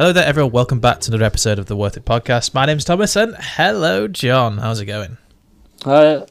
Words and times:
Hello 0.00 0.14
there, 0.14 0.24
everyone. 0.24 0.50
Welcome 0.50 0.80
back 0.80 1.00
to 1.00 1.10
another 1.10 1.26
episode 1.26 1.58
of 1.58 1.66
the 1.66 1.76
Worthit 1.76 2.04
podcast. 2.04 2.54
My 2.54 2.64
name's 2.64 2.86
Thomas, 2.86 3.16
and 3.16 3.36
hello, 3.38 4.08
Jon. 4.08 4.56
How's 4.56 4.80
it 4.80 4.86
going? 4.86 5.18
Uh, 5.84 6.24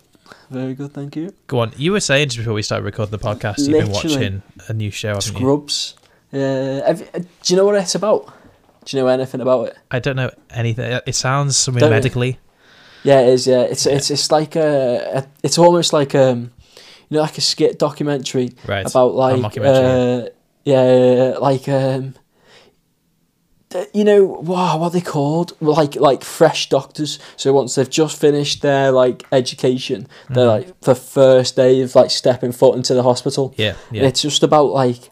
very 0.49 0.73
good, 0.73 0.91
thank 0.91 1.15
you. 1.15 1.35
Go 1.45 1.59
on. 1.59 1.71
You 1.77 1.91
were 1.91 1.99
saying 1.99 2.29
just 2.29 2.39
before 2.39 2.55
we 2.55 2.63
started 2.63 2.83
recording 2.83 3.11
the 3.11 3.19
podcast, 3.19 3.59
you've 3.59 3.73
been 3.73 3.91
Literally. 3.91 4.15
watching 4.15 4.43
a 4.69 4.73
new 4.73 4.89
show? 4.89 5.19
Scrubs. 5.19 5.93
Uh, 6.33 6.37
have, 6.83 7.03
uh, 7.13 7.19
do 7.19 7.53
you 7.53 7.57
know 7.57 7.65
what 7.65 7.75
it's 7.75 7.93
about? 7.93 8.33
Do 8.85 8.97
you 8.97 9.03
know 9.03 9.07
anything 9.07 9.39
about 9.39 9.67
it? 9.67 9.77
I 9.91 9.99
don't 9.99 10.15
know 10.15 10.31
anything. 10.49 10.99
It 11.05 11.13
sounds 11.13 11.55
something 11.55 11.79
Don't 11.81 11.91
medically. 11.91 12.39
Yeah, 13.03 13.19
it 13.19 13.29
is. 13.29 13.45
Yeah, 13.45 13.61
it's 13.61 13.85
it's 13.85 14.09
it's 14.09 14.31
like 14.31 14.55
a, 14.55 15.17
a 15.19 15.27
it's 15.43 15.59
almost 15.59 15.93
like 15.93 16.15
um, 16.15 16.51
you 17.09 17.17
know, 17.17 17.21
like 17.21 17.37
a 17.37 17.41
skit 17.41 17.77
documentary 17.77 18.49
Right. 18.65 18.89
about 18.89 19.13
like 19.13 19.35
mockumentary. 19.39 20.25
uh, 20.25 20.29
yeah, 20.63 21.37
like 21.37 21.69
um, 21.69 22.15
you 23.93 24.03
know, 24.03 24.23
wow, 24.23 24.77
what 24.77 24.87
are 24.87 24.89
they 24.89 25.01
called? 25.01 25.53
Like 25.61 25.95
like 25.95 26.23
fresh 26.23 26.69
doctors. 26.69 27.19
So 27.35 27.53
once 27.53 27.75
they've 27.75 27.89
just 27.89 28.19
finished 28.19 28.61
their 28.61 28.91
like 28.91 29.25
education, 29.31 30.07
they're 30.29 30.45
Mhm. 30.45 30.65
like 30.67 30.81
the 30.81 30.95
first 30.95 31.55
day 31.55 31.81
of 31.81 31.93
like 31.95 32.09
stepping 32.09 32.51
foot 32.51 32.75
into 32.75 32.93
the 32.95 33.03
hospital. 33.03 33.53
Yeah, 33.57 33.75
And 33.89 33.99
it's 34.05 34.21
just 34.21 34.41
about 34.43 34.71
like 34.71 35.11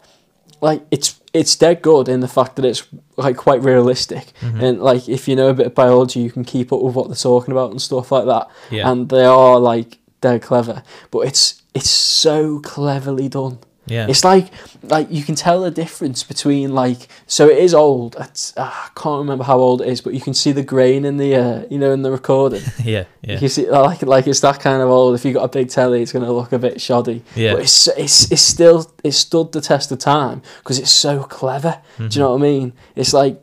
like 0.62 0.82
it's 0.90 1.16
it's 1.34 1.56
dead 1.56 1.84
good 1.84 2.10
in 2.10 2.22
the 2.22 2.28
fact 2.28 2.56
that 2.56 2.66
it's 2.66 2.84
like 3.16 3.38
quite 3.38 3.62
realistic 3.62 4.34
Mhm. 4.42 4.64
and 4.64 4.82
like 4.82 5.08
if 5.08 5.28
you 5.28 5.36
know 5.36 5.50
a 5.50 5.54
bit 5.54 5.68
of 5.68 5.76
biology 5.76 6.20
you 6.22 6.32
can 6.32 6.44
keep 6.44 6.74
up 6.74 6.82
with 6.82 6.96
what 6.96 7.08
they're 7.10 7.16
talking 7.16 7.52
about 7.52 7.70
and 7.70 7.80
stuff 7.80 8.12
like 8.12 8.26
that 8.26 8.48
Yeah. 8.72 8.90
and 8.90 9.10
they 9.10 9.24
are 9.26 9.60
like 9.60 10.00
they're 10.22 10.40
clever 10.40 10.82
but 11.12 11.20
it's 11.28 11.62
it's 11.76 11.90
so 11.92 12.58
cleverly 12.64 13.30
done 13.30 13.60
yeah. 13.88 14.08
it's 14.10 14.24
like 14.24 14.48
like 14.84 15.08
you 15.12 15.24
can 15.24 15.36
tell 15.36 15.62
the 15.62 15.72
difference 15.72 16.24
between 16.24 16.74
like 16.74 17.08
so 17.26 17.48
it 17.50 17.58
is 17.58 17.74
old 17.74 18.16
it's, 18.20 18.56
uh, 18.58 18.64
I 18.64 18.90
can't 18.96 19.20
remember 19.20 19.44
how 19.44 19.58
old 19.58 19.82
it 19.82 19.88
is 19.88 20.02
but 20.02 20.14
you 20.14 20.22
can 20.22 20.34
see 20.34 20.52
the 20.52 20.64
grain 20.64 21.06
in 21.06 21.18
the 21.18 21.36
uh, 21.36 21.66
you 21.70 21.78
know 21.78 21.92
in 21.92 22.02
the 22.04 22.12
recording 22.12 22.62
yeah, 22.84 23.06
yeah. 23.22 23.40
you 23.40 23.50
see 23.50 23.70
like 23.70 24.02
like 24.04 24.28
it's 24.28 24.42
that 24.42 24.60
kind 24.60 24.82
of 24.82 24.90
old 24.90 25.16
if 25.16 25.26
you 25.26 25.34
got 25.34 25.44
a 25.44 25.48
big 25.50 25.70
telly 25.70 26.02
it's 26.02 26.12
going 26.12 26.26
to 26.26 26.32
look 26.32 26.52
a 26.52 26.60
bit 26.60 26.80
shoddy 26.82 27.24
Yeah. 27.36 27.54
but 27.54 27.62
it's 27.64 27.88
it's 27.90 28.32
it's 28.32 28.42
still 28.42 28.92
it 29.04 29.14
stood 29.14 29.52
the 29.52 29.62
test 29.62 29.92
of 29.92 30.00
time 30.00 30.42
because 30.60 30.80
it's 30.80 30.92
so 30.92 31.24
clever. 31.24 31.82
Do 31.98 32.04
Mm-hmm. 32.04 32.10
you 32.14 32.20
know 32.20 32.32
what 32.32 32.40
I 32.40 32.42
mean? 32.44 32.74
It's 32.96 33.14
like 33.14 33.42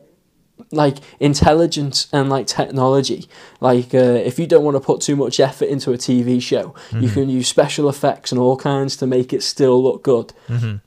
like 0.75 0.97
intelligence 1.19 2.07
and 2.11 2.29
like 2.29 2.47
technology. 2.47 3.27
Like 3.59 3.93
uh, 3.93 3.97
if 4.29 4.37
you 4.39 4.47
don't 4.47 4.63
want 4.63 4.75
to 4.75 4.81
put 4.81 5.01
too 5.01 5.15
much 5.15 5.39
effort 5.39 5.65
into 5.69 5.91
a 5.91 5.97
TV 5.97 6.41
show, 6.41 6.65
Mm-hmm. 6.89 7.01
you 7.03 7.09
can 7.09 7.29
use 7.29 7.47
special 7.47 7.89
effects 7.89 8.31
and 8.31 8.39
all 8.39 8.57
kinds 8.57 8.95
to 8.97 9.07
make 9.07 9.33
it 9.33 9.41
still 9.43 9.81
look 9.81 10.03
good. 10.03 10.33
Mhm. 10.47 10.81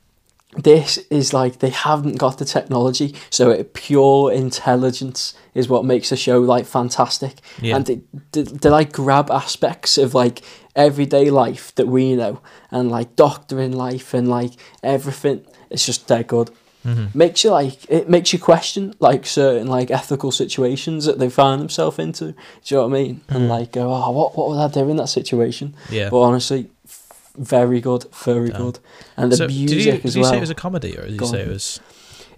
This 0.57 0.97
is 1.11 1.33
like 1.35 1.59
they 1.59 1.69
haven't 1.71 2.17
got 2.19 2.39
the 2.39 2.45
technology, 2.45 3.15
so 3.31 3.51
it, 3.51 3.75
pure 3.75 4.33
intelligence 4.33 5.35
is 5.55 5.69
what 5.69 5.85
makes 5.85 6.09
the 6.09 6.17
show 6.17 6.41
like 6.41 6.65
fantastic. 6.67 7.35
Yeah. 7.61 7.77
And 7.77 7.87
they, 7.87 8.01
they, 8.33 8.43
they 8.43 8.71
like 8.71 8.91
grab 8.93 9.31
aspects 9.31 9.99
of 9.99 10.15
like 10.15 10.41
everyday 10.75 11.29
life 11.31 11.75
that 11.75 11.87
we 11.87 12.17
know 12.17 12.41
and 12.71 12.91
like 12.91 13.15
doctoring 13.15 13.73
life 13.73 14.15
and 14.15 14.27
like 14.29 14.53
everything. 14.83 15.45
It's 15.71 15.85
just 15.85 16.07
dead 16.07 16.27
good. 16.29 16.51
Mhm. 16.89 17.15
Makes 17.15 17.45
you 17.45 17.51
like 17.51 17.77
it 17.89 18.09
makes 18.09 18.33
you 18.33 18.39
question 18.39 18.95
like 19.01 19.27
certain 19.27 19.67
like 19.67 19.91
ethical 19.91 20.31
situations 20.33 21.05
that 21.07 21.19
they 21.19 21.29
find 21.31 21.61
themselves 21.61 21.99
into. 21.99 22.25
Do 22.27 22.35
you 22.67 22.77
know 22.77 22.87
what 22.89 22.97
I 22.99 23.03
mean? 23.03 23.21
And 23.29 23.43
Mhm. 23.45 23.49
like 23.51 23.73
go, 23.73 23.93
oh, 23.93 24.11
what 24.13 24.37
what 24.37 24.49
would 24.49 24.59
I 24.59 24.69
do 24.69 24.89
in 24.91 24.97
that 24.97 25.09
situation? 25.09 25.75
Yeah. 25.91 26.09
But 26.11 26.21
honestly, 26.21 26.69
f- 26.87 27.33
very 27.37 27.81
good, 27.81 28.07
very 28.25 28.51
Damn. 28.51 28.63
good, 28.63 28.79
and 29.17 29.31
the 29.33 29.37
so, 29.37 29.47
did 29.47 29.55
you, 29.57 29.69
music 29.69 29.95
did 30.03 30.05
as 30.07 30.17
you 30.17 30.23
well. 30.23 30.31
say 30.31 30.37
it 30.39 30.41
was 30.41 30.51
a 30.51 30.55
comedy, 30.67 30.97
or 30.99 31.03
did 31.03 31.13
you 31.13 31.19
Go 31.19 31.27
say 31.27 31.43
on. 31.43 31.49
it 31.49 31.53
was? 31.53 31.81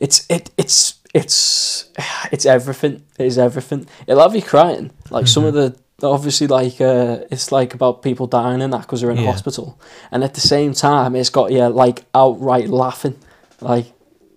It's 0.01 0.25
it 0.29 0.51
it's 0.57 0.95
it's 1.15 1.85
it's 2.33 2.47
everything. 2.47 3.03
It 3.19 3.27
is 3.27 3.39
everything. 3.39 3.87
It'll 4.07 4.23
have 4.23 4.35
you 4.35 4.43
crying. 4.43 4.91
Like 5.11 5.27
some 5.27 5.45
of 5.45 5.55
the 5.55 5.75
obviously 6.03 6.47
like 6.47 6.81
uh, 6.81 7.19
it's 7.31 7.53
like 7.53 7.75
about 7.75 8.01
people 8.03 8.27
dying 8.27 8.63
and 8.63 8.73
that 8.73 8.83
because 8.83 9.03
they're 9.03 9.11
in 9.11 9.19
Yeah. 9.19 9.31
hospital, 9.33 9.79
and 10.11 10.25
at 10.25 10.33
the 10.35 10.41
same 10.41 10.73
time 10.73 11.15
it's 11.15 11.29
got 11.31 11.53
you 11.53 11.67
like 11.69 12.05
outright 12.15 12.69
laughing. 12.71 13.17
Like 13.61 13.93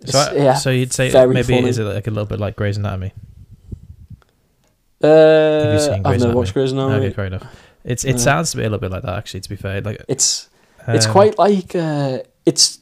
So, 0.06 0.20
I- 0.20 0.34
yeah, 0.36 0.54
so 0.56 0.70
you'd 0.70 0.92
say 0.94 1.12
maybe 1.28 1.44
funny. 1.56 1.70
is 1.70 1.78
it 1.80 1.84
like 1.84 2.08
a 2.08 2.12
little 2.12 2.26
bit 2.26 2.40
like 2.40 2.56
Grey's 2.56 2.78
Anatomy? 2.78 3.14
uh, 5.04 5.08
Have 5.08 5.74
you 5.74 5.80
seen 5.80 5.94
I've 5.94 6.04
Grey's 6.04 6.04
never 6.04 6.14
Anatomy? 6.14 6.36
watched 6.36 6.54
Grey's 6.54 6.72
Anatomy. 6.72 7.06
Okay, 7.06 7.14
fair 7.14 7.26
enough. 7.26 7.46
It's 7.84 8.04
it 8.06 8.14
No. 8.14 8.18
sounds 8.18 8.52
to 8.52 8.58
me 8.58 8.64
a 8.64 8.68
little 8.68 8.80
bit 8.80 8.92
like 8.92 9.04
that 9.04 9.18
actually. 9.18 9.42
To 9.42 9.50
be 9.50 9.56
fair, 9.56 9.82
like 9.82 10.04
It's 10.08 10.48
it's 10.88 11.06
um, 11.06 11.12
quite 11.12 11.38
like 11.38 11.76
uh, 11.76 12.20
it's 12.46 12.80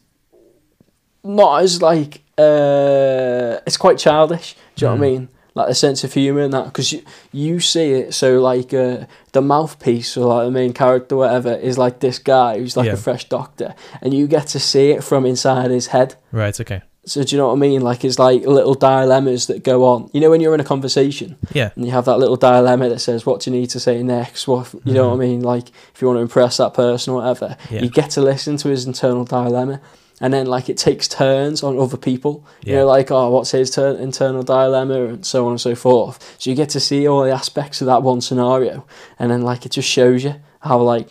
not 1.24 1.62
as 1.64 1.82
like 1.82 2.22
uh, 2.38 3.58
it's 3.66 3.78
quite 3.78 3.98
childish. 3.98 4.56
Do 4.76 4.86
you 4.86 4.90
know 4.92 4.96
what 4.98 5.04
I 5.06 5.08
Mm. 5.10 5.12
mean? 5.14 5.30
Like 5.54 5.68
the 5.68 5.76
sense 5.76 6.04
of 6.06 6.14
humor 6.14 6.42
and 6.42 6.54
that 6.54 6.66
because 6.66 6.92
you 6.94 7.02
you 7.32 7.60
see 7.60 7.92
it. 7.94 8.14
So 8.14 8.40
like 8.40 8.74
uh, 8.74 9.06
the 9.34 9.42
mouthpiece 9.42 10.16
or 10.16 10.26
like 10.34 10.46
the 10.46 10.52
main 10.52 10.72
character, 10.74 11.16
whatever, 11.18 11.54
is 11.54 11.78
like 11.78 12.00
this 12.00 12.20
guy 12.20 12.58
who's 12.60 12.78
like 12.78 12.86
Yeah. 12.88 12.94
a 12.94 12.98
fresh 12.98 13.26
doctor, 13.28 13.74
and 14.02 14.14
you 14.14 14.28
get 14.28 14.48
to 14.48 14.60
see 14.60 14.92
it 14.92 15.04
from 15.04 15.26
inside 15.26 15.72
his 15.72 15.88
head. 15.88 16.16
right. 16.32 16.58
Okay. 16.60 16.82
So 17.04 17.24
do 17.24 17.36
you 17.36 17.42
know 17.42 17.48
what 17.48 17.54
I 17.54 17.58
mean? 17.58 17.82
Like 17.82 18.06
it's 18.06 18.20
like 18.20 18.44
little 18.44 18.76
dilemmas 18.76 19.48
that 19.48 19.64
go 19.64 19.86
on. 19.86 20.10
You 20.14 20.22
know 20.22 20.30
when 20.30 20.40
you're 20.40 20.54
in 20.54 20.60
a 20.60 20.64
conversation 20.66 21.36
Yeah. 21.52 21.72
and 21.76 21.84
you 21.84 21.92
have 21.92 22.06
that 22.06 22.20
little 22.20 22.36
dilemma 22.36 22.90
that 22.90 23.00
says 23.00 23.26
what 23.26 23.42
do 23.42 23.52
you 23.52 23.60
need 23.60 23.72
to 23.72 23.80
say 23.80 24.04
next? 24.04 24.48
What 24.48 24.72
you 24.86 24.94
know 24.94 25.08
what 25.10 25.14
i 25.14 25.24
mm-hmm. 25.24 25.32
mean? 25.32 25.42
Like 25.42 25.70
if 25.94 26.02
you 26.02 26.08
want 26.08 26.18
to 26.18 26.22
impress 26.22 26.58
that 26.58 26.76
person 26.76 27.14
or 27.14 27.18
whatever 27.18 27.58
Yeah. 27.72 27.82
you 27.82 27.90
get 27.90 28.12
to 28.12 28.22
listen 28.22 28.58
to 28.58 28.70
his 28.70 28.86
internal 28.86 29.26
dilemma. 29.26 29.82
And 30.24 30.32
then 30.32 30.46
like 30.46 30.70
it 30.70 30.78
takes 30.78 31.08
turns 31.08 31.64
on 31.64 31.80
other 31.80 31.98
people. 31.98 32.46
You 32.64 32.76
know 32.76 32.86
like 32.86 33.10
oh 33.10 33.32
what's 33.32 33.50
his 33.50 33.72
tur- 33.72 33.98
internal 33.98 34.44
dilemma? 34.44 35.06
and 35.06 35.26
so 35.26 35.46
on 35.46 35.54
and 35.54 35.62
so 35.62 35.74
forth. 35.74 36.36
So 36.38 36.52
you 36.52 36.56
get 36.56 36.70
to 36.70 36.80
see 36.80 37.08
all 37.08 37.24
the 37.24 37.32
aspects 37.32 37.82
of 37.82 37.88
that 37.88 38.04
one 38.04 38.22
scenario. 38.22 38.86
And 39.18 39.32
then 39.32 39.42
like 39.42 39.66
it 39.66 39.72
just 39.72 39.90
shows 39.90 40.24
you 40.24 40.36
how 40.60 40.80
like 40.82 41.08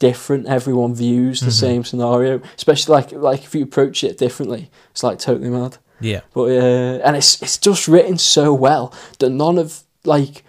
different 0.00 0.46
everyone 0.46 0.94
views 0.94 1.40
the 1.40 1.46
Mhm. 1.46 1.60
same 1.60 1.84
scenario 1.84 2.40
especially 2.56 2.92
like 2.94 3.12
like 3.12 3.44
if 3.44 3.54
you 3.54 3.62
approach 3.62 4.02
it 4.04 4.18
differently 4.18 4.70
it's 4.90 5.02
like 5.02 5.18
totally 5.18 5.50
mad 5.50 5.76
Yeah. 6.00 6.20
but 6.34 6.50
uh, 6.50 7.00
and 7.04 7.16
it's 7.16 7.40
it's 7.42 7.58
just 7.58 7.86
written 7.88 8.18
so 8.18 8.52
well 8.52 8.92
that 9.20 9.30
none 9.30 9.56
of 9.58 9.82
like 10.04 10.42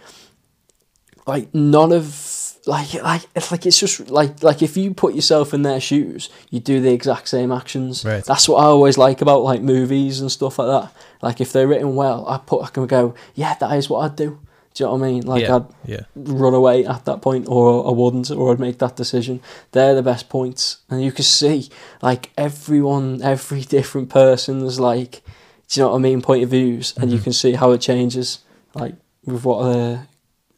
like 1.28 1.54
none 1.54 1.92
of 1.92 2.32
like 2.68 2.94
like 2.96 3.22
it's 3.36 3.52
like 3.52 3.66
it's 3.66 3.80
just 3.80 4.10
like 4.10 4.42
like 4.44 4.62
if 4.64 4.76
you 4.78 4.94
put 4.94 5.14
yourself 5.14 5.54
in 5.54 5.62
their 5.62 5.80
shoes, 5.80 6.30
you 6.50 6.60
do 6.60 6.82
the 6.82 6.92
exact 6.92 7.28
same 7.28 7.52
actions. 7.52 8.04
Right. 8.04 8.24
That's 8.26 8.50
what 8.50 8.58
I 8.58 8.66
always 8.66 8.98
like 8.98 9.22
about 9.22 9.44
like 9.44 9.62
movies 9.62 10.20
and 10.20 10.32
stuff 10.32 10.58
like 10.60 10.68
that. 10.68 10.92
Like 11.22 11.40
if 11.42 11.52
they're 11.54 11.68
written 11.68 11.96
well, 11.96 12.26
I 12.28 12.38
put 12.40 12.64
I 12.64 12.68
can 12.70 12.88
go, 12.88 13.14
yeah, 13.36 13.54
that 13.60 13.72
is 13.78 13.88
what 13.90 14.00
I'd 14.00 14.16
do. 14.16 14.40
Do 14.76 14.84
you 14.84 14.88
know 14.90 14.96
what 14.98 15.04
I 15.08 15.12
mean? 15.12 15.26
Like 15.26 15.42
yeah. 15.44 15.56
I'd 15.56 15.66
yeah. 15.86 16.02
run 16.16 16.54
away 16.54 16.86
at 16.86 17.06
that 17.06 17.22
point 17.22 17.46
or 17.48 17.88
I 17.88 17.92
wouldn't 17.92 18.30
or 18.30 18.52
I'd 18.52 18.60
make 18.60 18.78
that 18.80 18.96
decision. 18.98 19.40
They're 19.72 19.96
the 19.96 20.04
best 20.04 20.28
points. 20.30 20.80
And 20.90 21.02
you 21.02 21.12
can 21.14 21.24
see 21.24 21.70
like 22.02 22.32
everyone 22.38 23.22
every 23.24 23.62
different 23.62 24.10
person's 24.10 24.80
like 24.80 25.22
do 25.70 25.80
you 25.80 25.86
know 25.86 25.92
what 25.94 25.96
I 25.98 26.02
mean, 26.02 26.22
point 26.22 26.44
of 26.44 26.50
views 26.50 26.94
and 26.98 27.10
you 27.12 27.18
Mhm. 27.20 27.24
can 27.24 27.34
see 27.34 27.54
how 27.54 27.72
it 27.72 27.80
changes 27.82 28.40
like 28.76 28.96
with 29.26 29.44
what 29.46 29.60
uh 29.64 29.98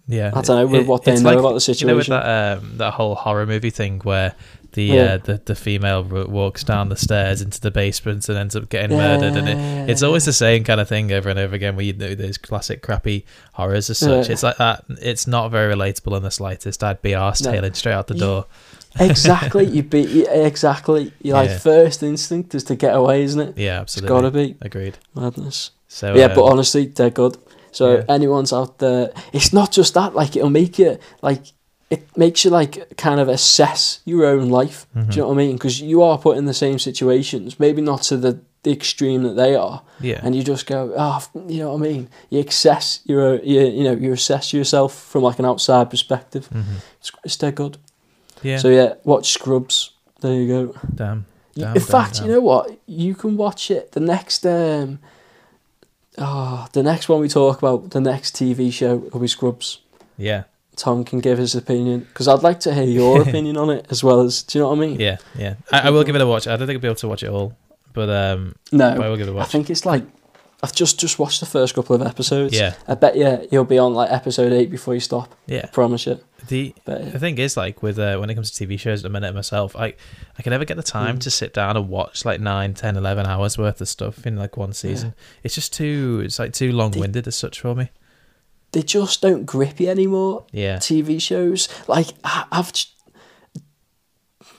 Yeah, 0.07 0.31
I 0.33 0.41
don't 0.41 0.57
know, 0.57 0.67
with 0.67 0.87
what 0.87 1.03
they 1.03 1.19
know 1.21 1.37
about 1.37 1.53
the 1.53 1.59
situation. 1.61 1.87
You 1.87 1.93
know, 1.93 1.97
with 1.97 2.07
that 2.07 2.57
um, 2.57 2.77
that 2.77 2.93
whole 2.93 3.13
horror 3.15 3.45
movie 3.45 3.69
thing 3.69 3.99
where 4.03 4.33
the 4.77 4.83
Yeah. 4.83 5.03
uh, 5.13 5.17
the 5.17 5.41
the 5.43 5.55
female 5.55 6.03
w- 6.03 6.29
walks 6.29 6.63
down 6.63 6.89
the 6.89 6.95
stairs 6.95 7.41
into 7.41 7.59
the 7.59 7.71
basement 7.71 8.29
and 8.29 8.37
ends 8.37 8.55
up 8.55 8.69
getting 8.69 8.95
murdered, 8.95 9.35
and 9.35 9.49
it, 9.49 9.89
it's 9.89 10.03
always 10.03 10.25
the 10.25 10.33
same 10.33 10.63
kind 10.63 10.79
of 10.79 10.87
thing 10.87 11.11
over 11.11 11.29
and 11.29 11.39
over 11.39 11.55
again. 11.55 11.75
Where 11.75 11.85
you 11.85 11.93
know 11.93 12.13
those 12.15 12.37
classic 12.37 12.81
crappy 12.81 13.25
horrors 13.53 13.89
as 13.89 13.97
such. 13.97 14.27
Yeah. 14.27 14.33
It's 14.33 14.43
like 14.43 14.57
that. 14.57 14.85
It's 15.01 15.25
not 15.27 15.49
very 15.51 15.73
relatable 15.73 16.15
in 16.15 16.23
the 16.23 16.31
slightest. 16.31 16.83
I'd 16.83 17.01
be 17.01 17.15
arse 17.15 17.41
No. 17.41 17.51
tailing 17.51 17.73
straight 17.73 17.93
out 17.93 18.07
the 18.07 18.13
You- 18.13 18.19
door. 18.21 18.45
exactly. 18.99 19.65
You'd 19.75 19.89
be 19.89 20.25
exactly. 20.27 21.11
Your 21.21 21.35
like 21.37 21.49
Yeah. 21.49 21.57
first 21.59 22.03
instinct 22.03 22.55
is 22.55 22.63
to 22.65 22.75
get 22.75 22.95
away, 22.95 23.23
isn't 23.23 23.39
it? 23.39 23.57
Yeah, 23.57 23.81
It's 23.81 23.97
absolutely. 23.97 24.15
gotta 24.15 24.31
be 24.31 24.55
Agreed. 24.61 24.97
madness. 25.15 25.71
So 25.87 26.15
yeah, 26.15 26.25
um, 26.25 26.35
but 26.35 26.43
honestly, 26.45 26.85
they're 26.87 27.09
good. 27.09 27.37
So 27.71 27.97
Yeah. 27.97 28.03
anyone's 28.09 28.51
out 28.53 28.79
there, 28.79 29.11
it's 29.33 29.53
not 29.53 29.71
just 29.71 29.93
that. 29.93 30.15
Like 30.15 30.35
it'll 30.35 30.49
make 30.49 30.79
you 30.79 30.97
like 31.21 31.41
it 31.89 32.17
makes 32.17 32.43
you 32.43 32.51
like 32.51 32.97
kind 32.97 33.19
of 33.19 33.27
assess 33.29 33.99
your 34.05 34.25
own 34.25 34.49
life. 34.49 34.85
mhm. 34.95 35.09
Do 35.09 35.15
you 35.15 35.21
know 35.21 35.27
what 35.29 35.33
I 35.35 35.37
mean? 35.37 35.55
Because 35.55 35.79
you 35.81 36.01
are 36.03 36.17
put 36.17 36.37
in 36.37 36.45
the 36.45 36.53
same 36.53 36.79
situations, 36.79 37.59
maybe 37.59 37.81
not 37.81 38.01
to 38.03 38.17
the, 38.17 38.39
the 38.63 38.71
extreme 38.71 39.23
that 39.23 39.35
they 39.35 39.55
are, 39.55 39.81
yeah, 40.01 40.19
and 40.23 40.35
you 40.35 40.43
just 40.43 40.65
go, 40.67 40.93
oh, 40.97 41.25
you 41.47 41.59
know 41.59 41.71
what 41.73 41.87
I 41.87 41.89
mean? 41.91 42.09
You 42.29 42.39
assess 42.41 42.99
your, 43.05 43.39
you, 43.41 43.61
you 43.61 43.83
know, 43.85 43.93
you 43.93 44.11
assess 44.11 44.51
yourself 44.53 44.93
from 44.93 45.23
like 45.23 45.39
an 45.39 45.45
outside 45.45 45.89
perspective. 45.89 46.49
mhm. 46.51 46.63
It's, 46.99 47.11
it's 47.23 47.37
dead 47.37 47.55
good. 47.55 47.77
yeah. 48.43 48.57
So 48.57 48.67
yeah, 48.69 48.95
watch 49.05 49.31
Scrubs. 49.31 49.91
There 50.21 50.33
you 50.33 50.47
go. 50.47 50.75
damn. 50.93 51.25
Damn, 51.55 51.67
in 51.69 51.73
damn, 51.75 51.81
fact, 51.81 52.15
damn. 52.15 52.25
you 52.27 52.31
know 52.33 52.41
what? 52.41 52.77
You 52.85 53.15
can 53.15 53.37
watch 53.37 53.71
it. 53.71 53.93
The 53.93 53.99
next, 53.99 54.45
um, 54.45 54.99
oh, 56.17 56.67
the 56.73 56.83
next 56.83 57.09
one 57.09 57.19
we 57.21 57.29
talk 57.29 57.57
about, 57.59 57.91
the 57.91 58.01
next 58.01 58.35
TV 58.35 58.71
show 58.71 58.97
will 58.97 59.19
be 59.21 59.27
Scrubs. 59.27 59.79
Yeah, 60.17 60.43
Tom 60.77 61.03
can 61.03 61.19
give 61.19 61.37
his 61.37 61.55
opinion 61.55 62.01
because 62.01 62.27
I'd 62.27 62.43
like 62.43 62.59
to 62.61 62.73
hear 62.73 62.83
your 62.85 63.21
opinion 63.27 63.57
on 63.57 63.69
it 63.69 63.85
as 63.89 64.03
well 64.03 64.21
as. 64.21 64.43
Do 64.43 64.57
you 64.57 64.63
know 64.63 64.69
what 64.69 64.77
I 64.77 64.79
mean? 64.81 64.99
yeah, 64.99 65.17
yeah. 65.37 65.55
I, 65.71 65.87
I 65.87 65.89
will 65.89 66.03
give 66.03 66.15
it 66.15 66.21
a 66.21 66.27
watch. 66.27 66.47
I 66.47 66.55
don't 66.55 66.67
think 66.67 66.77
I'll 66.77 66.81
be 66.81 66.87
able 66.87 66.95
to 66.95 67.07
watch 67.07 67.23
it 67.23 67.29
all, 67.29 67.55
but 67.93 68.09
um, 68.09 68.55
No, 68.71 68.95
but 68.95 69.05
I 69.05 69.09
will 69.09 69.17
give 69.17 69.27
it 69.27 69.31
a 69.31 69.33
watch. 69.33 69.47
I 69.47 69.49
think 69.49 69.69
it's 69.69 69.85
like 69.85 70.03
I've 70.63 70.73
just 70.73 70.99
just 70.99 71.19
watched 71.19 71.39
the 71.39 71.45
first 71.45 71.75
couple 71.75 71.95
of 71.95 72.01
episodes. 72.01 72.57
Yeah, 72.57 72.73
I 72.87 72.95
bet 72.95 73.15
you 73.15 73.47
you'll 73.51 73.63
be 73.65 73.77
on 73.77 73.93
like 73.93 74.11
episode 74.11 74.51
eight 74.53 74.71
before 74.71 74.93
you 74.93 74.99
stop. 74.99 75.35
yeah. 75.45 75.61
I 75.65 75.67
promise 75.67 76.05
you. 76.07 76.19
The 76.47 76.73
But 76.85 77.11
the 77.11 77.19
thing 77.19 77.37
is, 77.39 77.57
like 77.57 77.83
with 77.83 77.99
uh, 77.99 78.17
when 78.17 78.29
it 78.29 78.35
comes 78.35 78.51
to 78.51 78.65
TV 78.67 78.79
shows, 78.79 78.99
at 79.01 79.03
the 79.03 79.09
minute 79.09 79.35
myself, 79.35 79.75
I 79.75 79.93
I 80.37 80.41
can 80.43 80.51
never 80.51 80.65
get 80.65 80.77
the 80.77 80.83
time 80.83 81.17
Mm. 81.17 81.21
to 81.21 81.31
sit 81.31 81.53
down 81.53 81.75
and 81.75 81.89
watch 81.89 82.23
like 82.25 82.39
9, 82.39 82.73
10, 82.73 82.95
11 82.95 83.25
hours 83.25 83.57
worth 83.57 83.81
of 83.81 83.89
stuff 83.89 84.25
in 84.25 84.37
like 84.37 84.55
one 84.57 84.71
season. 84.73 85.13
It's 85.43 85.55
just 85.55 85.73
too 85.73 86.21
it's 86.23 86.39
like 86.39 86.53
too 86.53 86.71
long 86.71 86.91
winded 86.91 87.27
as 87.27 87.35
such 87.35 87.59
for 87.59 87.75
me. 87.75 87.89
They 88.71 88.81
just 88.81 89.21
don't 89.21 89.45
grip 89.45 89.79
you 89.79 89.89
anymore. 89.89 90.45
Yeah, 90.51 90.77
TV 90.77 91.21
shows 91.21 91.67
like 91.87 92.07
I, 92.23 92.45
I've 92.51 92.73
j- 92.73 92.89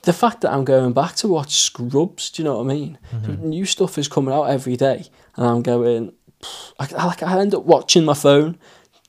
the 0.03 0.13
fact 0.13 0.41
that 0.43 0.53
I'm 0.53 0.65
going 0.65 0.93
back 0.93 1.17
to 1.17 1.29
watch 1.29 1.55
Scrubs. 1.57 2.31
Do 2.31 2.43
you 2.43 2.45
know 2.49 2.57
what 2.63 2.71
I 2.71 2.75
mean? 2.75 2.99
Mm-hmm. 3.13 3.49
New 3.49 3.65
stuff 3.65 3.99
is 3.99 4.09
coming 4.09 4.33
out 4.35 4.45
every 4.45 4.77
day, 4.77 5.05
and 5.37 5.47
I'm 5.47 5.63
going. 5.63 6.13
I, 6.79 6.89
I 6.97 7.07
like 7.07 7.23
I 7.23 7.39
end 7.41 7.55
up 7.55 7.65
watching 7.65 8.05
my 8.05 8.15
phone. 8.15 8.59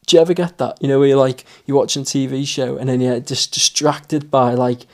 Do 0.07 0.15
you 0.15 0.21
ever 0.21 0.33
get 0.33 0.57
that? 0.57 0.81
You 0.81 0.87
know, 0.87 0.97
where 0.99 1.07
you're 1.09 1.17
like 1.17 1.45
you're 1.65 1.77
watching 1.77 2.01
a 2.01 2.05
TV 2.05 2.45
show 2.47 2.77
and 2.77 2.89
then 2.89 2.99
you're 2.99 3.19
just 3.19 3.53
distracted 3.53 4.31
by 4.31 4.55
like, 4.55 4.87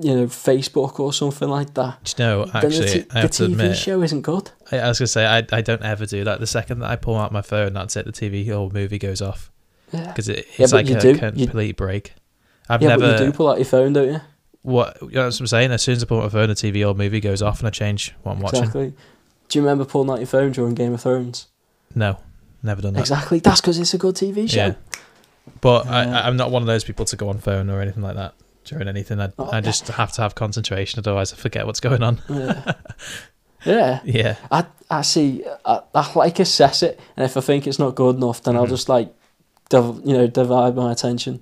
you 0.00 0.14
know, 0.16 0.24
Facebook 0.24 0.98
or 0.98 1.12
something 1.12 1.48
like 1.50 1.74
that. 1.74 2.02
Do 2.16 2.22
you 2.22 2.28
know, 2.28 2.44
then 2.46 2.52
the, 2.62 2.66
actually, 2.66 2.86
t- 3.02 3.06
I 3.10 3.20
have 3.20 3.30
the 3.30 3.36
to 3.36 3.42
TV 3.44 3.52
admit, 3.52 3.76
show 3.76 4.00
isn't 4.02 4.22
good. 4.22 4.50
I, 4.80 4.88
was 4.88 4.98
gonna 4.98 5.06
say 5.08 5.26
I, 5.26 5.38
I 5.52 5.60
don't 5.60 5.82
ever 5.82 6.06
do 6.06 6.24
that. 6.24 6.40
The 6.40 6.46
second 6.46 6.80
that 6.80 6.90
I 6.90 6.96
pull 6.96 7.16
out 7.16 7.32
my 7.32 7.42
phone, 7.42 7.72
that's 7.72 7.96
it. 7.96 8.04
The 8.06 8.12
TV 8.12 8.48
or 8.48 8.70
movie 8.70 8.98
goes 8.98 9.20
off 9.22 9.50
because 9.90 10.28
it, 10.28 10.46
it's 10.58 10.72
but 10.72 10.78
like 10.78 10.88
you 10.88 10.96
a 10.96 11.00
do. 11.00 11.08
You- 11.34 11.46
complete 11.46 11.76
break. 11.76 12.14
I've 12.68 12.80
yeah, 12.82 12.88
never 12.88 13.00
but 13.12 13.20
you 13.20 13.26
do 13.26 13.32
pull 13.32 13.48
out 13.50 13.58
your 13.58 13.66
phone, 13.66 13.92
don't 13.92 14.08
you? 14.12 14.20
what 14.62 14.96
you 15.02 15.08
know 15.10 15.26
what 15.26 15.38
I'm 15.40 15.46
saying. 15.46 15.70
As 15.72 15.82
soon 15.82 15.96
as 15.96 16.02
I 16.02 16.06
pull 16.06 16.18
out 16.18 16.24
my 16.24 16.28
phone, 16.30 16.48
the 16.48 16.54
TV 16.54 16.86
or 16.88 16.94
movie 16.94 17.20
goes 17.20 17.42
off, 17.42 17.58
and 17.58 17.66
I 17.68 17.70
change 17.70 18.14
what 18.22 18.32
I'm 18.32 18.40
watching. 18.40 18.60
Exactly. 18.60 18.94
Do 19.48 19.58
you 19.58 19.62
remember 19.62 19.84
pulling 19.84 20.08
out 20.10 20.18
your 20.18 20.26
phone 20.26 20.52
during 20.52 20.74
Game 20.74 20.94
of 20.94 21.02
Thrones? 21.02 21.48
No, 21.94 22.18
never 22.62 22.80
done 22.80 22.94
that. 22.94 23.00
Exactly. 23.00 23.38
That's 23.40 23.60
because 23.60 23.78
it's 23.78 23.92
a 23.92 23.98
good 23.98 24.14
TV 24.14 24.48
show. 24.48 24.68
Yeah. 24.68 24.74
But 25.60 25.86
I, 25.86 26.04
Yeah. 26.04 26.20
I- 26.20 26.26
I'm 26.26 26.38
not 26.38 26.50
one 26.50 26.62
of 26.62 26.66
those 26.66 26.82
people 26.84 27.04
to 27.04 27.16
go 27.16 27.28
on 27.28 27.38
phone 27.38 27.68
or 27.68 27.82
anything 27.82 28.02
like 28.02 28.16
that 28.16 28.32
during 28.64 28.88
anything. 28.88 29.20
I, 29.20 29.30
Oh, 29.38 29.44
I 29.50 29.56
yeah. 29.56 29.60
just 29.60 29.88
have 29.88 30.12
to 30.12 30.22
have 30.22 30.34
concentration, 30.34 30.98
otherwise 30.98 31.34
I 31.34 31.36
forget 31.36 31.66
what's 31.66 31.80
going 31.80 32.02
on. 32.02 32.22
Yeah. 32.30 32.72
yeah. 33.64 34.00
Yeah, 34.04 34.36
I 34.50 34.66
I 34.90 35.02
see. 35.02 35.44
I, 35.64 35.80
I 35.94 36.12
like 36.14 36.38
assess 36.40 36.82
it, 36.82 36.98
and 37.16 37.24
if 37.24 37.36
I 37.36 37.40
think 37.40 37.66
it's 37.66 37.78
not 37.78 37.94
good 37.94 38.16
enough, 38.16 38.42
then 38.42 38.56
I'll 38.56 38.66
Mhm. 38.66 38.70
just 38.70 38.88
like, 38.88 39.12
div- 39.70 40.00
you 40.04 40.12
know, 40.16 40.26
divide 40.26 40.74
my 40.76 40.92
attention. 40.92 41.40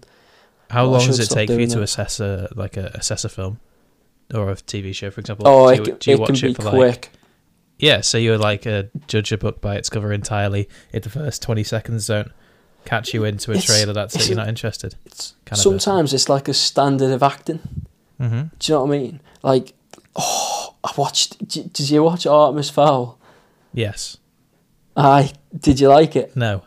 how 0.71 0.87
long 0.87 1.05
does 1.07 1.19
it 1.21 1.29
take 1.29 1.51
for 1.51 1.61
you 1.61 1.67
to 1.67 1.77
that. 1.77 1.83
assess 1.83 2.19
a 2.21 2.49
like 2.55 2.77
a 2.77 2.87
assess 2.95 3.25
a 3.25 3.29
film 3.29 3.59
or 4.33 4.51
a 4.51 4.55
TV 4.57 4.95
show, 4.95 5.11
for 5.11 5.21
example? 5.21 5.47
Oh, 5.47 5.67
do 5.75 5.83
it, 5.83 5.87
you, 5.87 5.93
c- 5.93 5.99
do 6.01 6.11
you 6.11 6.17
it 6.17 6.21
watch 6.21 6.29
can 6.29 6.37
it 6.37 6.43
be 6.49 6.55
for 6.55 6.63
like 6.63 6.75
quick. 6.75 7.11
yeah? 7.79 8.01
So 8.01 8.17
you're 8.19 8.39
like 8.39 8.65
a 8.67 8.89
judge 9.07 9.33
a 9.33 9.39
book 9.39 9.61
by 9.61 9.75
its 9.77 9.91
cover 9.91 10.13
entirely. 10.13 10.69
If 10.93 11.03
the 11.03 11.11
first 11.11 11.43
twenty 11.43 11.65
seconds 11.65 12.07
don't 12.07 12.31
catch 12.87 13.13
you 13.13 13.25
into 13.25 13.51
a 13.51 13.55
It's- 13.57 13.67
trailer, 13.67 13.93
that's 13.93 14.15
it. 14.17 14.29
You're 14.29 14.37
not 14.39 14.49
interested. 14.49 14.95
It's, 15.05 15.35
kind 15.45 15.59
of 15.59 15.63
sometimes 15.63 16.15
it's 16.15 16.29
like 16.29 16.49
a 16.49 16.55
standard 16.55 17.11
of 17.13 17.23
acting. 17.23 17.61
Mm-hmm. 18.21 18.43
Do 18.59 18.73
you 18.73 18.75
know 18.79 18.85
what 18.85 18.95
I 18.95 18.99
mean? 18.99 19.21
Like, 19.43 19.75
oh, 20.17 20.52
I 20.93 21.01
watched. 21.01 21.47
Did 21.49 21.91
you 21.91 22.03
watch 22.03 22.27
Artemis 22.27 22.71
Fowl? 22.71 23.19
Yes. 23.73 24.19
Aye. 24.97 25.33
Did 25.59 25.81
you 25.81 25.89
like 25.89 26.17
it? 26.17 26.37
No. 26.37 26.63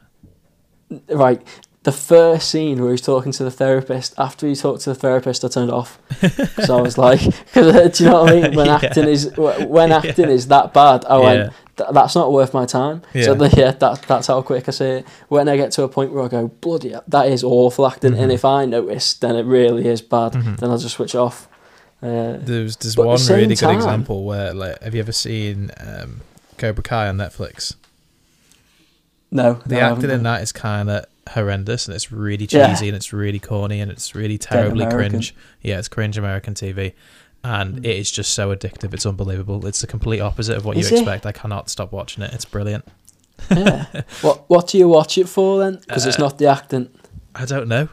Right. 1.09 1.45
The 1.83 1.91
first 1.91 2.49
scene 2.49 2.81
where 2.81 2.89
he's 2.91 3.01
talking 3.01 3.31
to 3.33 3.43
the 3.43 3.51
therapist, 3.51 4.15
after 4.17 4.47
he 4.47 4.55
talked 4.55 4.81
to 4.81 4.89
the 4.89 4.95
therapist, 4.95 5.45
I 5.45 5.49
turned 5.49 5.69
it 5.69 5.73
off. 5.73 5.99
So 6.65 6.79
I 6.79 6.81
was 6.81 6.97
like, 6.97 7.19
cause, 7.53 7.97
do 7.97 8.03
you 8.03 8.09
know 8.09 8.23
what 8.23 8.31
I 8.31 8.41
mean? 8.41 8.55
When 8.55 8.65
Yeah. 8.71 8.79
acting 8.81 9.07
is 9.07 9.31
wh- 9.35 9.69
when 9.69 9.89
Yeah. 9.91 9.97
acting 9.97 10.29
is 10.29 10.47
that 10.47 10.73
bad, 10.73 11.05
I 11.05 11.17
Yeah. 11.17 11.23
went, 11.77 11.93
that's 11.93 12.15
not 12.15 12.31
worth 12.33 12.55
my 12.55 12.65
time. 12.65 13.03
Yeah. 13.13 13.25
So 13.25 13.35
the, 13.35 13.49
yeah, 13.55 13.71
that, 13.71 14.01
that's 14.07 14.27
how 14.27 14.41
quick 14.41 14.67
I 14.67 14.71
say 14.71 14.99
it. 14.99 15.07
When 15.27 15.47
I 15.47 15.57
get 15.57 15.71
to 15.73 15.83
a 15.83 15.87
point 15.87 16.11
where 16.11 16.23
I 16.23 16.27
go, 16.27 16.47
bloody, 16.47 16.95
that 17.07 17.27
is 17.27 17.43
awful 17.43 17.85
acting, 17.85 18.15
and 18.17 18.31
Mhm. 18.31 18.33
if 18.33 18.45
I 18.45 18.65
notice, 18.65 19.13
then 19.15 19.35
it 19.35 19.43
really 19.45 19.85
is 19.87 20.01
bad. 20.01 20.31
Mhm. 20.33 20.57
Then 20.57 20.71
I'll 20.71 20.79
just 20.79 20.95
switch 20.95 21.13
off. 21.13 21.47
Uh, 22.05 22.37
There's 22.39 22.75
there's 22.77 22.95
the 22.95 23.01
one 23.03 23.17
same 23.17 23.37
really 23.37 23.47
good 23.55 23.59
time- 23.59 23.75
example 23.77 24.23
where 24.25 24.53
like 24.53 24.81
have 24.83 24.93
you 24.93 24.99
ever 25.01 25.11
seen 25.11 25.71
um, 25.79 26.21
Cobra 26.57 26.83
Kai 26.83 27.07
on 27.07 27.17
Netflix? 27.17 27.75
no, 29.31 29.59
The 29.65 29.75
no, 29.75 29.81
acting 29.81 30.09
in 30.11 30.23
that 30.23 30.41
is 30.41 30.51
kind 30.51 30.89
of 30.89 31.05
horrendous 31.31 31.87
and 31.87 31.95
it's 31.95 32.11
really 32.11 32.47
Yeah. 32.49 32.67
cheesy 32.69 32.87
and 32.87 32.95
it's 32.95 33.11
really 33.11 33.39
corny 33.39 33.81
and 33.81 33.91
it's 33.91 34.13
really 34.15 34.37
terribly 34.37 34.85
cringe. 34.85 35.35
Yeah, 35.61 35.79
it's 35.79 35.87
cringe 35.87 36.17
American 36.17 36.53
TV. 36.53 36.93
And 37.43 37.77
Mm. 37.77 37.85
it 37.85 37.97
is 37.97 38.11
just 38.11 38.33
so 38.33 38.55
addictive. 38.55 38.93
It's 38.93 39.05
unbelievable. 39.05 39.65
It's 39.67 39.81
the 39.81 39.87
complete 39.87 40.19
opposite 40.19 40.57
of 40.57 40.65
what 40.65 40.77
Is 40.77 40.89
you 40.89 40.97
it? 40.97 40.99
expect. 41.01 41.25
I 41.25 41.31
cannot 41.31 41.69
stop 41.69 41.91
watching 41.91 42.23
it. 42.23 42.33
It's 42.33 42.45
brilliant. 42.45 42.85
yeah. 43.51 43.85
What 44.21 44.43
What 44.49 44.67
do 44.69 44.77
you 44.77 44.87
watch 44.87 45.17
it 45.17 45.27
for 45.27 45.59
then? 45.59 45.75
Because 45.87 46.05
it's 46.05 46.17
Uh, 46.17 46.21
not 46.23 46.37
the 46.37 46.47
acting. 46.47 46.89
I 47.35 47.45
don't 47.45 47.67
know. 47.67 47.89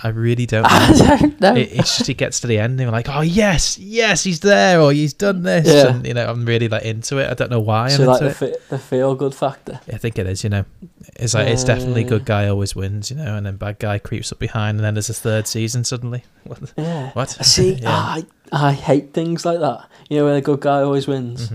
I 0.00 0.08
really 0.08 0.46
don't 0.46 0.62
know. 0.64 0.68
I 0.70 0.92
don't 1.18 1.40
know. 1.40 1.54
it, 1.56 1.72
it's 1.72 1.96
just 1.98 2.06
he 2.06 2.14
gets 2.14 2.40
to 2.40 2.46
the 2.46 2.58
end 2.58 2.72
and 2.72 2.80
you're 2.82 2.90
like, 2.92 3.08
oh 3.08 3.20
yes, 3.22 3.78
yes, 3.78 4.22
he's 4.22 4.40
there 4.40 4.80
or 4.80 4.92
he's 4.92 5.12
done 5.12 5.42
this, 5.42 5.66
Yeah. 5.66 5.88
and 5.94 6.06
you 6.06 6.14
know 6.14 6.28
I'm 6.30 6.44
really 6.44 6.68
like 6.68 6.84
into 6.84 7.18
it. 7.18 7.28
I 7.28 7.34
don't 7.34 7.50
know 7.50 7.58
why 7.60 7.84
I'm 7.86 7.90
so 7.90 8.02
into 8.02 8.12
like 8.12 8.22
it. 8.22 8.38
the, 8.38 8.60
the 8.76 8.78
feel 8.78 9.14
good 9.16 9.34
factor. 9.34 9.80
I 9.92 9.96
think 9.98 10.18
it 10.18 10.26
is, 10.26 10.44
you 10.44 10.50
know. 10.50 10.64
It's 11.16 11.34
like 11.34 11.48
it's 11.48 11.64
definitely 11.64 12.04
Uh, 12.04 12.08
good 12.10 12.24
guy 12.24 12.46
always 12.46 12.76
wins, 12.76 13.10
you 13.10 13.16
know, 13.16 13.34
and 13.34 13.44
then 13.44 13.56
bad 13.56 13.80
guy 13.80 13.98
creeps 13.98 14.30
up 14.30 14.38
behind, 14.38 14.78
and 14.78 14.84
then 14.84 14.94
there's 14.94 15.10
a 15.10 15.14
third 15.14 15.46
season 15.48 15.82
suddenly. 15.84 16.22
What? 16.44 16.72
Yeah. 16.78 17.10
What? 17.12 17.30
See, 17.30 17.72
Yeah. 17.82 17.90
I 17.90 18.24
I 18.52 18.72
hate 18.72 19.12
things 19.12 19.44
like 19.44 19.58
that. 19.60 19.88
You 20.08 20.18
know, 20.18 20.24
where 20.26 20.34
the 20.34 20.40
good 20.40 20.60
guy 20.60 20.80
always 20.82 21.06
wins. 21.08 21.50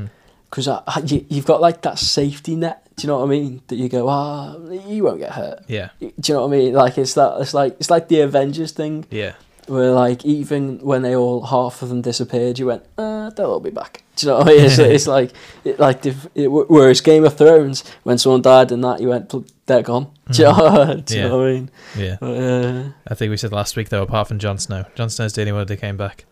Because 0.50 0.68
I, 0.68 0.84
I, 0.86 1.00
you, 1.00 1.25
you've 1.30 1.46
got 1.46 1.62
like 1.62 1.81
that 1.81 1.98
safety 1.98 2.56
net. 2.56 2.83
Do 2.95 3.01
you 3.01 3.07
know 3.07 3.19
what 3.19 3.25
I 3.25 3.30
mean? 3.30 3.62
That 3.68 3.75
you 3.75 3.90
go, 3.90 4.07
ah, 4.07 4.56
you 4.88 5.04
won't 5.04 5.19
get 5.19 5.31
hurt. 5.31 5.63
Yeah, 5.68 5.90
Do 6.00 6.06
you 6.07 6.34
know 6.36 6.42
what 6.48 6.54
I 6.54 6.57
mean? 6.57 6.74
Like 6.74 6.98
it's 6.98 7.13
that. 7.16 7.38
It's 7.42 7.54
like 7.54 7.75
it's 7.80 7.90
like 7.90 8.07
the 8.07 8.22
Avengers 8.22 8.72
thing, 8.72 9.06
yeah, 9.10 9.34
where 9.68 9.92
like 9.92 10.24
even 10.25 10.78
when 10.80 11.01
they 11.01 11.16
all 11.16 11.42
half 11.45 11.81
of 11.81 11.90
them 11.90 12.01
disappeared, 12.01 12.60
you 12.60 12.68
went, 12.68 12.84
uh, 12.98 13.30
they'll 13.31 13.51
all 13.51 13.60
be 13.60 13.72
back. 13.72 14.04
Do 14.16 14.28
you 14.28 14.31
know 14.31 14.38
what 14.40 14.48
I 14.48 14.51
mean? 14.51 14.66
It's, 14.66 14.78
it's 14.95 15.07
like 15.07 15.31
it, 15.63 15.80
like 15.80 16.06
if, 16.06 16.28
it, 16.36 16.48
whereas 16.50 17.01
Game 17.01 17.24
of 17.25 17.36
Thrones, 17.36 17.84
when 18.04 18.18
someone 18.19 18.42
died 18.44 18.72
in 18.72 18.81
that, 18.81 19.01
you 19.01 19.10
went, 19.10 19.30
"Pl- 19.30 19.46
they're 19.66 19.81
gone. 19.81 20.12
Do 20.31 20.42
you, 20.44 20.48
know, 20.50 21.01
do 21.04 21.16
you 21.16 21.22
Yeah. 21.22 21.28
know 21.30 21.38
what 21.38 21.48
I 21.48 21.51
mean? 21.54 21.69
yeah. 21.98 22.18
But, 22.19 22.28
uh, 22.38 22.84
I 23.07 23.16
think 23.16 23.30
we 23.31 23.38
said 23.38 23.51
last 23.51 23.75
week 23.75 23.89
though, 23.89 24.04
apart 24.04 24.28
from 24.28 24.38
Jon 24.39 24.57
Snow, 24.60 24.86
Jon 24.96 25.10
Snow's 25.10 25.34
the 25.34 25.42
only 25.42 25.54
one 25.54 25.66
that 25.66 25.78
came 25.78 25.98
back. 25.98 26.25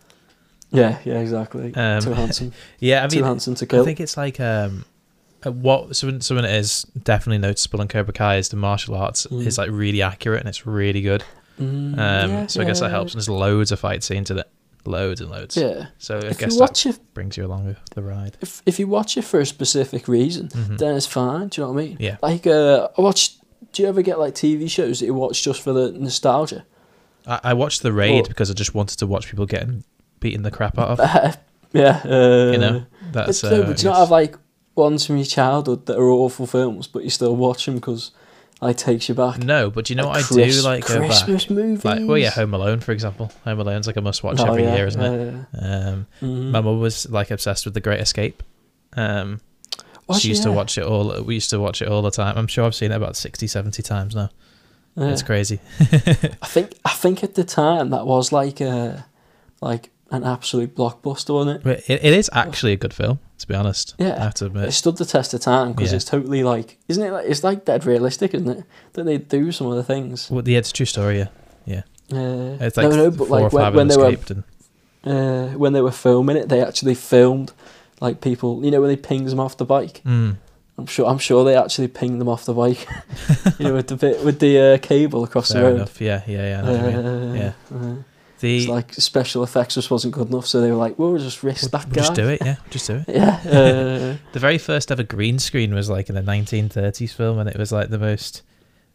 yeah, 0.70 1.00
yeah, 1.06 1.20
exactly. 1.20 1.74
Um, 1.76 2.02
Too 2.02 2.14
handsome. 2.14 2.54
Yeah, 2.80 3.00
I 3.00 3.02
mean, 3.04 3.10
Too 3.10 3.24
handsome 3.24 3.56
to 3.56 3.66
kill. 3.66 3.82
I 3.82 3.86
think 3.86 4.00
it's 4.00 4.16
like 4.16 4.40
um, 4.40 4.86
what 5.50 5.96
something 5.96 6.22
something 6.22 6.44
that 6.44 6.54
is 6.56 6.84
definitely 7.04 7.40
noticeable 7.40 7.82
in 7.82 7.88
Cobra 7.88 8.14
Kai 8.14 8.38
is 8.38 8.50
the 8.50 8.56
martial 8.58 8.96
arts 8.96 9.26
Mm. 9.28 9.46
is 9.48 9.58
like 9.58 9.70
really 9.72 10.02
accurate 10.02 10.40
and 10.42 10.50
it's 10.50 10.66
really 10.68 11.02
good. 11.02 11.24
Mm, 11.60 11.94
Um, 11.94 12.30
yeah, 12.32 12.48
so 12.48 12.62
I 12.62 12.66
guess 12.66 12.80
that 12.80 12.92
helps. 12.92 13.14
And 13.14 13.20
there's 13.20 13.30
loads 13.30 13.72
of 13.72 13.80
fight 13.80 14.04
scenes 14.04 14.32
in 14.32 14.40
it, 14.40 14.50
loads 14.86 15.22
and 15.22 15.30
loads. 15.30 15.56
Yeah. 15.58 15.88
So 16.00 16.16
I 16.18 16.28
If 16.28 16.38
guess 16.40 16.54
you 16.54 16.60
that 16.60 16.86
it, 16.86 17.00
brings 17.14 17.38
you 17.38 17.46
along 17.46 17.66
with 17.66 17.78
the 17.96 18.02
ride. 18.02 18.38
if 18.42 18.62
if 18.66 18.80
you 18.80 18.88
watch 18.88 19.18
it 19.18 19.24
for 19.24 19.40
a 19.40 19.46
specific 19.46 20.08
reason, 20.08 20.48
Mhm. 20.50 20.78
then 20.78 20.96
it's 20.96 21.06
fine. 21.08 21.48
Do 21.50 21.62
you 21.62 21.68
know 21.68 21.74
what 21.74 21.82
I 21.82 21.86
mean? 21.86 21.98
Yeah. 22.00 22.18
Like, 22.22 22.48
uh, 22.48 22.88
I 22.98 23.02
watch. 23.02 23.36
Do 23.74 23.84
you 23.84 23.90
ever 23.90 24.02
get 24.02 24.20
like 24.20 24.34
TV 24.36 24.68
shows 24.70 25.00
that 25.00 25.06
you 25.06 25.14
watch 25.14 25.44
just 25.44 25.62
for 25.62 25.72
the 25.74 25.92
nostalgia? 25.92 26.66
I, 27.28 27.40
I 27.44 27.54
watched 27.54 27.84
the 27.84 27.94
raid 27.94 28.28
because 28.28 28.50
I 28.50 28.54
just 28.54 28.74
wanted 28.76 28.98
to 29.00 29.08
watch 29.08 29.28
people 29.30 29.46
getting 29.46 29.84
beaten 30.20 30.42
the 30.44 30.52
crap 30.52 30.78
out 30.80 31.00
of. 31.00 31.00
yeah. 31.74 32.02
Uh, 32.04 32.52
You 32.52 32.58
know, 32.58 32.86
But, 33.14 33.28
that's. 33.28 33.44
no, 33.44 33.50
uh, 33.62 33.66
but 33.68 33.78
do 33.78 33.84
you 33.84 33.90
not 33.90 34.00
have 34.00 34.10
like 34.12 34.36
ones 34.82 35.06
from 35.06 35.18
your 35.18 35.26
childhood 35.26 35.86
that 35.86 35.98
are 35.98 36.10
awful 36.10 36.46
films, 36.48 36.88
but 36.88 37.04
you 37.04 37.10
still 37.10 37.36
watch 37.36 37.66
them 37.66 37.76
because 37.76 38.12
like 38.62 38.78
takes 38.78 39.10
you 39.10 39.16
back? 39.16 39.38
No, 39.40 39.70
but 39.72 39.86
do 39.86 39.94
you 39.94 39.98
know 39.98 40.08
what 40.08 40.18
I 40.18 40.22
do? 40.22 40.36
Chris- 40.36 40.64
Like 40.64 40.86
go 40.88 41.00
back. 41.00 41.08
Christmas 41.10 41.50
movies. 41.50 41.86
Like 41.86 42.02
well, 42.08 42.18
yeah, 42.18 42.30
Home 42.32 42.54
Alone 42.54 42.80
for 42.80 42.92
example. 42.92 43.32
Home 43.46 43.60
Alone's 43.60 43.88
like 43.88 43.98
a 43.98 44.02
must-watch 44.02 44.40
Oh, 44.40 44.46
every 44.46 44.64
yeah, 44.64 44.76
year, 44.76 44.88
isn't 44.88 45.02
it? 45.02 45.14
yeah, 45.16 45.44
yeah. 45.62 45.90
Um, 45.90 46.08
Mhm. 46.22 46.52
my 46.52 46.62
mum 46.62 46.80
was 46.80 47.10
like 47.10 47.32
obsessed 47.32 47.66
with 47.66 47.74
The 47.74 47.82
Great 47.82 48.00
Escape. 48.02 48.44
Um, 48.94 49.40
she 50.20 50.28
used 50.30 50.44
to 50.44 50.52
watch 50.52 50.78
it 50.78 50.84
all. 50.84 51.22
We 51.24 51.36
used 51.36 51.50
to 51.52 51.60
watch 51.60 51.82
it 51.82 51.88
all 51.88 52.02
the 52.02 52.12
time. 52.12 52.38
I'm 52.38 52.48
sure 52.48 52.66
I've 52.66 52.76
seen 52.76 52.92
it 52.92 52.96
about 52.96 53.16
60, 53.16 53.48
70 53.48 53.82
times 53.82 54.14
now. 54.14 54.30
Yeah. 54.98 55.08
It's 55.12 55.24
crazy. 55.24 55.60
I 55.80 56.48
think 56.56 56.74
I 56.84 56.90
think 56.92 57.24
at 57.24 57.36
the 57.36 57.46
time 57.46 57.92
that 57.92 58.06
was 58.06 58.34
like 58.34 58.60
a 58.60 59.06
like 59.62 59.90
an 60.12 60.24
absolute 60.24 60.76
blockbuster, 60.76 61.34
wasn't 61.34 61.58
it? 61.58 61.64
But 61.64 61.80
it, 61.90 62.04
it 62.04 62.14
is 62.14 62.30
actually 62.34 62.74
a 62.74 62.78
good 62.78 62.94
film, 62.94 63.20
to 63.40 63.48
be 63.48 63.56
honest. 63.56 63.96
Yeah. 63.98 64.16
I 64.18 64.24
have 64.24 64.34
to 64.36 64.46
admit. 64.48 64.66
It 64.68 64.72
stood 64.74 64.98
the 64.98 65.06
test 65.06 65.34
of 65.34 65.40
time 65.42 65.72
because 65.74 65.92
Yeah. 65.92 65.96
it's 65.98 66.06
totally 66.06 66.44
like, 66.44 66.78
isn't 66.88 67.04
it? 67.04 67.12
Like, 67.12 67.26
it's 67.28 67.44
like 67.44 67.66
dead 67.66 67.86
realistic, 67.86 68.34
isn't 68.34 68.50
it? 68.50 68.64
That 68.94 69.06
they 69.06 69.18
do 69.18 69.52
some 69.52 69.68
of 69.68 69.76
the 69.78 69.84
things. 69.84 70.30
Well, 70.30 70.48
yeah, 70.48 70.60
it's 70.60 70.70
a 70.70 70.74
true 70.74 70.86
story. 70.86 71.20
Yeah, 71.20 71.28
yeah. 71.66 71.82
Uh, 72.12 72.58
It's 72.60 72.76
like 72.78 72.90
no, 72.90 72.96
no, 72.96 73.12
but 73.12 73.30
like 73.30 73.54
when, 73.54 73.74
when 73.74 73.88
they 73.88 73.98
were 73.98 74.18
and 74.30 74.44
uh, 75.06 75.48
when 75.58 75.74
they 75.74 75.82
were 75.82 75.92
filming 75.92 76.36
it, 76.38 76.50
they 76.50 76.62
actually 76.62 76.94
filmed 76.96 77.54
like 78.02 78.20
people. 78.22 78.64
You 78.66 78.72
know 78.72 78.82
when 78.82 78.90
they 78.90 78.98
pinged 78.98 79.30
them 79.30 79.40
off 79.40 79.56
the 79.58 79.66
bike. 79.66 80.02
Mm. 80.06 80.36
I'm 80.78 80.86
sure. 80.88 81.06
I'm 81.08 81.20
sure 81.20 81.44
they 81.46 81.56
actually 81.56 81.88
pinged 81.88 82.20
them 82.20 82.28
off 82.28 82.46
the 82.46 82.54
bike. 82.54 82.86
you 83.60 83.66
know, 83.68 83.74
with 83.76 83.88
the 83.88 83.96
bit 83.96 84.24
with 84.26 84.40
the 84.40 84.60
uh, 84.60 84.78
cable 84.80 85.24
across 85.24 85.52
fair 85.54 85.62
the 85.62 85.68
road. 85.70 85.76
enough. 85.76 86.02
Yeah, 86.02 86.22
yeah, 86.28 86.44
yeah. 86.50 86.60
I 86.60 86.66
know 86.66 86.72
what 86.84 86.92
you 86.92 86.98
mean. 86.98 87.06
Uh, 87.06 87.34
Yeah. 87.36 87.54
uh, 87.78 87.96
The 88.42 88.58
It's 88.58 88.68
like 88.68 88.94
special 88.96 89.44
effects 89.44 89.76
just 89.76 89.90
wasn't 89.90 90.14
good 90.14 90.28
enough, 90.30 90.46
so 90.48 90.60
they 90.62 90.70
were 90.70 90.78
like, 90.78 91.00
"We'll 91.00 91.18
just 91.18 91.42
risk 91.44 91.62
we'll, 91.72 91.80
that 91.80 91.86
we'll 91.86 91.96
guy." 91.96 92.02
just 92.02 92.14
do 92.16 92.28
it, 92.28 92.42
yeah, 92.44 92.56
just 92.70 92.88
do 92.88 92.96
it. 92.96 93.06
Yeah. 93.16 93.40
Uh, 93.46 94.18
The 94.34 94.40
very 94.40 94.58
first 94.58 94.92
ever 94.92 95.04
green 95.04 95.40
screen 95.40 95.74
was 95.74 95.90
like 95.90 96.10
in 96.10 96.18
a 96.18 96.24
1930s 96.24 97.14
film, 97.14 97.40
and 97.40 97.48
it 97.50 97.58
was 97.58 97.72
like 97.72 97.90
the 97.90 98.00
most 98.00 98.42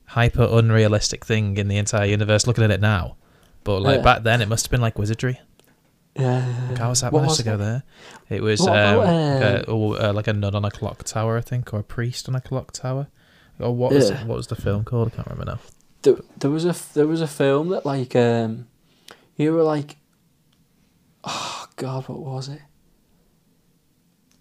hyper 0.07 0.47
unrealistic 0.51 1.25
thing 1.25 1.57
in 1.57 1.69
the 1.69 1.77
entire 1.79 2.07
universe. 2.07 2.47
Looking 2.47 2.65
at 2.65 2.71
it 2.71 2.81
now, 2.81 3.17
but 3.65 3.81
like 3.81 4.03
back 4.03 4.23
then, 4.25 4.43
it 4.43 4.49
must 4.49 4.67
have 4.67 4.71
been 4.71 4.81
like 4.83 4.99
wizardry. 4.99 5.41
yeah. 6.15 6.41
How 6.77 6.89
was 6.91 7.01
that 7.03 7.13
What 7.13 7.23
was 7.25 7.37
to 7.39 7.43
go 7.45 7.57
there? 7.57 7.83
It 8.29 8.43
was 8.43 8.61
um, 8.61 8.69
about, 8.69 8.99
uh, 9.07 9.73
uh, 9.73 10.09
uh, 10.09 10.13
like 10.13 10.27
a 10.29 10.33
nun 10.33 10.55
on 10.55 10.65
a 10.65 10.71
clock 10.71 11.05
tower, 11.05 11.37
I 11.37 11.41
think, 11.41 11.73
or 11.73 11.81
a 11.81 11.85
priest 11.85 12.29
on 12.29 12.35
a 12.35 12.41
clock 12.41 12.73
tower. 12.73 13.07
Or 13.59 13.75
what 13.75 13.93
was 13.93 14.11
Yeah. 14.11 14.25
what 14.25 14.37
was 14.37 14.49
the 14.49 14.57
film 14.57 14.85
called? 14.85 15.09
I 15.13 15.17
can't 15.17 15.29
remember 15.29 15.53
now. 15.53 15.59
There, 16.03 16.17
there 16.39 16.51
was 16.51 16.65
a 16.65 16.75
there 16.95 17.07
was 17.07 17.21
a 17.21 17.27
film 17.27 17.69
that 17.71 17.85
like 17.87 18.15
um, 18.17 18.67
you 19.37 19.53
were 19.53 19.63
like, 19.63 19.97
oh 21.25 21.67
god, 21.77 22.09
what 22.09 22.21
was 22.21 22.49
it? 22.49 22.61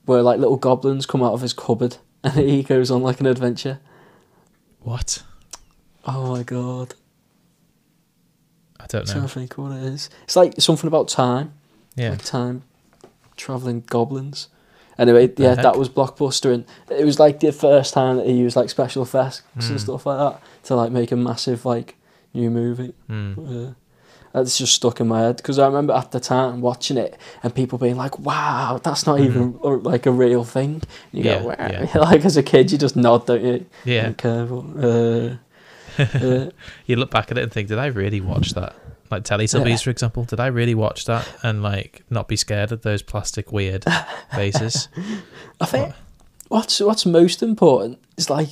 Where 0.06 0.22
like 0.22 0.40
little 0.40 0.58
goblins 0.58 1.06
come 1.06 1.24
out 1.24 1.34
of 1.34 1.42
his 1.42 1.54
cupboard 1.54 1.98
and 2.24 2.34
he 2.38 2.64
goes 2.64 2.92
on 2.92 3.02
like 3.02 3.20
an 3.20 3.26
adventure. 3.26 3.80
What? 4.82 5.24
Oh 6.06 6.32
my 6.36 6.44
god, 6.44 6.94
I 8.80 8.86
don't 8.88 9.02
I'm 9.02 9.06
trying 9.08 9.22
know. 9.22 9.28
to 9.28 9.34
think 9.34 9.58
what 9.58 9.72
it 9.72 9.84
is. 9.84 10.10
It's 10.24 10.36
like 10.36 10.54
something 10.60 10.88
about 10.88 11.08
time. 11.08 11.54
Yeah, 11.96 12.12
like 12.12 12.24
time 12.24 12.64
traveling 13.38 13.82
goblins. 13.88 14.50
Anyway, 14.98 15.28
The 15.28 15.44
yeah, 15.44 15.50
heck? 15.56 15.64
that 15.64 15.78
was 15.78 15.90
blockbuster, 15.90 16.54
and 16.54 16.66
it 16.90 17.04
was 17.06 17.20
like 17.20 17.40
the 17.40 17.52
first 17.52 17.94
time 17.94 18.18
that 18.18 18.28
he 18.28 18.34
used 18.34 18.56
like 18.56 18.70
special 18.70 19.02
effects 19.04 19.42
Mm. 19.58 19.70
and 19.72 19.82
stuff 19.82 20.06
like 20.06 20.18
that 20.20 20.42
to 20.66 20.76
like 20.76 20.92
make 20.92 21.12
a 21.12 21.16
massive 21.16 21.66
like 21.66 21.96
new 22.34 22.50
movie. 22.52 22.94
Hmm. 23.08 23.34
Uh, 23.40 23.72
that's 24.36 24.58
just 24.58 24.74
stuck 24.74 25.00
in 25.00 25.08
my 25.08 25.22
head 25.22 25.38
because 25.38 25.58
I 25.60 25.66
remember 25.66 25.94
at 25.94 26.12
the 26.12 26.20
time 26.20 26.62
watching 26.62 26.98
it 26.98 27.18
and 27.44 27.54
people 27.56 27.78
being 27.78 27.96
like, 27.96 28.20
"Wow, 28.20 28.80
that's 28.84 29.06
not 29.06 29.20
even 29.20 29.58
uh, 29.64 29.78
like 29.78 30.06
a 30.06 30.12
real 30.12 30.44
thing." 30.44 30.82
You 31.12 31.24
Yeah, 31.24 31.40
go, 31.40 31.48
"Wow." 31.48 31.56
yeah. 31.60 31.92
like 32.00 32.26
as 32.26 32.38
a 32.38 32.44
kid, 32.44 32.72
you 32.72 32.78
just 32.78 32.96
nod, 32.96 33.26
don't 33.26 33.44
you? 33.44 33.66
yeah. 33.86 34.14
Uh, 34.24 35.38
uh, 36.00 36.50
You 36.86 36.96
look 36.98 37.12
back 37.12 37.32
at 37.32 37.38
it 37.38 37.44
and 37.44 37.52
think, 37.52 37.70
did 37.70 37.78
I 37.80 37.88
really 37.88 38.22
watch 38.22 38.52
that? 38.54 38.76
Like 39.12 39.24
Teletubbies, 39.24 39.70
Yeah. 39.70 39.78
for 39.78 39.90
example, 39.92 40.24
did 40.24 40.40
I 40.40 40.48
really 40.48 40.76
watch 40.76 41.06
that 41.06 41.28
and 41.44 41.62
like 41.64 42.04
not 42.10 42.28
be 42.28 42.36
scared 42.36 42.72
of 42.72 42.82
those 42.82 43.02
plastic 43.02 43.52
weird 43.52 43.86
faces? 44.34 44.90
I 45.62 45.66
think 45.66 45.94
what's 46.50 46.80
what's 46.80 47.06
most 47.06 47.42
important 47.44 48.00
is 48.18 48.30
like 48.30 48.50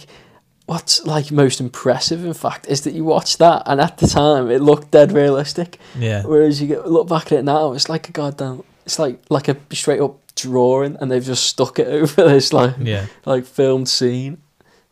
what's 0.66 1.06
like 1.06 1.32
most 1.32 1.60
impressive 1.60 2.24
in 2.26 2.34
fact 2.34 2.68
is 2.70 2.82
that 2.82 2.94
you 2.94 3.04
watch 3.04 3.38
that 3.38 3.64
and 3.66 3.82
at 3.82 3.98
the 3.98 4.08
time 4.08 4.50
it 4.50 4.62
looked 4.62 4.92
dead 4.92 5.12
realistic 5.12 5.78
Yeah, 5.98 6.24
whereas 6.24 6.62
you 6.62 6.68
get, 6.70 6.88
look 6.90 7.08
back 7.10 7.28
at 7.28 7.40
it 7.40 7.44
now 7.44 7.74
it's 7.74 7.90
like 7.90 8.08
a 8.10 8.12
goddamn 8.14 8.64
it's 8.86 8.98
like 8.98 9.20
like 9.30 9.48
a 9.50 9.58
straight 9.74 10.00
up 10.02 10.20
drawing 10.36 10.96
and 11.00 11.12
they've 11.12 11.24
just 11.24 11.44
stuck 11.46 11.80
it 11.80 11.88
over 11.98 12.24
this 12.30 12.54
like 12.54 12.76
yeah. 12.80 13.06
like 13.26 13.46
filmed 13.46 13.90
scene 13.90 14.38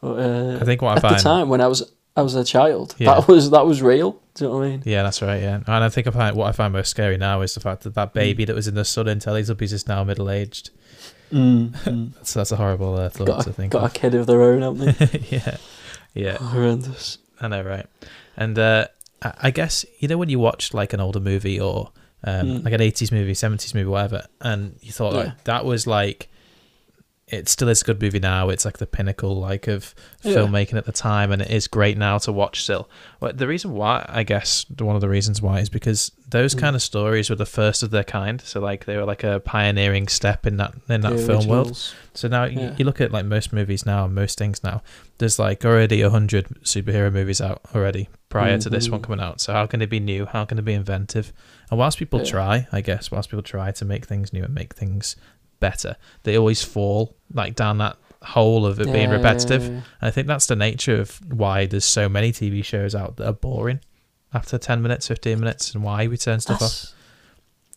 But, 0.01 0.13
uh, 0.20 0.58
I 0.62 0.66
think 0.66 0.82
what 0.82 0.98
I 0.98 1.01
find 1.01 1.06
at 1.06 1.10
find, 1.12 1.20
the 1.20 1.24
time 1.24 1.50
when 1.50 1.62
I 1.62 1.68
was 1.68 1.90
I 2.18 2.22
was 2.22 2.36
a 2.36 2.44
child 2.44 2.94
Yeah. 2.98 3.16
that 3.16 3.28
was 3.30 3.50
that 3.51 3.66
was 3.66 3.82
real 3.82 4.20
do 4.36 4.44
you 4.46 4.50
know 4.51 4.58
what 4.58 4.66
I 4.66 4.70
mean 4.72 4.84
yeah, 4.86 5.04
that's 5.04 5.22
right. 5.22 5.42
Yeah, 5.42 5.56
and 5.66 5.84
I 5.84 5.90
think 5.90 6.08
I 6.08 6.12
find 6.12 6.36
what 6.36 6.48
I 6.48 6.51
find 6.51 6.74
most 6.74 6.90
scary 6.90 7.18
now 7.18 7.42
is 7.42 7.54
the 7.54 7.60
fact 7.62 7.84
that 7.84 7.92
Mm. 7.92 7.96
that 7.96 8.13
baby 8.13 8.44
that 8.46 8.56
was 8.56 8.68
in 8.68 8.75
the 8.75 8.84
sun 8.86 9.08
in 9.08 9.20
Teletubbies 9.20 9.72
is 9.74 9.88
now 9.88 10.04
middle 10.04 10.30
aged. 10.30 10.70
Mm, 11.32 12.12
So 12.24 12.40
that's 12.40 12.52
a 12.52 12.56
horrible 12.56 12.96
uh, 12.96 13.10
thought 13.10 13.28
got, 13.28 13.44
to 13.46 13.50
a, 13.50 13.54
think 13.54 13.72
got 13.74 13.96
a 13.96 14.00
kid 14.00 14.14
of 14.16 14.28
their 14.28 14.42
own 14.42 14.62
haven't 14.62 14.98
they 14.98 15.20
yeah, 15.32 15.58
yeah. 16.14 16.38
horrendous 16.38 17.18
I 17.40 17.48
know, 17.48 17.64
right? 17.64 17.88
And 18.38 18.58
uh, 18.60 18.88
I 19.22 19.34
I 19.44 19.52
guess 19.52 19.86
you 20.00 20.08
know 20.08 20.18
when 20.18 20.30
you 20.30 20.40
watch 20.40 20.74
like 20.74 20.94
an 20.94 21.00
older 21.00 21.20
movie 21.20 21.60
or 21.60 21.92
um, 22.24 22.48
Mm. 22.48 22.64
like 22.66 22.74
an 22.74 22.82
eighties 22.82 23.12
movie, 23.12 23.34
seventies 23.34 23.74
movie, 23.74 23.90
whatever, 23.90 24.26
and 24.42 24.76
you 24.82 24.92
thought 24.92 25.14
Yeah. 25.14 25.20
like 25.20 25.44
that 25.46 25.66
was 25.66 25.88
like 25.88 26.30
it 27.32 27.48
still 27.50 27.70
is 27.70 27.82
a 27.82 27.86
good 27.86 28.02
movie 28.02 28.20
now. 28.20 28.50
It's 28.50 28.66
like 28.66 28.78
the 28.78 28.86
pinnacle 28.86 29.40
like 29.40 29.68
of 29.68 29.96
Yeah. 30.22 30.34
filmmaking 30.36 30.76
at 30.76 30.86
the 30.86 30.92
time, 30.92 31.32
and 31.32 31.42
it 31.42 31.50
is 31.50 31.68
great 31.68 31.98
now 31.98 32.18
to 32.20 32.32
watch 32.32 32.62
still. 32.64 32.90
Well, 33.20 33.32
the 33.34 33.48
reason 33.48 33.72
why, 33.74 34.06
I 34.10 34.24
guess, 34.24 34.66
one 34.78 34.96
of 34.96 35.02
the 35.02 35.10
reasons 35.10 35.42
why 35.42 35.60
is 35.60 35.70
because 35.70 36.12
those 36.30 36.54
Mm. 36.56 36.60
kind 36.60 36.76
of 36.76 36.82
stories 36.82 37.30
were 37.30 37.36
the 37.36 37.46
first 37.46 37.84
of 37.84 37.92
their 37.92 38.04
kind. 38.04 38.42
So 38.42 38.60
like 38.60 38.86
they 38.86 38.98
were 38.98 39.06
like 39.06 39.24
a 39.24 39.40
pioneering 39.40 40.08
step 40.08 40.46
in 40.46 40.58
that 40.58 40.74
in 40.90 41.02
that 41.02 41.18
The 41.18 41.26
film 41.26 41.48
world. 41.48 41.78
So 42.14 42.28
now 42.28 42.44
you, 42.46 42.60
Yeah. 42.60 42.76
you 42.78 42.86
look 42.86 43.02
at 43.02 43.12
like 43.12 43.26
most 43.26 43.52
movies 43.54 43.86
now 43.86 44.08
most 44.08 44.38
things 44.38 44.64
now. 44.64 44.82
There's 45.18 45.40
like 45.40 45.64
already 45.66 46.02
a 46.02 46.10
hundred 46.10 46.48
superhero 46.64 47.12
movies 47.12 47.42
out 47.42 47.62
already 47.76 48.10
prior 48.30 48.58
to 48.60 48.70
this 48.70 48.90
one 48.90 49.00
Mhm. 49.02 49.04
coming 49.04 49.20
out. 49.22 49.42
So 49.42 49.54
how 49.54 49.66
can 49.66 49.82
it 49.82 49.90
be 49.90 50.00
new? 50.00 50.26
How 50.26 50.46
can 50.46 50.58
it 50.58 50.66
be 50.66 50.74
inventive? 50.74 51.32
And 51.70 51.78
whilst 51.80 51.98
people 51.98 52.20
Yeah. 52.20 52.26
try, 52.32 52.68
I 52.72 52.82
guess, 52.82 53.12
whilst 53.12 53.30
people 53.30 53.44
try 53.44 53.72
to 53.72 53.86
make 53.86 54.06
things 54.06 54.32
new 54.34 54.44
and 54.44 54.54
make 54.54 54.74
things 54.74 55.16
better, 55.62 55.96
they 56.24 56.38
always 56.38 56.62
fall 56.62 57.15
like 57.34 57.56
down 57.56 57.77
that 57.77 57.96
hole 58.24 58.65
of 58.65 58.80
it 58.82 58.91
being 58.91 59.10
repetitive. 59.10 59.63
yeah, 59.63 59.70
And 59.70 59.84
I 60.01 60.12
think 60.12 60.27
that's 60.27 60.46
the 60.48 60.56
nature 60.58 61.00
of 61.00 61.20
why 61.32 61.65
there's 61.65 61.86
so 61.86 62.10
many 62.10 62.34
TV 62.34 62.63
shows 62.65 62.94
out 62.94 63.15
that 63.15 63.27
are 63.27 63.34
boring 63.34 63.80
after 64.34 64.58
ten 64.58 64.82
minutes, 64.82 65.08
fifteen 65.08 65.39
minutes, 65.39 65.74
and 65.74 65.84
why 65.84 66.08
we 66.08 66.18
turn 66.18 66.39
stuff 66.41 66.62
off. 66.62 66.86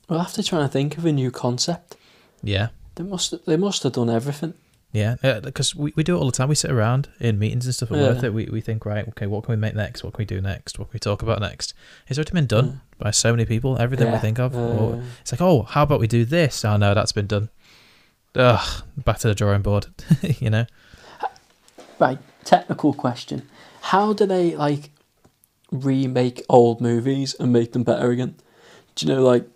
Well, 0.09 0.21
after 0.21 0.43
trying 0.43 0.67
to 0.67 0.73
think 0.73 0.99
of 0.99 1.07
a 1.07 1.13
new 1.13 1.31
concept. 1.31 1.97
Yeah. 2.43 2.69
They 2.97 3.05
must 3.05 3.47
they 3.47 3.57
must 3.57 3.83
have 3.85 3.93
done 3.93 4.11
everything. 4.11 4.55
Yeah, 4.93 5.17
because 5.43 5.75
we, 5.75 5.93
we 5.97 6.05
do 6.05 6.15
it 6.15 6.21
all 6.21 6.27
the 6.27 6.31
time. 6.31 6.49
We 6.49 6.55
sit 6.55 6.71
around 6.71 7.09
in 7.19 7.37
meetings 7.37 7.65
and 7.67 7.75
stuff 7.75 7.91
at 7.91 7.99
Yeah. 7.99 8.09
work 8.11 8.21
that 8.21 8.33
we, 8.33 8.45
we 8.47 8.61
think, 8.61 8.87
right, 8.87 9.09
okay, 9.09 9.27
what 9.27 9.43
can 9.43 9.51
we 9.53 9.57
make 9.61 9.75
next? 9.75 10.05
What 10.05 10.13
can 10.15 10.23
we 10.23 10.25
do 10.25 10.41
next? 10.41 10.79
What 10.79 10.85
can 10.91 10.95
we 10.95 11.01
talk 11.01 11.21
about 11.21 11.41
next? 11.41 11.75
It's 12.07 12.17
already 12.17 12.31
been 12.31 12.47
done 12.47 12.81
by 12.99 13.11
so 13.11 13.33
many 13.33 13.45
people. 13.45 13.77
Everything 13.77 14.13
we 14.13 14.19
think 14.19 14.39
of. 14.39 14.55
uh, 14.55 15.01
it's 15.21 15.33
like, 15.33 15.41
oh, 15.41 15.63
how 15.63 15.83
about 15.83 15.99
we 15.99 16.07
do 16.07 16.25
this? 16.25 16.65
Oh, 16.65 16.77
no, 16.77 16.95
that's 16.95 17.11
been 17.11 17.27
done. 17.27 17.49
Ugh, 18.37 18.83
back 18.97 19.19
to 19.19 19.29
the 19.29 19.35
drawing 19.35 19.63
board, 19.63 19.87
you 20.23 20.51
know? 20.51 20.67
right, 21.99 22.19
technical 22.45 22.93
question. 22.93 23.49
How 23.83 24.13
do 24.13 24.27
they 24.27 24.57
like 24.57 24.91
remake 25.71 26.43
old 26.49 26.81
movies 26.81 27.35
and 27.39 27.53
make 27.53 27.73
them 27.73 27.83
better 27.85 28.11
again? 28.11 28.35
Do 28.95 29.07
you 29.07 29.15
know 29.15 29.23
like 29.23 29.47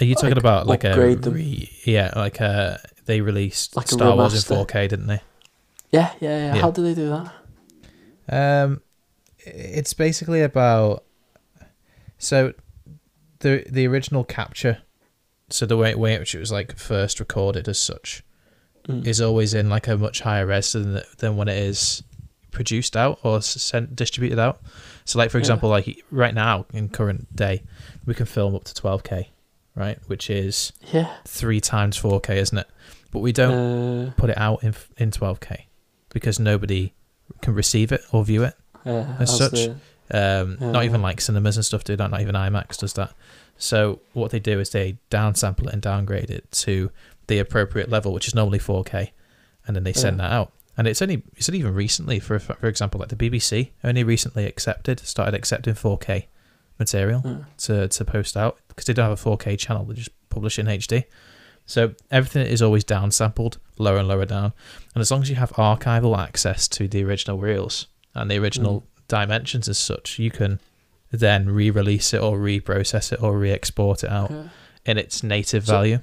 Are 0.00 0.04
you 0.04 0.14
talking 0.14 0.30
Like, 0.30 0.38
about 0.38 0.66
like 0.66 0.84
a, 0.84 1.16
re, 1.16 1.70
yeah, 1.84 2.12
like 2.16 2.40
uh 2.40 2.78
they 3.06 3.20
released 3.20 3.76
Like 3.76 3.88
Star 3.88 4.16
Wars 4.16 4.34
in 4.50 4.56
4K, 4.56 4.88
didn't 4.88 5.06
they? 5.06 5.20
yeah, 5.90 6.12
yeah, 6.20 6.36
yeah. 6.38 6.54
Yeah. 6.54 6.60
How 6.60 6.70
do 6.70 6.82
they 6.82 6.94
do 6.94 7.08
that? 7.08 7.32
Um, 8.66 8.80
it's 9.38 9.92
basically 9.94 10.42
about 10.42 11.04
so 12.18 12.52
the 13.40 13.64
the 13.68 13.86
original 13.86 14.22
capture, 14.24 14.78
so 15.50 15.66
the 15.66 15.76
way 15.76 15.94
way 15.94 16.14
in 16.14 16.20
which 16.20 16.34
it 16.34 16.38
was 16.40 16.52
like 16.52 16.76
first 16.76 17.20
recorded 17.20 17.68
as 17.68 17.78
such, 17.78 18.22
Mm. 18.88 19.06
is 19.06 19.20
always 19.20 19.52
in 19.52 19.68
like 19.68 19.86
a 19.88 19.96
much 19.98 20.20
higher 20.20 20.46
res 20.46 20.72
than 20.72 21.02
than 21.18 21.36
when 21.36 21.48
it 21.48 21.58
is 21.58 22.02
produced 22.50 22.96
out 22.96 23.18
or 23.22 23.40
sent 23.42 23.94
distributed 23.94 24.38
out. 24.38 24.60
So 25.04 25.18
like 25.18 25.30
for 25.30 25.36
Yeah. 25.38 25.42
example, 25.42 25.68
like 25.68 26.02
right 26.10 26.34
now 26.34 26.64
in 26.72 26.88
current 26.88 27.34
day, 27.36 27.62
we 28.06 28.14
can 28.14 28.26
film 28.26 28.54
up 28.54 28.64
to 28.64 28.74
12k, 28.74 29.28
right, 29.76 29.98
which 30.06 30.30
is 30.30 30.72
Yeah. 30.92 31.12
three 31.26 31.60
times 31.60 31.96
4k, 31.98 32.38
isn't 32.38 32.56
it? 32.58 32.66
But 33.12 33.18
we 33.20 33.32
don't 33.32 34.08
Uh, 34.08 34.10
put 34.16 34.30
it 34.30 34.38
out 34.38 34.64
in 34.64 34.74
in 34.96 35.10
12k 35.10 35.66
because 36.08 36.40
nobody 36.40 36.92
can 37.42 37.54
receive 37.54 37.92
it 37.92 38.02
or 38.12 38.24
view 38.24 38.42
it 38.44 38.54
uh, 38.86 39.04
As 39.18 39.36
such. 39.36 39.52
the- 39.52 39.74
um, 40.12 40.56
not 40.58 40.80
Yeah. 40.80 40.84
even 40.88 41.02
like 41.02 41.20
cinemas 41.20 41.56
and 41.56 41.64
stuff 41.66 41.84
do 41.84 41.96
that. 41.96 42.10
Not 42.10 42.20
even 42.22 42.34
IMAX 42.34 42.78
does 42.78 42.94
that. 42.94 43.12
So 43.60 44.00
what 44.14 44.30
they 44.30 44.40
do 44.40 44.58
is 44.58 44.70
they 44.70 44.98
downsample 45.10 45.66
it 45.66 45.74
and 45.74 45.82
downgrade 45.82 46.30
it 46.30 46.50
to 46.52 46.90
the 47.26 47.38
appropriate 47.38 47.90
level, 47.90 48.12
which 48.12 48.26
is 48.26 48.34
normally 48.34 48.58
4K, 48.58 49.10
and 49.66 49.76
then 49.76 49.84
they 49.84 49.92
send 49.92 50.18
Yeah. 50.18 50.28
that 50.28 50.32
out. 50.32 50.52
And 50.76 50.88
it's 50.88 51.02
only 51.02 51.22
it's 51.36 51.48
only 51.48 51.58
even 51.58 51.74
recently, 51.74 52.18
for 52.18 52.38
for 52.38 52.66
example, 52.66 52.98
like 53.00 53.10
the 53.10 53.16
BBC 53.16 53.70
only 53.84 54.02
recently 54.02 54.46
accepted 54.46 55.00
started 55.00 55.34
accepting 55.34 55.74
4K 55.74 56.26
material 56.78 57.22
Yeah. 57.24 57.44
to 57.58 57.88
to 57.88 58.04
post 58.04 58.36
out 58.36 58.58
because 58.68 58.86
they 58.86 58.94
don't 58.94 59.08
have 59.10 59.18
a 59.18 59.22
4K 59.22 59.58
channel. 59.58 59.84
They 59.84 59.94
just 59.94 60.10
publish 60.30 60.58
in 60.58 60.66
HD. 60.66 61.04
So 61.66 61.94
everything 62.10 62.46
is 62.46 62.62
always 62.62 62.84
downsampled, 62.84 63.58
lower 63.78 63.98
and 63.98 64.08
lower 64.08 64.24
down. 64.24 64.52
And 64.94 65.02
as 65.02 65.10
long 65.10 65.22
as 65.22 65.28
you 65.28 65.36
have 65.36 65.52
archival 65.52 66.18
access 66.18 66.66
to 66.68 66.88
the 66.88 67.04
original 67.04 67.38
reels 67.38 67.86
and 68.14 68.30
the 68.30 68.38
original 68.38 68.80
hmm. 68.80 68.86
dimensions 69.06 69.68
as 69.68 69.78
such, 69.78 70.18
you 70.18 70.30
can 70.30 70.60
then 71.10 71.48
re-release 71.50 72.14
it 72.14 72.20
or 72.22 72.38
reprocess 72.38 73.12
it 73.12 73.22
or 73.22 73.36
re-export 73.38 74.04
it 74.04 74.10
out 74.10 74.30
Okay. 74.30 74.48
in 74.86 74.98
its 74.98 75.22
native 75.22 75.66
So- 75.66 75.72
value. 75.72 75.98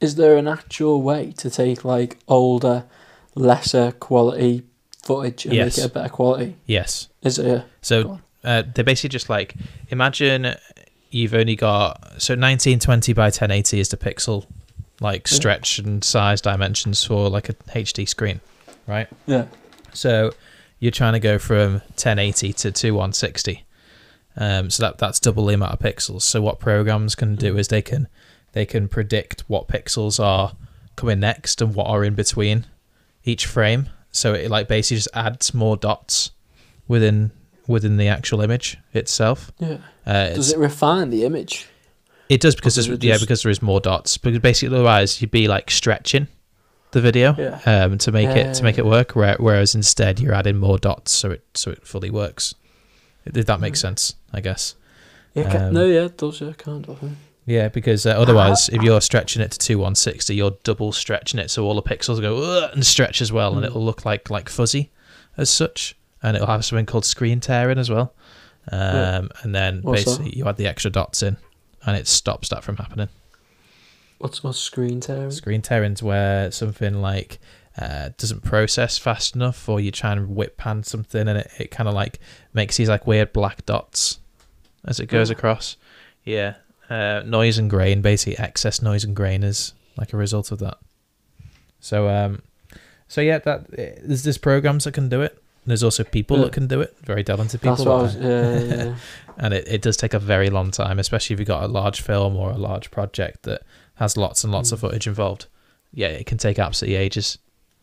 Is 0.00 0.14
there 0.14 0.36
an 0.38 0.48
actual 0.48 1.02
way 1.02 1.32
to 1.38 1.50
take 1.50 1.84
like 1.84 2.16
older, 2.26 2.84
lesser 3.34 3.92
quality 3.92 4.62
footage 5.02 5.44
and 5.46 5.54
Yes. 5.54 5.76
make 5.76 5.84
it 5.84 5.90
a 5.90 5.92
better 5.92 6.08
quality? 6.08 6.56
Yes. 6.66 7.08
Is 7.22 7.38
it? 7.38 7.64
So 7.82 8.18
uh, 8.44 8.62
they're 8.74 8.84
basically 8.84 9.10
just 9.10 9.28
like 9.28 9.54
imagine 9.90 10.54
you've 11.10 11.34
only 11.34 11.56
got 11.56 12.00
so 12.18 12.32
1920 12.34 13.12
by 13.12 13.26
1080 13.26 13.80
is 13.80 13.88
the 13.90 13.96
pixel 13.98 14.46
like 15.00 15.28
Yeah. 15.30 15.36
stretch 15.36 15.78
and 15.78 16.02
size 16.04 16.40
dimensions 16.40 17.04
for 17.04 17.28
like 17.28 17.48
a 17.50 17.54
HD 17.74 18.06
screen, 18.06 18.40
right? 18.86 19.08
Yeah. 19.26 19.46
So 19.92 20.32
you're 20.78 20.92
trying 20.92 21.12
to 21.14 21.20
go 21.20 21.38
from 21.38 21.82
1080 21.96 22.52
to 22.54 22.70
2160. 22.72 23.64
Um, 24.36 24.70
so 24.70 24.82
that 24.84 24.98
that's 24.98 25.20
double 25.20 25.46
the 25.46 25.54
amount 25.54 25.72
of 25.72 25.78
pixels. 25.80 26.22
So 26.22 26.40
what 26.40 26.60
programs 26.60 27.14
can 27.14 27.34
do 27.36 27.56
is 27.58 27.68
they 27.68 27.82
can 27.82 28.08
they 28.52 28.64
can 28.66 28.88
predict 28.88 29.42
what 29.48 29.68
pixels 29.68 30.22
are 30.22 30.54
coming 30.96 31.20
next 31.20 31.60
and 31.60 31.74
what 31.74 31.86
are 31.88 32.04
in 32.04 32.14
between 32.14 32.66
each 33.24 33.46
frame. 33.46 33.88
So 34.12 34.32
it 34.34 34.50
like 34.50 34.68
basically 34.68 34.98
just 34.98 35.08
adds 35.14 35.52
more 35.54 35.76
dots 35.76 36.30
within 36.88 37.32
within 37.66 37.96
the 37.96 38.08
actual 38.08 38.40
image 38.40 38.78
itself. 38.94 39.52
Yeah. 39.58 39.78
Uh, 40.06 40.30
Does 40.34 40.52
it 40.52 40.58
refine 40.58 41.10
the 41.10 41.24
image? 41.24 41.66
it 42.28 42.40
does 42.40 42.54
because 42.54 42.76
does 42.76 42.88
it 42.88 43.02
yeah 43.02 43.18
because 43.18 43.42
there 43.42 43.50
is 43.50 43.60
more 43.60 43.80
dots. 43.80 44.16
Because 44.16 44.38
basically 44.38 44.74
otherwise 44.76 45.20
you'd 45.20 45.30
be 45.32 45.48
like 45.48 45.70
stretching 45.70 46.28
the 46.92 47.00
video 47.00 47.34
Yeah. 47.38 47.60
um, 47.84 47.98
to 47.98 48.12
make 48.12 48.28
it 48.28 48.54
to 48.54 48.62
make 48.62 48.78
it 48.78 48.86
work. 48.86 49.12
Whereas 49.12 49.74
instead 49.74 50.20
you're 50.20 50.34
adding 50.34 50.56
more 50.56 50.78
dots 50.78 51.10
so 51.12 51.32
it 51.32 51.44
so 51.54 51.70
it 51.72 51.84
fully 51.86 52.10
works. 52.10 52.54
If 53.26 53.46
that 53.46 53.60
makes 53.60 53.78
Mm. 53.80 53.82
sense, 53.82 54.14
I 54.32 54.40
guess. 54.40 54.74
Yeah. 55.34 55.50
ca- 55.50 55.66
Um, 55.66 55.74
no, 55.74 55.84
yeah, 55.86 56.04
it 56.06 56.16
does. 56.18 56.40
Yeah, 56.40 56.52
kind 56.52 56.88
of. 56.88 57.02
yeah. 57.02 57.08
Yeah, 57.46 57.68
because 57.68 58.06
uh, 58.06 58.10
otherwise, 58.10 58.68
if 58.68 58.82
you're 58.82 59.00
stretching 59.00 59.42
it 59.42 59.50
to 59.52 59.58
two 59.58 59.78
one 59.78 59.94
sixty, 59.94 60.34
you're 60.36 60.56
double 60.62 60.92
stretching 60.92 61.40
it, 61.40 61.50
so 61.50 61.64
all 61.64 61.74
the 61.74 61.82
pixels 61.82 62.20
go 62.20 62.68
and 62.72 62.84
stretch 62.86 63.20
as 63.20 63.32
well, 63.32 63.54
and 63.54 63.62
Mm. 63.62 63.66
it'll 63.68 63.84
look 63.84 64.04
like 64.04 64.30
like 64.30 64.48
fuzzy 64.48 64.90
as 65.36 65.50
such, 65.50 65.96
and 66.22 66.36
it'll 66.36 66.46
have 66.48 66.64
something 66.64 66.86
called 66.86 67.04
screen 67.04 67.40
tearing 67.40 67.78
as 67.78 67.90
well. 67.90 68.12
Um, 68.70 68.80
Yeah. 68.80 69.20
and 69.42 69.54
then 69.54 69.80
What's 69.82 70.04
that? 70.04 70.10
basically 70.18 70.38
you 70.38 70.46
add 70.48 70.58
the 70.58 70.66
extra 70.66 70.90
dots 70.92 71.22
in, 71.22 71.38
and 71.86 71.96
it 71.96 72.06
stops 72.06 72.50
that 72.50 72.62
from 72.62 72.76
happening. 72.76 73.08
What's 74.18 74.44
what's 74.44 74.58
screen 74.58 75.00
tearing? 75.00 75.30
Screen 75.30 75.62
tearing's 75.62 76.02
where 76.02 76.50
something 76.52 77.00
like 77.00 77.38
uh, 77.78 78.10
doesn't 78.18 78.42
process 78.42 78.98
fast 78.98 79.34
enough, 79.36 79.68
or 79.68 79.80
you 79.80 79.90
try 79.90 80.12
and 80.12 80.34
whip 80.34 80.56
pan 80.56 80.82
something, 80.82 81.28
and 81.28 81.38
it, 81.38 81.50
it 81.58 81.70
kind 81.70 81.88
of 81.88 81.94
like 81.94 82.18
makes 82.52 82.76
these 82.76 82.88
like 82.88 83.06
weird 83.06 83.32
black 83.32 83.64
dots 83.66 84.18
as 84.84 84.98
it 85.00 85.06
goes 85.06 85.30
Oh. 85.30 85.32
across. 85.32 85.76
Yeah, 86.24 86.54
uh, 86.88 87.22
noise 87.24 87.58
and 87.58 87.70
grain, 87.70 88.02
basically 88.02 88.38
excess 88.38 88.82
noise 88.82 89.04
and 89.04 89.14
grain 89.16 89.42
is 89.42 89.72
like 89.96 90.12
a 90.12 90.16
result 90.16 90.50
of 90.52 90.58
that. 90.58 90.78
So 91.80 92.08
um, 92.08 92.42
so 93.08 93.20
yeah, 93.20 93.38
that 93.38 93.60
uh, 93.60 94.00
there's 94.02 94.22
there's 94.24 94.38
programs 94.38 94.84
that 94.84 94.92
can 94.92 95.08
do 95.08 95.22
it. 95.22 95.36
There's 95.66 95.82
also 95.84 96.04
people 96.04 96.38
Yeah. 96.38 96.44
that 96.44 96.52
can 96.52 96.66
do 96.66 96.80
it, 96.80 96.96
very 97.04 97.22
talented 97.22 97.60
people. 97.60 97.76
That's 97.76 97.86
what 97.86 97.98
I 97.98 98.02
was. 98.02 98.16
Yeah, 98.16 98.60
yeah, 98.88 98.94
and 99.38 99.54
it, 99.54 99.68
it 99.68 99.82
does 99.82 99.96
take 99.96 100.14
a 100.14 100.18
very 100.18 100.50
long 100.50 100.70
time, 100.70 100.98
especially 100.98 101.34
if 101.34 101.40
you've 101.40 101.48
got 101.48 101.62
a 101.62 101.68
large 101.68 102.00
film 102.00 102.34
or 102.36 102.50
a 102.50 102.56
large 102.58 102.90
project 102.90 103.42
that 103.44 103.62
has 103.94 104.16
lots 104.16 104.42
and 104.42 104.52
lots 104.52 104.72
of 104.72 104.78
Mm. 104.78 104.82
footage 104.82 105.06
involved. 105.06 105.46
Yeah, 105.92 106.08
it 106.08 106.26
can 106.26 106.38
take 106.38 106.58
absolutely 106.58 106.96
ages 106.96 107.38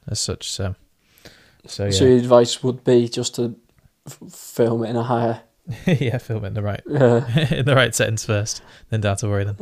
as 0.08 0.20
such. 0.20 0.50
So, 0.52 0.76
so 1.66 1.86
yeah, 1.86 1.92
So 1.92 2.06
your 2.06 2.18
advice 2.18 2.64
would 2.64 2.84
be 2.84 3.08
just 3.10 3.36
to 3.36 3.56
f- 4.06 4.20
film 4.32 4.84
it 4.84 4.90
in 4.90 4.96
a 4.96 5.04
higher. 5.04 5.42
yeah, 5.86 6.18
film 6.18 6.44
it 6.46 6.50
in 6.50 6.54
the 6.54 6.62
right 6.62 6.82
Uh, 6.90 7.22
in 7.52 7.66
the 7.66 7.76
right 7.76 7.94
settings 7.94 8.24
first, 8.26 8.62
then 8.90 9.02
down 9.02 9.18
to 9.18 9.28
worry 9.28 9.44
then. 9.46 9.58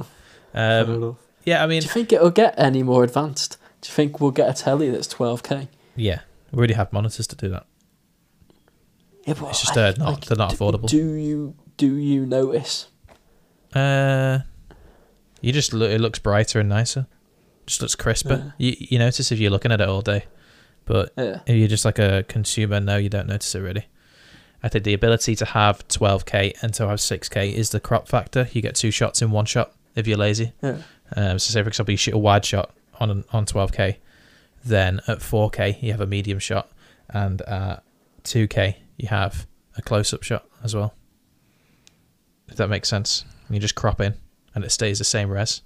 Um, 0.54 1.18
yeah, 1.46 1.64
I 1.64 1.68
mean, 1.68 1.82
Do 1.82 1.84
mean, 1.88 1.88
you 1.88 1.90
think 1.90 2.14
it'll 2.14 2.30
get 2.32 2.54
any 2.58 2.84
more 2.84 3.04
advanced? 3.04 3.58
Do 3.82 3.88
you 3.90 3.94
think 3.94 4.20
we'll 4.20 4.32
get 4.32 4.50
a 4.50 4.54
telly 4.54 4.90
that's 4.90 5.08
12k? 5.14 5.68
yeah, 5.96 6.22
we 6.52 6.58
already 6.58 6.74
have 6.74 6.92
monitors 6.94 7.28
to 7.28 7.36
do 7.36 7.50
that. 7.50 7.66
Yeah, 9.26 9.34
but 9.40 9.50
It's 9.50 9.62
just, 9.62 9.76
like- 9.76 9.98
uh, 10.00 10.04
not- 10.04 10.14
like, 10.14 10.26
they're 10.26 10.38
not 10.38 10.52
do- 10.52 10.58
affordable. 10.58 10.88
Do 10.88 10.98
you 11.16 11.56
do 11.78 11.96
you 11.96 12.26
notice? 12.26 12.88
Uh, 13.74 14.40
you 15.42 15.52
just 15.52 15.74
look, 15.74 15.92
it 15.92 16.00
looks 16.00 16.20
brighter 16.20 16.60
and 16.60 16.70
nicer. 16.70 17.08
Just 17.66 17.82
looks 17.82 17.96
crisper. 17.96 18.54
You 18.58 18.76
you 18.80 19.00
notice 19.00 19.32
if 19.32 19.40
you're 19.40 19.52
looking 19.52 19.72
at 19.72 19.82
it 19.82 19.90
all 19.90 20.02
day, 20.02 20.26
but 20.86 21.12
Yeah. 21.18 21.40
If 21.46 21.56
you're 21.56 21.68
just 21.68 21.86
like 21.86 22.00
a 22.00 22.24
consumer, 22.28 22.80
no, 22.80 22.98
you 22.98 23.10
don't 23.10 23.28
notice 23.28 23.54
it 23.56 23.60
really. 23.60 23.86
I 24.64 24.70
think 24.70 24.84
the 24.84 24.94
ability 24.94 25.36
to 25.36 25.46
have 25.46 25.88
12k 25.90 26.64
and 26.64 26.74
to 26.76 26.88
have 26.88 27.00
6k 27.00 27.54
is 27.54 27.70
the 27.70 27.80
crop 27.80 28.08
factor. 28.08 28.48
You 28.52 28.62
get 28.62 28.76
two 28.76 28.90
shots 28.92 29.22
in 29.22 29.30
one 29.32 29.46
shot 29.46 29.74
if 29.96 30.08
you're 30.08 30.18
lazy. 30.18 30.54
Yeah. 30.64 30.78
Um, 31.16 31.38
so 31.40 31.52
say 31.52 31.62
for 31.62 31.68
example 31.70 31.92
you 31.92 31.98
shoot 31.98 32.16
a 32.16 32.18
wide 32.18 32.46
shot 32.46 32.72
on 33.00 33.12
an, 33.12 33.24
on 33.32 33.46
12k, 33.46 33.98
then 34.64 35.02
at 35.08 35.20
4k 35.20 35.82
you 35.84 35.92
have 35.92 36.02
a 36.02 36.08
medium 36.08 36.40
shot, 36.40 36.72
and 37.10 37.42
at 37.44 37.84
2k 38.24 38.76
you 38.98 39.08
have 39.10 39.46
a 39.78 39.82
close-up 39.82 40.24
shot 40.24 40.46
as 40.64 40.74
well. 40.74 40.94
If 42.48 42.56
that 42.58 42.70
makes 42.70 42.88
sense, 42.90 43.26
and 43.48 43.56
you 43.56 43.60
just 43.62 43.76
crop 43.76 44.00
in, 44.02 44.16
and 44.54 44.64
it 44.64 44.72
stays 44.72 44.98
the 45.00 45.04
same 45.04 45.30
res. 45.30 45.62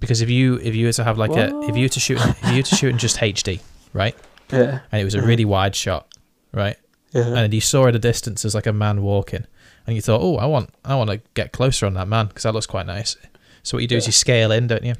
Because 0.00 0.20
if 0.20 0.30
you 0.30 0.56
if 0.62 0.74
you 0.74 0.86
were 0.86 0.92
to 0.92 1.04
have 1.04 1.18
like 1.18 1.32
a 1.32 1.58
if 1.62 1.76
you 1.76 1.82
were 1.84 1.88
to 1.88 2.00
shoot 2.00 2.18
if 2.20 2.50
you 2.50 2.56
were 2.56 2.62
to 2.62 2.76
shoot 2.76 2.88
in 2.90 2.98
just 2.98 3.16
HD, 3.18 3.60
right, 3.92 4.16
Yeah. 4.52 4.80
and 4.92 5.00
it 5.00 5.04
was 5.04 5.14
a 5.14 5.22
really 5.22 5.44
wide 5.44 5.74
shot, 5.74 6.06
right, 6.52 6.76
Yeah. 7.12 7.36
and 7.36 7.52
you 7.52 7.60
saw 7.60 7.86
at 7.88 7.96
a 7.96 7.98
distance 7.98 8.44
as 8.44 8.54
like 8.54 8.66
a 8.66 8.72
man 8.72 9.02
walking, 9.02 9.44
and 9.86 9.96
you 9.96 10.02
thought, 10.02 10.20
oh, 10.22 10.36
I 10.36 10.46
want 10.46 10.70
I 10.84 10.94
want 10.94 11.10
to 11.10 11.20
get 11.34 11.52
closer 11.52 11.84
on 11.86 11.94
that 11.94 12.06
man 12.08 12.26
because 12.26 12.44
that 12.44 12.52
looks 12.54 12.66
quite 12.66 12.86
nice. 12.86 13.16
So 13.64 13.76
what 13.76 13.82
you 13.82 13.88
do 13.88 13.96
is 13.96 14.06
you 14.06 14.12
scale 14.12 14.52
in, 14.52 14.66
don't 14.68 14.84
you? 14.84 14.94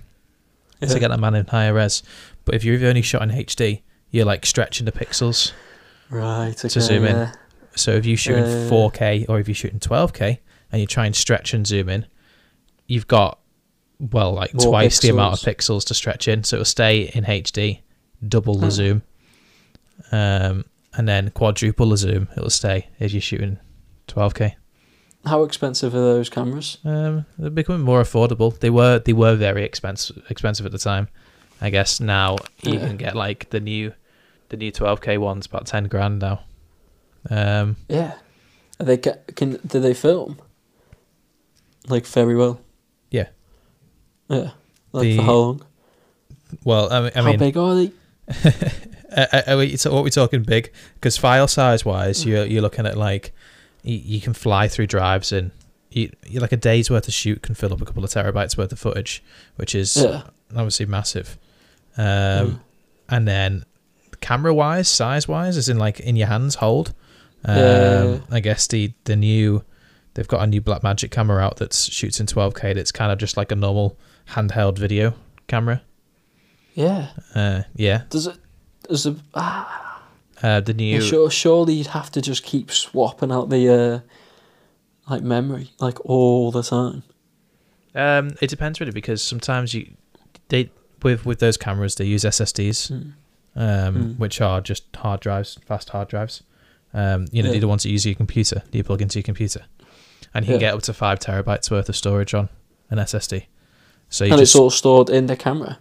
yeah. 0.80 0.88
to 0.88 0.98
get 1.00 1.08
that 1.08 1.20
man 1.20 1.34
in 1.34 1.46
higher 1.46 1.72
res. 1.74 2.02
But 2.44 2.54
if 2.54 2.64
you've 2.64 2.82
only 2.82 3.02
shot 3.02 3.22
in 3.22 3.30
HD, 3.30 3.82
you're 4.10 4.24
like 4.26 4.44
stretching 4.46 4.84
the 4.84 4.92
pixels. 4.92 5.52
right. 6.10 6.54
Okay, 6.64 6.68
zoom 6.80 7.04
in. 7.04 7.30
So 7.76 7.92
if 7.92 8.04
you 8.06 8.16
shoot 8.16 8.36
in 8.36 8.44
Yeah. 8.44 8.68
4K 8.70 9.26
or 9.28 9.38
if 9.38 9.46
you 9.48 9.54
shoot 9.54 9.72
in 9.72 9.78
12K 9.80 10.38
and 10.72 10.80
you 10.80 10.86
try 10.86 11.06
and 11.06 11.14
stretch 11.14 11.54
and 11.54 11.66
zoom 11.66 11.88
in, 11.88 12.06
you've 12.86 13.06
got 13.06 13.38
well 13.98 14.32
like 14.32 14.54
More 14.54 14.66
twice 14.66 15.00
the 15.00 15.08
amount 15.10 15.34
of 15.34 15.40
pixels. 15.40 15.84
to 15.86 15.94
stretch 15.94 16.28
in. 16.28 16.44
So 16.44 16.56
it'll 16.56 16.64
stay 16.64 17.10
in 17.14 17.24
HD, 17.24 17.80
double 18.26 18.54
the 18.54 18.66
Hmm. 18.66 18.70
zoom, 18.70 19.02
um, 20.12 20.64
and 20.96 21.08
then 21.08 21.30
quadruple 21.30 21.88
the 21.90 21.96
zoom. 21.96 22.28
It'll 22.36 22.50
stay 22.50 22.88
if 22.98 23.12
you're 23.12 23.20
shooting 23.20 23.58
12K. 24.06 24.54
How 25.24 25.42
expensive 25.42 25.94
are 25.94 26.00
those 26.00 26.28
cameras? 26.30 26.78
Um, 26.84 27.26
they're 27.38 27.50
becoming 27.50 27.82
more 27.82 28.00
affordable. 28.00 28.58
They 28.58 28.70
were 28.70 29.00
they 29.00 29.12
were 29.12 29.34
very 29.34 29.64
expensive 29.64 30.22
expensive 30.30 30.64
at 30.64 30.72
the 30.72 30.78
time. 30.78 31.08
I 31.60 31.70
guess 31.70 31.98
now 32.00 32.36
you 32.62 32.74
Yeah. 32.74 32.86
can 32.86 32.96
get 32.96 33.16
like 33.16 33.50
the 33.50 33.58
new 33.60 33.92
the 34.50 34.56
new 34.56 34.70
12k 34.72 35.18
ones 35.18 35.44
about 35.46 35.66
10 35.66 35.88
grand 35.88 36.20
now. 36.20 36.40
Um, 37.28 37.76
Yeah. 37.88 38.14
Are 38.80 38.86
they 38.86 38.96
ca- 38.96 39.18
can 39.34 39.58
do 39.66 39.80
they 39.80 39.92
film? 39.92 40.38
Like 41.88 42.06
very 42.06 42.36
well. 42.36 42.60
Yeah. 44.28 44.50
Like 44.92 45.02
The- 45.02 45.16
for 45.16 45.22
how 45.22 45.32
long? 45.34 45.62
well, 46.64 46.92
I 46.92 47.00
mean, 47.02 47.10
I 47.14 47.18
how 47.22 47.26
mean, 47.30 47.38
big 47.38 47.56
are 47.56 47.74
they? 47.74 47.92
uh, 49.16 49.26
uh, 49.32 49.42
are 49.48 49.56
we, 49.56 49.76
so 49.76 49.92
what 49.92 50.04
we 50.04 50.10
talking 50.10 50.42
big? 50.42 50.72
Because 50.94 51.16
file 51.16 51.48
size 51.48 51.84
wise, 51.84 52.24
you're 52.24 52.44
you're 52.46 52.62
looking 52.62 52.86
at 52.86 52.96
like 52.96 53.32
you, 53.82 53.96
you 53.96 54.20
can 54.20 54.34
fly 54.34 54.68
through 54.68 54.86
drives 54.86 55.32
and 55.32 55.50
you, 55.90 56.10
you 56.26 56.40
like 56.40 56.52
a 56.52 56.56
day's 56.56 56.90
worth 56.90 57.08
of 57.08 57.14
shoot 57.14 57.42
can 57.42 57.54
fill 57.54 57.72
up 57.72 57.80
a 57.80 57.84
couple 57.84 58.04
of 58.04 58.10
terabytes 58.10 58.56
worth 58.58 58.72
of 58.72 58.78
footage, 58.78 59.22
which 59.56 59.74
is 59.74 59.96
Yeah. 59.96 60.22
obviously 60.54 60.86
massive. 60.86 61.38
Um, 61.96 62.04
Mm. 62.04 62.60
and 63.08 63.28
then 63.28 63.64
camera 64.20 64.52
wise, 64.54 64.88
size 64.88 65.26
wise, 65.26 65.56
as 65.56 65.68
in 65.68 65.78
like 65.78 66.00
in 66.00 66.16
your 66.16 66.28
hands 66.28 66.56
hold. 66.56 66.92
Um, 67.44 67.56
Yeah. 67.56 68.18
I 68.30 68.40
guess 68.40 68.66
the 68.66 68.92
the 69.04 69.16
new 69.16 69.64
they've 70.18 70.26
got 70.26 70.42
a 70.42 70.46
new 70.48 70.60
Blackmagic 70.60 71.12
camera 71.12 71.40
out 71.44 71.58
that 71.58 71.72
shoots 71.72 72.18
in 72.18 72.26
12k. 72.26 72.74
That's 72.74 72.90
kind 72.90 73.12
of 73.12 73.18
just 73.18 73.36
like 73.36 73.52
a 73.52 73.54
normal 73.54 73.96
handheld 74.30 74.76
video 74.76 75.14
camera. 75.46 75.80
Yeah. 76.74 77.10
Uh, 77.36 77.62
yeah, 77.76 78.02
Does 78.10 78.26
it? 78.26 78.36
Does 78.88 79.06
it? 79.06 79.16
Ah, 79.34 80.02
uh, 80.42 80.60
the 80.60 80.74
new 80.74 81.00
sure, 81.00 81.30
surely 81.30 81.74
you'd 81.74 81.86
have 81.88 82.10
to 82.12 82.20
just 82.20 82.42
keep 82.42 82.70
swapping 82.72 83.30
out 83.30 83.48
the 83.48 83.68
uh, 83.72 84.00
like 85.08 85.22
memory 85.22 85.70
like 85.78 86.04
all 86.04 86.50
the 86.50 86.62
time. 86.64 87.04
Um, 87.94 88.30
it 88.40 88.48
depends 88.50 88.80
really 88.80 88.92
because 88.92 89.22
sometimes 89.22 89.72
you 89.74 89.94
they 90.48 90.70
with 91.02 91.24
with 91.26 91.38
those 91.38 91.56
cameras 91.56 91.94
they 91.94 92.04
use 92.06 92.24
SSDs, 92.24 92.90
Mm. 92.90 93.12
um, 93.56 93.94
Mm. 93.94 94.18
which 94.18 94.40
are 94.40 94.60
just 94.60 94.84
hard 94.96 95.20
drives, 95.20 95.58
fast 95.66 95.90
hard 95.90 96.08
drives. 96.08 96.42
Um, 96.94 97.26
you 97.32 97.42
know, 97.42 97.48
Yeah. 97.48 97.52
they're 97.52 97.60
the 97.60 97.68
ones 97.68 97.82
that 97.82 97.90
use 97.90 98.06
your 98.06 98.14
computer. 98.14 98.62
that 98.64 98.74
You 98.74 98.82
plug 98.84 99.02
into 99.02 99.18
your 99.18 99.24
computer, 99.24 99.62
and 100.34 100.44
you 100.46 100.52
can 100.52 100.60
get 100.60 100.74
up 100.74 100.82
to 100.82 100.92
five 100.92 101.18
terabytes 101.18 101.70
worth 101.70 101.88
of 101.88 101.96
storage 101.96 102.34
on 102.34 102.48
an 102.90 102.98
SSD. 102.98 103.46
So 104.08 104.24
you 104.24 104.32
And 104.32 104.40
just 104.40 104.54
it's 104.54 104.56
all 104.60 104.70
stored 104.70 105.10
in 105.10 105.26
the 105.26 105.36
camera. 105.36 105.78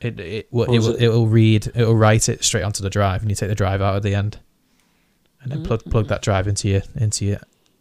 it 0.00 0.20
it 0.20 0.48
will 0.52 0.68
Or 0.70 0.74
it 0.74 0.78
is 0.78 0.86
will 0.86 0.94
it- 0.96 1.02
it 1.02 1.08
will 1.08 1.26
read 1.26 1.66
it 1.74 1.84
will 1.86 1.96
write 1.96 2.28
it 2.28 2.44
straight 2.44 2.62
onto 2.62 2.82
the 2.82 2.90
drive, 2.90 3.22
and 3.22 3.30
you 3.30 3.34
take 3.34 3.48
the 3.48 3.54
drive 3.54 3.80
out 3.82 3.96
at 3.96 4.02
the 4.02 4.14
end, 4.14 4.38
and 5.42 5.50
then 5.52 5.64
plug 5.64 5.84
plug 5.84 6.06
Mm. 6.06 6.08
that 6.08 6.22
drive 6.22 6.46
into 6.46 6.68
your 6.68 6.82
into 6.96 7.24
your 7.24 7.40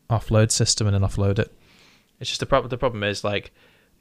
offload 0.10 0.52
system, 0.52 0.88
and 0.88 0.94
then 0.94 1.02
offload 1.02 1.39
it. 1.39 1.52
It's 2.20 2.30
just 2.30 2.39
the 2.39 2.46
problem. 2.46 2.70
The 2.70 2.78
problem 2.78 3.04
is 3.04 3.24
like 3.24 3.52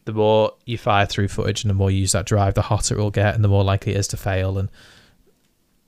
the 0.04 0.12
more 0.12 0.52
you 0.66 0.76
fire 0.78 1.06
through 1.06 1.28
footage 1.28 1.64
and 1.64 1.70
the 1.70 1.74
more 1.74 1.90
you 1.90 1.98
use 2.00 2.12
that 2.12 2.26
drive, 2.26 2.54
the 2.54 2.62
hotter 2.62 2.94
it 2.94 2.98
will 2.98 3.10
get, 3.10 3.34
and 3.34 3.42
the 3.42 3.48
more 3.48 3.64
likely 3.64 3.94
it 3.94 3.98
is 3.98 4.08
to 4.08 4.16
fail. 4.18 4.58
And 4.58 4.68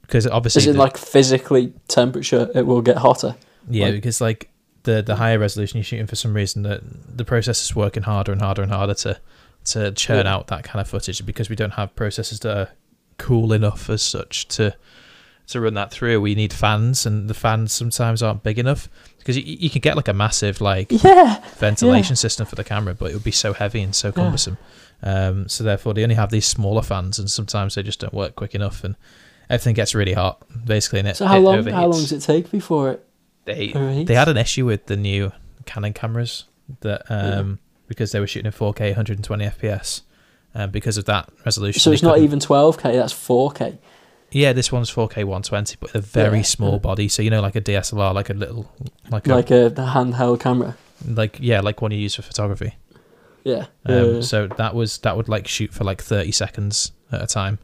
because 0.03 0.27
obviously, 0.27 0.61
Is 0.63 0.67
it 0.69 0.73
the- 0.73 0.79
like 0.79 0.97
physically 0.97 1.73
temperature? 1.89 2.51
It 2.55 2.67
will 2.67 2.83
get 2.83 2.97
hotter. 2.99 3.37
yeah, 3.71 3.87
like- 3.87 3.95
because 3.95 4.21
like 4.21 4.49
the 4.87 5.03
the 5.03 5.17
higher 5.17 5.39
resolution 5.39 5.77
you're 5.79 5.85
shooting 5.85 6.07
for 6.07 6.17
some 6.17 6.33
reason, 6.35 6.63
the 6.63 6.81
the 7.15 7.25
process 7.25 7.63
is 7.63 7.77
working 7.77 8.05
harder 8.05 8.33
and 8.33 8.41
harder 8.41 8.63
and 8.63 8.73
harder 8.73 8.95
to 8.95 9.21
to 9.67 9.93
churn 9.93 10.25
Yeah. 10.27 10.35
out 10.35 10.47
that 10.47 10.65
kind 10.65 10.81
of 10.81 10.89
footage 10.89 11.25
because 11.27 11.51
we 11.51 11.57
don't 11.57 11.75
have 11.75 11.95
processors 11.95 12.41
that 12.41 12.57
are 12.57 12.69
cool 13.19 13.53
enough 13.53 13.91
as 13.91 14.01
such 14.03 14.49
to 14.57 14.75
to 15.49 15.61
run 15.61 15.75
that 15.75 15.93
through, 15.93 16.21
we 16.21 16.35
need 16.35 16.53
fans, 16.53 17.07
and 17.07 17.31
the 17.31 17.35
fans 17.35 17.71
sometimes 17.73 18.21
aren't 18.21 18.43
big 18.43 18.59
enough 18.59 18.89
because 19.19 19.37
you, 19.37 19.45
you 19.45 19.71
can 19.71 19.81
get 19.81 19.95
like 19.95 20.09
a 20.09 20.13
massive 20.13 20.61
like 20.61 20.91
Yeah. 21.05 21.41
ventilation 21.59 22.17
system 22.17 22.47
for 22.47 22.57
the 22.57 22.65
camera, 22.65 22.95
but 22.95 23.11
it 23.11 23.15
would 23.15 23.23
be 23.25 23.31
so 23.31 23.53
heavy 23.53 23.81
and 23.83 23.95
so 23.95 24.11
cumbersome. 24.11 24.59
Um, 25.05 25.49
so 25.49 25.63
therefore, 25.63 25.95
they 25.95 26.03
only 26.03 26.17
have 26.17 26.31
these 26.31 26.47
smaller 26.47 26.83
fans, 26.83 27.19
and 27.21 27.31
sometimes 27.31 27.75
they 27.77 27.85
just 27.85 28.01
don't 28.01 28.13
work 28.15 28.35
quick 28.35 28.55
enough, 28.57 28.83
and 28.83 28.97
everything 29.49 29.75
gets 29.75 29.95
really 29.95 30.15
hot, 30.15 30.43
basically. 30.65 30.99
And 31.01 31.09
it, 31.09 31.17
So 31.17 31.27
how 31.27 31.37
it 31.37 31.41
long? 31.41 31.59
overheats. 31.59 31.73
How 31.75 31.87
long 31.87 32.01
does 32.01 32.13
it 32.13 32.23
take 32.23 32.51
before 32.51 32.91
it 32.91 33.06
They 33.47 33.69
overheats? 33.71 34.07
they 34.07 34.15
had 34.15 34.29
an 34.29 34.37
issue 34.37 34.67
with 34.67 34.87
the 34.87 34.97
new 34.97 35.33
Canon 35.65 35.93
cameras 35.95 36.45
that 36.81 37.03
um, 37.09 37.59
because 37.89 38.13
they 38.13 38.21
were 38.21 38.27
shooting 38.27 38.47
in 38.47 38.53
4K 38.53 38.81
120 38.91 39.45
FPS. 39.47 40.03
Um, 40.55 40.71
because 40.71 40.97
of 40.97 41.05
that 41.05 41.29
resolution, 41.45 41.81
So 41.81 41.93
it's 41.93 42.03
not 42.03 42.17
even 42.19 42.39
12k. 42.39 42.95
That's 42.95 43.13
4k. 43.13 43.77
Yeah, 44.33 44.55
this 44.55 44.73
one's 44.73 44.91
4K 44.91 45.17
120, 45.25 45.77
but 45.79 45.95
a 45.95 46.01
very 46.01 46.39
Yeah, 46.39 46.43
small 46.45 46.79
body. 46.79 47.09
So 47.09 47.21
you 47.23 47.29
know, 47.29 47.43
like 47.43 47.57
a 47.57 47.61
DSLR, 47.61 48.15
like 48.15 48.31
a 48.31 48.33
little, 48.35 48.73
like 49.11 49.27
a, 49.27 49.35
Like 49.35 49.51
a 49.51 49.69
the 49.69 49.85
handheld 49.87 50.41
camera. 50.41 50.75
like 51.07 51.37
yeah, 51.41 51.61
like 51.61 51.83
one 51.83 51.91
you 51.91 51.99
use 51.99 52.15
for 52.15 52.23
photography. 52.23 52.75
Yeah. 53.45 53.67
Um, 53.85 54.17
Uh, 54.19 54.23
so 54.23 54.47
that 54.47 54.75
was 54.75 54.97
that 54.99 55.15
would 55.17 55.29
like 55.29 55.47
shoot 55.47 55.73
for 55.75 55.85
like 55.85 56.03
30 56.03 56.33
seconds 56.33 56.93
at 57.13 57.23
a 57.23 57.27
time 57.27 57.59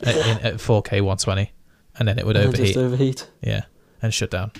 at, 0.00 0.14
in, 0.16 0.38
at 0.46 0.54
4K 0.54 1.00
120, 1.02 1.50
and 1.98 2.06
then 2.08 2.18
it 2.18 2.24
would 2.26 2.36
and 2.36 2.46
overheat. 2.46 2.66
Just 2.74 2.78
overheat. 2.78 3.28
yeah, 3.42 3.62
and 4.02 4.14
shut 4.14 4.30
down. 4.30 4.52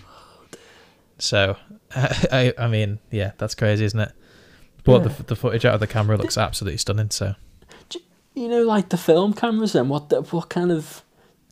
So 1.19 1.57
I 1.95 2.53
I 2.59 2.69
mean 2.69 2.99
yeah, 3.11 3.33
that's 3.39 3.55
crazy, 3.55 3.85
isn't 3.85 4.01
it? 4.01 4.13
But 4.85 5.03
Yeah. 5.03 5.09
the 5.09 5.23
the 5.25 5.37
footage 5.37 5.65
out 5.65 5.75
of 5.75 5.81
the 5.81 5.87
camera 5.87 6.17
looks 6.17 6.37
absolutely 6.37 6.79
stunning. 6.79 7.11
So 7.11 7.35
You 8.35 8.49
know, 8.49 8.63
like 8.65 8.89
the 8.89 8.97
film 8.97 9.33
cameras. 9.33 9.75
and 9.75 9.89
what? 9.89 10.09
The, 10.09 10.23
what 10.23 10.49
kind 10.49 10.73
of? 10.73 11.03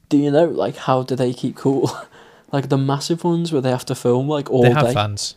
Do 0.08 0.18
you 0.18 0.30
know? 0.30 0.44
Like, 0.46 0.76
how 0.76 1.02
do 1.04 1.14
they 1.16 1.32
keep 1.32 1.56
cool? 1.56 1.90
like 2.52 2.68
the 2.68 2.76
massive 2.78 3.24
ones 3.24 3.52
where 3.52 3.62
they 3.62 3.70
have 3.70 3.86
to 3.86 3.94
film 3.94 4.28
like 4.28 4.50
all 4.50 4.62
they 4.62 4.70
have 4.70 4.86
day. 4.88 4.92
fans, 4.94 5.36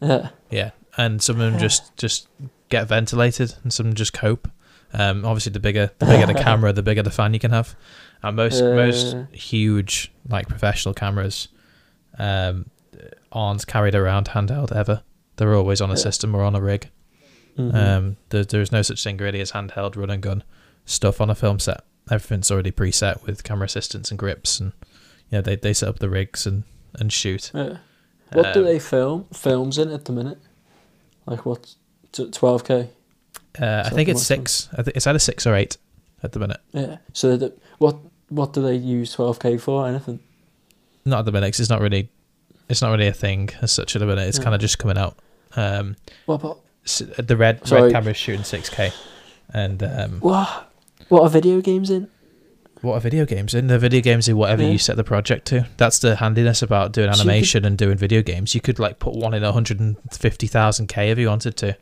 Yeah. 0.00 0.28
yeah, 0.50 0.70
and 0.96 1.20
some 1.22 1.40
of 1.40 1.50
them 1.50 1.58
just 1.60 1.94
just 1.96 2.28
get 2.68 2.86
ventilated, 2.88 3.54
and 3.64 3.72
some 3.72 3.92
just 3.94 4.12
cope. 4.12 4.48
Um, 4.94 5.24
obviously, 5.24 5.52
the 5.52 5.60
bigger 5.60 5.90
the 5.98 6.06
bigger 6.06 6.26
the 6.26 6.34
camera, 6.48 6.72
the 6.72 6.82
bigger 6.82 7.02
the 7.02 7.10
fan 7.10 7.34
you 7.34 7.40
can 7.40 7.50
have. 7.50 7.74
And 8.22 8.36
most 8.36 8.62
most 8.62 9.14
Uh. 9.14 9.24
huge 9.32 10.12
like 10.28 10.46
professional 10.48 10.94
cameras 10.94 11.48
um, 12.18 12.70
aren't 13.32 13.66
carried 13.66 13.94
around 13.94 14.28
handheld 14.30 14.72
ever. 14.74 15.02
They're 15.36 15.54
always 15.54 15.80
on 15.80 15.90
a 15.90 15.96
system 15.96 16.34
or 16.34 16.42
on 16.42 16.54
a 16.54 16.60
rig. 16.60 16.90
Mhm. 17.58 17.74
Um, 17.74 18.16
there, 18.30 18.44
there's 18.44 18.72
no 18.72 18.82
such 18.82 19.02
thing 19.02 19.16
really 19.16 19.40
as 19.40 19.52
handheld 19.52 19.96
run 19.96 20.10
and 20.10 20.22
gun 20.22 20.42
stuff 20.84 21.20
on 21.20 21.30
a 21.30 21.34
film 21.34 21.58
set. 21.58 21.82
Everything's 22.10 22.50
already 22.50 22.70
preset 22.72 23.24
with 23.26 23.44
camera 23.44 23.66
assistants 23.66 24.10
and 24.10 24.18
grips, 24.18 24.60
and 24.60 24.72
yeah, 25.30 25.40
they 25.40 25.56
they 25.56 25.72
set 25.72 25.88
up 25.88 25.98
the 25.98 26.08
rigs 26.10 26.46
and 26.46 26.64
and 26.94 27.12
shoot. 27.12 27.50
yeah. 27.54 27.78
What 28.32 28.54
do 28.54 28.60
Um, 28.60 28.66
they 28.66 28.78
film 28.78 29.26
films 29.32 29.76
in 29.78 29.90
at 29.90 30.04
the 30.04 30.12
minute? 30.12 30.38
Like 31.26 31.44
what? 31.46 31.74
Twelve 32.12 32.64
k. 32.64 32.90
Uh, 33.60 33.82
I 33.86 33.90
think 33.90 34.08
it's 34.08 34.22
six. 34.22 34.68
I 34.76 34.82
think 34.82 34.96
it's 34.96 35.06
either 35.06 35.18
six 35.18 35.46
or 35.46 35.54
eight 35.54 35.76
at 36.22 36.32
the 36.32 36.38
minute. 36.38 36.60
Yeah. 36.72 36.98
So 37.12 37.36
the, 37.36 37.52
what 37.78 37.96
what 38.28 38.52
do 38.52 38.62
they 38.62 38.74
use 38.76 39.12
twelve 39.12 39.38
k 39.40 39.56
for? 39.58 39.86
Anything? 39.88 40.20
Not 41.04 41.20
at 41.20 41.24
the 41.26 41.32
minute. 41.32 41.52
'cause 41.52 41.60
it's 41.60 41.70
not 41.70 41.80
really. 41.80 42.10
It's 42.70 42.80
not 42.82 42.90
really 42.92 43.08
a 43.08 43.12
thing 43.12 43.50
as 43.62 43.72
such 43.72 43.94
at 43.96 44.00
the 44.00 44.06
minute. 44.06 44.28
It's 44.28 44.38
Yeah. 44.38 44.44
kind 44.44 44.54
of 44.54 44.60
just 44.60 44.78
coming 44.78 44.96
out. 44.96 45.18
Um, 45.56 45.96
What 46.26 46.36
about 46.36 46.58
the 47.18 47.36
RED 47.36 47.66
Sorry. 47.66 47.82
RED 47.82 47.92
camera 47.92 48.12
is 48.12 48.16
shooting 48.16 48.44
six 48.44 48.68
K, 48.70 48.92
and 49.52 49.82
um, 49.82 50.20
what? 50.20 50.70
What 51.08 51.22
are 51.22 51.28
video 51.28 51.60
games 51.60 51.90
in? 51.90 52.08
what 52.82 52.94
are 52.94 53.00
video 53.00 53.26
games 53.26 53.52
in? 53.52 53.66
The 53.66 53.78
video 53.78 54.00
games 54.00 54.26
in 54.28 54.36
whatever 54.38 54.62
Yeah. 54.62 54.70
you 54.70 54.78
set 54.78 54.96
the 54.96 55.04
project 55.04 55.46
to. 55.48 55.66
That's 55.76 55.98
the 55.98 56.16
handiness 56.16 56.62
about 56.62 56.92
doing 56.92 57.12
So 57.12 57.16
you 57.24 57.28
animation 57.30 57.64
and 57.66 57.76
doing 57.76 57.98
video 57.98 58.22
games. 58.22 58.54
You 58.54 58.62
could 58.62 58.78
like 58.78 58.98
put 58.98 59.12
one 59.14 59.34
in 59.34 59.42
150,000 59.44 60.86
K 60.86 61.10
if 61.10 61.18
you 61.18 61.28
wanted 61.28 61.56
to, 61.58 61.76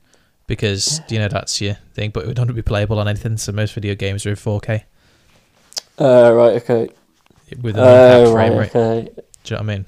because 0.49 1.01
you 1.09 1.19
know 1.21 1.29
that's 1.29 1.61
your 1.61 1.77
thing. 1.95 2.11
But 2.11 2.25
it 2.25 2.27
would 2.29 2.37
not 2.39 2.53
be 2.55 2.63
playable 2.63 2.99
on 2.99 3.07
anything. 3.07 3.37
So 3.37 3.53
most 3.53 3.75
video 3.75 3.95
games 3.95 4.27
are 4.27 4.31
in 4.31 4.37
4K 4.37 4.83
Uh, 6.01 6.33
right. 6.35 6.57
Okay. 6.63 6.89
with 7.63 7.77
an 7.77 7.85
Uh, 7.85 8.33
frame 8.33 8.53
right. 8.55 8.59
rate. 8.61 8.69
Okay. 8.75 9.11
Do 9.45 9.55
you 9.55 9.57
know 9.57 9.57
what 9.57 9.61
I 9.61 9.63
mean? 9.77 9.87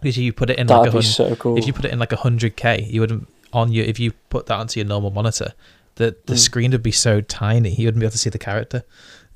Because 0.00 0.16
you 0.18 0.32
put 0.32 0.50
it 0.50 0.58
in 0.58 0.66
like 0.66 0.84
That'd 0.84 0.94
a 0.94 0.98
be 0.98 1.04
hun- 1.04 1.12
so 1.12 1.36
cool. 1.36 1.58
if 1.58 1.66
you 1.66 1.72
put 1.72 1.84
it 1.84 1.92
in 1.92 1.98
like 1.98 2.12
a 2.12 2.16
hundred 2.16 2.56
K, 2.56 2.82
you 2.88 3.00
wouldn't 3.00 3.28
on 3.52 3.72
your 3.72 3.84
if 3.84 3.98
you 3.98 4.12
put 4.30 4.46
that 4.46 4.54
onto 4.58 4.78
your 4.80 4.86
normal 4.86 5.10
monitor, 5.10 5.52
the 5.96 6.14
the 6.26 6.34
Mm. 6.34 6.38
screen 6.38 6.70
would 6.72 6.82
be 6.82 6.92
so 6.92 7.20
tiny 7.20 7.70
you 7.74 7.86
wouldn't 7.86 8.00
be 8.00 8.06
able 8.06 8.12
to 8.12 8.18
see 8.18 8.30
the 8.30 8.38
character. 8.38 8.82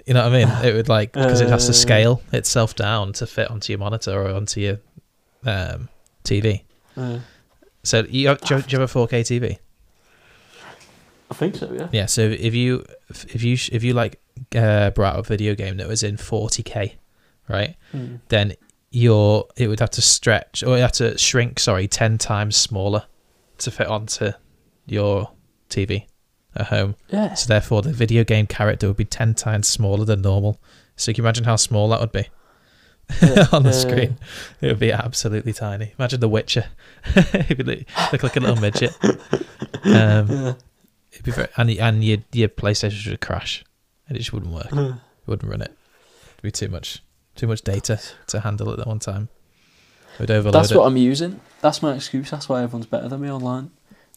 You 0.06 0.14
know 0.14 0.22
what 0.28 0.34
I 0.34 0.44
mean? 0.44 0.64
It 0.64 0.74
would 0.74 0.88
like 0.88 1.12
because 1.12 1.40
it 1.40 1.48
has 1.48 1.64
to 1.66 1.70
Uh. 1.70 1.74
scale 1.74 2.22
itself 2.32 2.74
down 2.74 3.12
to 3.14 3.26
fit 3.26 3.50
onto 3.50 3.72
your 3.72 3.78
monitor 3.78 4.12
or 4.20 4.30
onto 4.34 4.60
your 4.60 4.78
um, 5.44 5.88
TV. 6.24 6.62
Uh, 6.96 7.18
So 7.84 8.04
you 8.08 8.28
have, 8.28 8.40
do, 8.40 8.54
you 8.54 8.56
have, 8.60 8.66
do 8.68 8.76
you 8.76 8.80
have 8.80 8.94
a 8.96 8.98
4K 9.06 9.22
TV? 9.22 9.58
I 11.30 11.34
think 11.34 11.56
so. 11.56 11.72
Yeah. 11.72 11.88
Yeah. 11.92 12.06
So 12.06 12.20
if 12.22 12.54
you 12.54 12.84
if 13.10 13.42
you 13.42 13.54
if 13.72 13.82
you 13.82 13.94
like 13.94 14.20
uh, 14.54 14.90
brought 14.90 15.14
out 15.14 15.20
a 15.20 15.22
video 15.22 15.54
game 15.54 15.78
that 15.78 15.88
was 15.88 16.02
in 16.02 16.16
40K, 16.16 16.92
right? 17.48 17.74
Mm. 17.94 18.20
Then 18.28 18.54
your 18.94 19.48
it 19.56 19.68
would 19.68 19.80
have 19.80 19.90
to 19.90 20.02
stretch 20.02 20.62
or 20.62 20.76
it 20.76 20.80
have 20.80 20.92
to 20.92 21.16
shrink. 21.18 21.58
Sorry, 21.58 21.88
ten 21.88 22.18
times 22.18 22.56
smaller 22.56 23.04
to 23.58 23.70
fit 23.70 23.86
onto 23.88 24.32
your 24.86 25.30
TV 25.70 26.06
at 26.54 26.66
home. 26.66 26.94
Yeah. 27.08 27.34
So 27.34 27.48
therefore, 27.48 27.82
the 27.82 27.92
video 27.92 28.22
game 28.24 28.46
character 28.46 28.86
would 28.86 28.96
be 28.96 29.04
ten 29.06 29.34
times 29.34 29.66
smaller 29.66 30.04
than 30.04 30.20
normal. 30.22 30.60
So 30.96 31.10
you 31.10 31.14
can 31.14 31.24
imagine 31.24 31.44
how 31.44 31.56
small 31.56 31.88
that 31.88 32.00
would 32.00 32.12
be 32.12 32.28
Yeah, 33.22 33.46
on 33.52 33.62
the 33.62 33.70
yeah, 33.70 33.76
screen. 33.76 34.18
It 34.60 34.66
would 34.66 34.78
be 34.78 34.92
absolutely 34.92 35.54
tiny. 35.54 35.94
Imagine 35.98 36.20
The 36.20 36.28
Witcher. 36.28 36.66
It'd 37.16 37.64
be 37.66 37.86
look 38.12 38.22
like 38.22 38.36
a 38.36 38.40
little 38.40 38.56
midget. 38.56 38.94
Um, 39.84 40.28
Yeah. 40.28 40.52
it'd 41.12 41.24
be 41.24 41.30
very, 41.32 41.48
and 41.56 41.70
and 41.70 42.04
your 42.04 42.18
your 42.32 42.48
PlayStation 42.48 43.10
would 43.10 43.20
crash, 43.22 43.64
and 44.06 44.16
it 44.16 44.20
just 44.20 44.32
wouldn't 44.34 44.52
work. 44.52 44.70
It 44.70 44.96
wouldn't 45.26 45.50
run 45.50 45.62
it. 45.62 45.74
It'd 46.34 46.42
be 46.42 46.50
too 46.50 46.68
much 46.68 47.02
too 47.34 47.46
much 47.46 47.62
data 47.62 48.00
to 48.28 48.40
handle 48.40 48.70
at 48.70 48.78
that 48.78 48.86
one 48.86 48.98
time. 48.98 49.28
Would 50.20 50.30
overload 50.30 50.54
That's 50.54 50.70
it. 50.72 50.76
what 50.76 50.86
I'm 50.86 50.96
using. 50.96 51.40
That's 51.62 51.82
my 51.82 51.94
excuse. 51.94 52.30
That's 52.30 52.48
why 52.48 52.62
everyone's 52.62 52.86
better 52.86 53.08
than 53.08 53.20
me 53.20 53.30
online. 53.30 53.70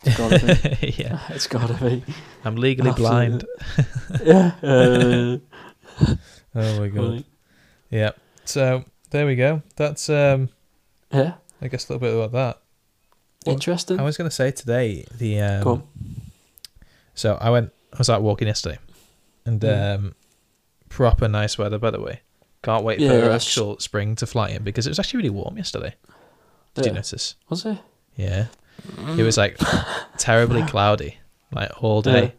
It's 0.04 0.18
gotta 0.18 0.40
be. 0.80 0.88
yeah, 0.98 1.20
it's 1.30 1.48
gotta 1.48 1.74
be. 1.76 2.04
I'm 2.44 2.56
legally 2.58 2.90
Absolutely. 2.90 3.28
blind. 3.40 3.46
Yeah. 4.26 4.52
Uh, 4.62 5.38
Oh 6.58 6.80
my 6.80 6.88
god. 6.90 7.12
right. 7.12 7.26
Yeah. 7.90 8.12
So 8.46 8.84
there 9.12 9.26
we 9.26 9.36
go. 9.36 9.62
That's 9.78 10.10
um 10.10 10.50
Yeah. 11.12 11.34
I 11.62 11.68
guess 11.70 11.90
a 11.90 11.94
little 11.94 12.08
bit 12.08 12.16
about 12.16 12.32
that. 12.34 12.62
What- 13.46 13.54
Interesting. 13.54 14.00
I 14.00 14.04
was 14.04 14.18
gonna 14.18 14.32
say 14.32 14.52
today 14.52 15.06
the 15.18 15.40
um 15.42 15.84
so 17.14 17.38
I 17.40 17.50
went 17.50 17.72
I 17.94 17.98
was 17.98 18.10
out 18.10 18.22
walking 18.22 18.48
yesterday 18.48 18.78
and 19.46 19.62
Mm. 19.62 19.96
um 19.96 20.16
proper 20.90 21.28
nice 21.30 21.58
weather 21.58 21.78
by 21.80 21.92
the 21.92 22.02
way. 22.02 22.22
Can't 22.66 22.84
wait 22.84 23.00
Yeah, 23.00 23.10
for 23.12 23.16
it's- 23.18 23.46
actual 23.48 23.80
spring 23.80 24.16
to 24.18 24.26
fly 24.26 24.50
in 24.50 24.64
because 24.64 24.86
it 24.88 24.90
was 24.90 25.00
actually 25.00 25.20
really 25.20 25.30
warm 25.30 25.56
yesterday. 25.58 25.96
Did 26.74 26.86
you 26.86 26.92
Yeah. 26.92 26.96
notice? 26.96 27.36
Was 27.50 27.66
it? 27.66 27.78
Yeah. 28.18 28.48
It 29.18 29.24
was 29.24 29.38
like 29.38 29.58
terribly 30.18 30.64
cloudy, 30.64 31.20
like 31.54 31.72
all 31.82 32.02
day. 32.02 32.34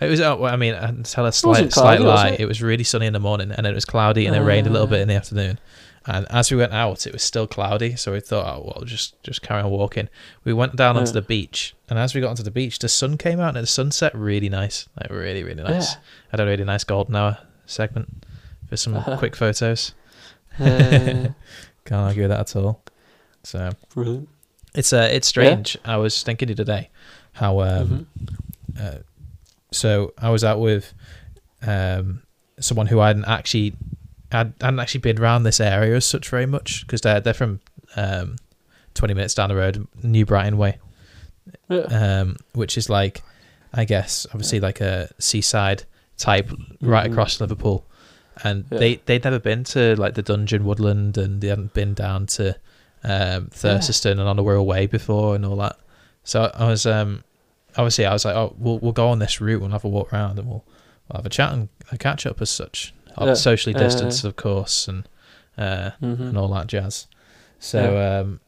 It 0.00 0.08
was. 0.10 0.20
Oh, 0.20 0.36
well, 0.36 0.52
I 0.52 0.56
mean, 0.56 0.74
I 0.74 0.92
tell 1.02 1.26
a 1.26 1.32
slight, 1.32 1.50
wasn't 1.50 1.72
slight 1.72 1.96
cloudy, 1.98 2.04
was 2.04 2.14
lie. 2.24 2.28
it? 2.30 2.40
It? 2.40 2.46
was 2.46 2.62
really 2.62 2.84
sunny 2.84 3.06
in 3.06 3.12
the 3.14 3.18
morning, 3.18 3.50
and 3.50 3.64
then 3.64 3.72
it 3.72 3.74
was 3.74 3.84
cloudy, 3.84 4.26
and 4.26 4.36
it 4.36 4.40
rained 4.40 4.66
a 4.66 4.70
little 4.70 4.86
Uh. 4.86 4.90
bit 4.90 5.00
in 5.00 5.08
the 5.08 5.14
afternoon. 5.14 5.58
And 6.06 6.26
as 6.30 6.50
we 6.50 6.56
went 6.56 6.72
out, 6.72 7.06
it 7.06 7.12
was 7.12 7.22
still 7.22 7.46
cloudy, 7.46 7.96
so 7.96 8.12
we 8.12 8.20
thought, 8.20 8.46
oh 8.46 8.62
well, 8.76 8.84
just 8.84 9.20
just 9.24 9.42
carry 9.42 9.62
on 9.62 9.70
walking. 9.70 10.08
We 10.44 10.52
went 10.52 10.76
down 10.76 10.96
onto 10.96 11.12
the 11.12 11.22
beach, 11.22 11.74
and 11.90 11.98
as 11.98 12.14
we 12.14 12.20
got 12.20 12.30
onto 12.30 12.42
the 12.44 12.50
beach, 12.52 12.78
the 12.78 12.88
sun 12.88 13.16
came 13.18 13.40
out, 13.40 13.56
and 13.56 13.62
the 13.62 13.66
sunset 13.66 14.12
really 14.14 14.48
nice, 14.48 14.88
like 15.00 15.10
really 15.10 15.42
really 15.42 15.62
nice. 15.62 15.94
Yeah. 15.94 15.98
Had 16.30 16.40
a 16.40 16.46
really 16.46 16.64
nice 16.64 16.84
golden 16.84 17.16
hour 17.16 17.38
segment 17.66 18.24
for 18.68 18.76
some 18.76 18.94
Uh-huh. 18.94 19.16
quick 19.18 19.36
photos. 19.36 19.94
Uh, 20.58 21.28
Can't 21.84 22.00
argue 22.08 22.22
with 22.22 22.30
that 22.30 22.40
at 22.40 22.56
all. 22.56 22.82
So 23.44 23.70
brilliant. 23.94 24.28
it's 24.74 24.92
uh, 24.92 25.08
it's 25.10 25.26
strange. 25.28 25.76
I 25.84 25.96
was 25.96 26.22
thinking 26.22 26.54
today 26.54 26.90
how 27.32 27.60
um, 27.60 28.06
Mhm. 28.74 28.80
uh, 28.80 28.98
so 29.72 30.12
I 30.18 30.30
was 30.30 30.44
out 30.44 30.60
with 30.60 30.92
um, 31.66 32.22
someone 32.60 32.86
who 32.88 33.00
I 33.00 33.08
hadn't 33.08 33.24
actually 33.26 33.74
had 34.32 34.52
hadn't 34.60 34.80
actually 34.80 35.00
been 35.00 35.18
around 35.18 35.44
this 35.44 35.60
area 35.60 35.96
as 35.96 36.04
such 36.04 36.28
very 36.28 36.46
much 36.46 36.82
because 36.86 37.00
they're 37.00 37.20
they're 37.20 37.32
from 37.34 37.60
um, 37.96 38.36
twenty 38.94 39.14
minutes 39.14 39.34
down 39.34 39.48
the 39.48 39.56
road, 39.56 39.86
New 40.02 40.26
Brighton 40.26 40.58
way, 40.58 40.78
Yeah. 41.70 41.80
um, 42.20 42.36
which 42.52 42.76
is 42.76 42.90
like 42.90 43.22
I 43.72 43.84
guess 43.84 44.26
obviously 44.30 44.60
like 44.60 44.80
a 44.80 45.08
seaside 45.18 45.84
type 46.18 46.50
right 46.82 47.08
Mhm. 47.08 47.12
across 47.12 47.40
Liverpool, 47.40 47.86
and 48.44 48.64
Yeah. 48.70 48.78
they 48.78 48.94
they'd 49.06 49.24
never 49.24 49.38
been 49.38 49.64
to 49.64 49.94
like 49.96 50.14
the 50.14 50.22
Dungeon 50.22 50.64
Woodland 50.64 51.16
and 51.18 51.40
they 51.40 51.48
hadn't 51.48 51.74
been 51.74 51.94
down 51.94 52.26
to 52.26 52.56
um, 53.04 53.46
Thurstaston 53.48 54.18
on 54.24 54.36
the 54.36 54.42
Way 54.42 54.86
before 54.86 55.34
and 55.36 55.44
all 55.44 55.56
that. 55.56 55.78
So 56.24 56.50
I 56.54 56.66
was 56.68 56.84
um 56.86 57.24
obviously 57.76 58.06
I 58.06 58.12
was 58.12 58.24
like, 58.24 58.34
oh, 58.36 58.54
we'll 58.58 58.78
we'll 58.80 58.92
go 58.92 59.08
on 59.08 59.18
this 59.18 59.40
route. 59.40 59.60
We'll 59.60 59.70
have 59.70 59.84
a 59.84 59.88
walk 59.88 60.12
around 60.12 60.38
and 60.38 60.48
we'll, 60.48 60.64
we'll 61.08 61.18
have 61.18 61.26
a 61.26 61.30
chat 61.30 61.52
and 61.52 61.68
a 61.92 61.98
catch 61.98 62.26
up 62.26 62.40
as 62.40 62.50
such. 62.50 62.92
Uh, 63.16 63.26
Yeah. 63.26 63.34
Socially 63.34 63.72
Yeah, 63.74 63.80
yeah, 63.82 63.86
distanced, 63.88 64.24
of 64.24 64.36
course, 64.36 64.88
and 64.88 65.08
uh, 65.56 65.90
Mhm. 66.02 66.20
and 66.30 66.38
all 66.38 66.48
that 66.48 66.66
jazz. 66.68 67.06
So 67.58 67.98
um, 67.98 68.40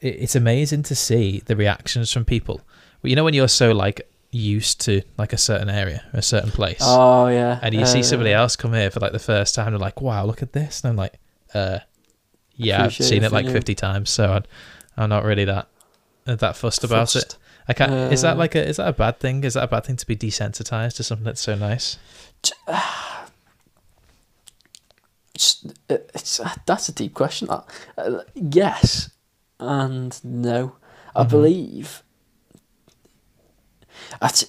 it, 0.00 0.16
it's 0.22 0.34
amazing 0.36 0.82
to 0.84 0.94
see 0.94 1.40
the 1.46 1.54
reactions 1.56 2.12
from 2.12 2.24
people. 2.24 2.60
You 3.02 3.14
know 3.16 3.22
when 3.24 3.34
you're 3.34 3.46
so 3.48 3.70
like 3.72 4.08
used 4.30 4.80
to 4.82 5.02
like 5.16 5.32
a 5.32 5.38
certain 5.38 5.68
area, 5.70 6.02
a 6.12 6.22
certain 6.22 6.50
place, 6.50 6.80
Oh 6.82 7.28
yeah. 7.28 7.58
and 7.62 7.74
you 7.74 7.86
see 7.86 8.00
Uh, 8.00 8.02
somebody 8.02 8.32
else 8.32 8.56
come 8.56 8.74
here 8.74 8.90
for 8.90 9.00
like 9.00 9.12
the 9.12 9.18
first 9.18 9.54
time, 9.54 9.72
they're 9.72 9.78
like, 9.78 10.00
"Wow, 10.02 10.24
look 10.26 10.42
at 10.42 10.52
this," 10.52 10.82
and 10.82 10.90
I'm 10.90 10.96
like, 10.96 11.14
"Uh, 11.54 11.78
yeah, 12.54 12.84
I've 12.84 12.94
seen 12.94 13.22
it 13.22 13.26
it 13.26 13.32
like 13.32 13.46
you. 13.46 13.52
50 13.52 13.74
times, 13.74 14.10
so 14.10 14.32
I'm, 14.34 14.44
I'm 14.96 15.08
not 15.08 15.24
really 15.24 15.44
that 15.46 15.68
that 16.26 16.56
fussed 16.56 16.84
about 16.84 17.14
it." 17.16 17.20
fussed. 17.22 17.38
I 17.68 17.72
can't. 17.74 18.12
is 18.12 18.22
that 18.22 18.34
Uh, 18.34 18.38
like 18.40 18.54
a 18.54 18.66
is 18.66 18.76
that 18.76 18.88
a 18.88 18.92
bad 18.92 19.18
thing? 19.20 19.44
Is 19.44 19.54
that 19.54 19.64
a 19.64 19.68
bad 19.68 19.84
thing 19.84 19.96
to 19.96 20.06
be 20.06 20.16
desensitized 20.16 20.96
to 20.96 21.02
something 21.04 21.24
that's 21.24 21.40
so 21.40 21.54
nice? 21.54 21.96
It's, 25.34 25.64
it's 25.88 26.40
that's 26.66 26.88
a 26.88 26.92
deep 26.92 27.14
question. 27.14 27.48
Uh, 27.48 27.62
uh, 27.96 28.20
yes 28.34 29.10
and 29.60 30.18
no. 30.24 30.72
I 31.14 31.24
Mhm. 31.24 31.28
believe. 31.30 32.02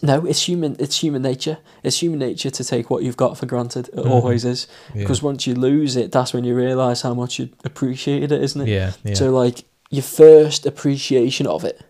No, 0.02 0.26
it's 0.26 0.48
human. 0.48 0.76
It's 0.80 1.02
human 1.04 1.22
nature. 1.22 1.58
It's 1.84 2.02
human 2.02 2.20
nature 2.20 2.50
to 2.50 2.64
take 2.64 2.90
what 2.90 3.04
you've 3.04 3.18
got 3.18 3.38
for 3.38 3.46
granted. 3.46 3.88
It 3.90 3.96
Mhm. 3.96 4.10
always 4.10 4.46
is. 4.46 4.68
Yeah. 4.94 5.02
Because 5.02 5.22
once 5.22 5.46
you 5.48 5.54
lose 5.56 5.96
it, 5.96 6.12
that's 6.12 6.34
when 6.34 6.44
you 6.44 6.56
realise 6.56 7.02
how 7.02 7.14
much 7.14 7.40
you 7.40 7.50
appreciated 7.64 8.32
it, 8.32 8.42
isn't 8.44 8.62
it? 8.62 8.68
yeah, 8.68 8.92
yeah, 9.04 9.14
So 9.16 9.30
like 9.32 9.64
your 9.90 10.04
first 10.04 10.66
appreciation 10.66 11.46
of 11.48 11.64
it, 11.64 11.82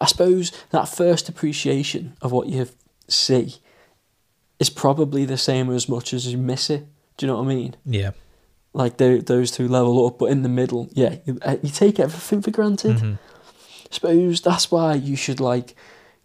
I 0.00 0.06
suppose 0.06 0.52
that 0.70 0.88
first 0.88 1.28
appreciation 1.28 2.14
of 2.22 2.32
what 2.32 2.48
you 2.48 2.66
see 3.08 3.56
is 4.58 4.70
probably 4.70 5.24
the 5.24 5.36
same 5.38 5.70
as 5.70 5.88
much 5.88 6.12
as 6.14 6.26
you 6.30 6.38
miss 6.38 6.70
it. 6.70 6.86
Do 7.16 7.26
you 7.26 7.32
know 7.32 7.38
what 7.38 7.44
I 7.50 7.54
mean? 7.54 7.76
yeah. 7.84 8.10
Like 8.76 8.96
they, 8.96 9.18
those 9.18 9.52
two 9.52 9.68
level 9.68 10.04
up, 10.06 10.18
but 10.18 10.26
in 10.30 10.42
the 10.42 10.48
middle, 10.48 10.88
yeah, 10.92 11.16
you, 11.24 11.38
uh, 11.42 11.56
you 11.62 11.70
take 11.70 12.00
everything 12.00 12.42
for 12.42 12.50
granted. 12.50 12.96
Mhm. 12.96 13.18
I 13.18 13.88
suppose 13.94 14.40
that's 14.40 14.68
why 14.72 14.94
you 14.94 15.14
should 15.14 15.38
like, 15.38 15.76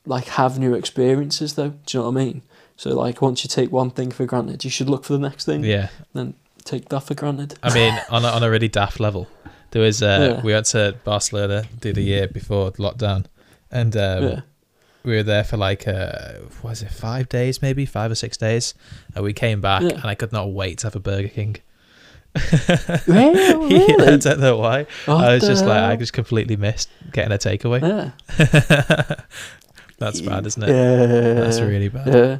like 0.05 0.25
have 0.25 0.57
new 0.59 0.73
experiences 0.73 1.53
though. 1.55 1.69
Do 1.85 1.97
you 1.97 2.03
know 2.03 2.09
what 2.12 2.21
I 2.21 2.25
mean? 2.25 2.41
So 2.77 2.91
like 2.91 3.21
once 3.21 3.43
you 3.43 3.49
take 3.49 3.71
one 3.71 3.91
thing 3.91 4.12
for 4.12 4.25
granted, 4.25 4.63
you 4.63 4.69
should 4.69 4.89
look 4.89 5.03
for 5.03 5.13
the 5.13 5.19
next 5.19 5.45
thing. 5.45 5.63
Yeah. 5.63 5.89
Then 6.13 6.33
take 6.63 6.89
that 6.89 7.01
for 7.01 7.13
granted. 7.13 7.57
I 7.62 7.73
mean, 7.73 7.93
on 8.09 8.23
a, 8.23 8.27
on 8.29 8.43
a 8.43 8.49
really 8.49 8.67
daft 8.69 8.99
level, 8.99 9.27
there 9.71 9.81
was 9.81 10.01
uh, 10.01 10.35
Yeah. 10.38 10.41
we 10.43 10.53
went 10.53 10.67
to 10.67 10.95
Barcelona 11.03 11.65
the 11.81 11.89
other 11.91 12.01
year 12.01 12.27
before 12.27 12.71
lockdown, 12.73 13.25
and 13.71 13.95
um, 13.97 14.23
yeah. 14.23 14.41
we 15.03 15.15
were 15.17 15.23
there 15.23 15.43
for 15.43 15.57
like 15.57 15.88
uh, 15.88 16.33
was 16.63 16.81
it 16.81 16.91
five 16.91 17.27
days 17.29 17.62
maybe 17.62 17.85
five 17.85 18.12
or 18.12 18.15
six 18.15 18.38
days, 18.38 18.73
and 19.15 19.23
we 19.23 19.33
came 19.33 19.59
back 19.62 19.81
Yeah. 19.83 19.95
and 19.95 20.05
I 20.05 20.15
could 20.15 20.31
not 20.31 20.51
wait 20.51 20.79
to 20.79 20.88
have 20.88 20.95
a 20.95 20.99
Burger 20.99 21.27
King. 21.29 21.57
Really? 23.07 23.75
yeah, 23.97 24.13
I 24.13 24.17
don't 24.17 24.39
know 24.39 24.57
why. 24.57 24.85
What 25.05 25.23
I 25.25 25.33
was 25.33 25.43
just 25.43 25.65
like 25.65 25.81
I 25.81 25.95
just 25.95 26.13
completely 26.13 26.55
missed 26.55 26.89
getting 27.12 27.31
a 27.31 27.38
takeaway. 27.38 27.81
Yeah. 27.81 29.15
That's 29.99 30.21
bad, 30.21 30.47
isn't 30.47 30.63
it? 30.63 30.69
Yeah. 30.69 31.33
That's 31.41 31.59
really 31.59 31.89
bad. 31.89 32.07
Yeah. 32.07 32.38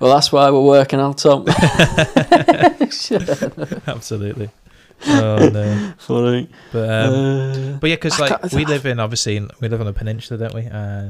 Well, 0.00 0.14
that's 0.14 0.30
why 0.32 0.50
we're 0.50 0.62
working 0.64 1.00
out, 1.00 1.18
Tom. 1.18 1.46
Absolutely. 3.86 4.50
Oh 5.08 5.48
no. 5.52 5.92
Funny. 5.98 6.48
But 6.72 6.90
um, 6.90 7.14
Uh, 7.14 7.78
But 7.78 7.90
yeah, 7.90 7.96
because 7.96 8.18
like 8.18 8.52
we 8.52 8.64
live 8.64 8.86
in 8.86 8.98
obviously 9.00 9.36
in, 9.36 9.50
we 9.60 9.68
live 9.68 9.80
on 9.80 9.86
a 9.86 9.92
peninsula, 9.92 10.38
don't 10.38 10.54
we? 10.54 10.66
Uh, 10.70 11.08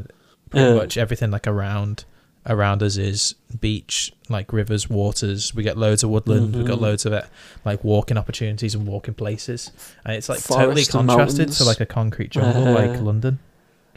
pretty 0.50 0.74
much 0.74 0.96
everything 0.96 1.30
like 1.30 1.46
around 1.46 2.04
around 2.48 2.80
us 2.82 2.96
is 2.96 3.34
beach, 3.60 4.12
like 4.28 4.52
rivers, 4.52 4.88
waters. 4.88 5.52
We 5.54 5.62
get 5.64 5.76
loads 5.76 6.04
of 6.04 6.10
woodland. 6.10 6.54
We've 6.54 6.64
got 6.66 6.78
Mhm. 6.78 6.82
loads 6.82 7.06
of 7.06 7.12
it, 7.12 7.24
like 7.64 7.82
walking 7.82 8.16
opportunities 8.16 8.74
and 8.74 8.86
walking 8.86 9.14
places. 9.14 9.72
And 10.04 10.14
it's 10.16 10.28
like 10.28 10.42
totally 10.44 10.84
Forest 10.84 10.94
and 10.94 11.08
contrasted 11.08 11.52
to 11.52 11.64
like 11.64 11.80
a 11.80 11.86
concrete 11.86 12.30
jungle, 12.30 12.72
like 12.72 12.98
Uh, 12.98 13.02
London, 13.02 13.38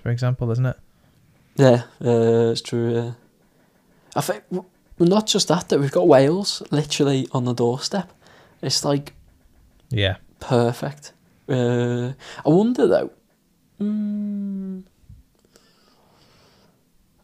for 0.02 0.10
example, 0.10 0.50
isn't 0.52 0.66
it? 0.66 0.78
Yeah, 1.60 1.84
uh, 2.04 2.52
it's 2.52 2.62
true. 2.62 2.94
Yeah. 2.96 3.12
I 4.16 4.22
think 4.22 4.44
w- 4.50 4.68
not 4.98 5.28
just 5.28 5.48
that 5.50 5.70
though. 5.70 5.78
We've 5.78 5.92
got 5.92 6.08
Wales 6.08 6.64
literally 6.72 7.28
on 7.32 7.46
the 7.46 7.54
doorstep. 7.54 8.12
It's 8.62 8.84
like 8.84 9.14
Yeah. 9.92 10.18
perfect. 10.40 11.14
Uh, 11.48 12.14
I 12.46 12.50
wonder 12.50 12.88
though. 12.88 13.12
Mm, 13.80 14.84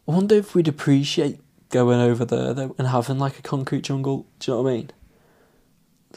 I 0.08 0.12
wonder 0.12 0.36
if 0.36 0.54
we'd 0.54 0.68
appreciate 0.68 1.40
going 1.70 2.00
over 2.00 2.24
there 2.24 2.54
though 2.54 2.74
and 2.78 2.88
having 2.88 3.18
like 3.18 3.38
a 3.38 3.42
concrete 3.42 3.82
jungle. 3.82 4.26
Do 4.38 4.50
you 4.52 4.56
know 4.56 4.62
what 4.62 4.70
I 4.70 4.74
mean? 4.76 4.90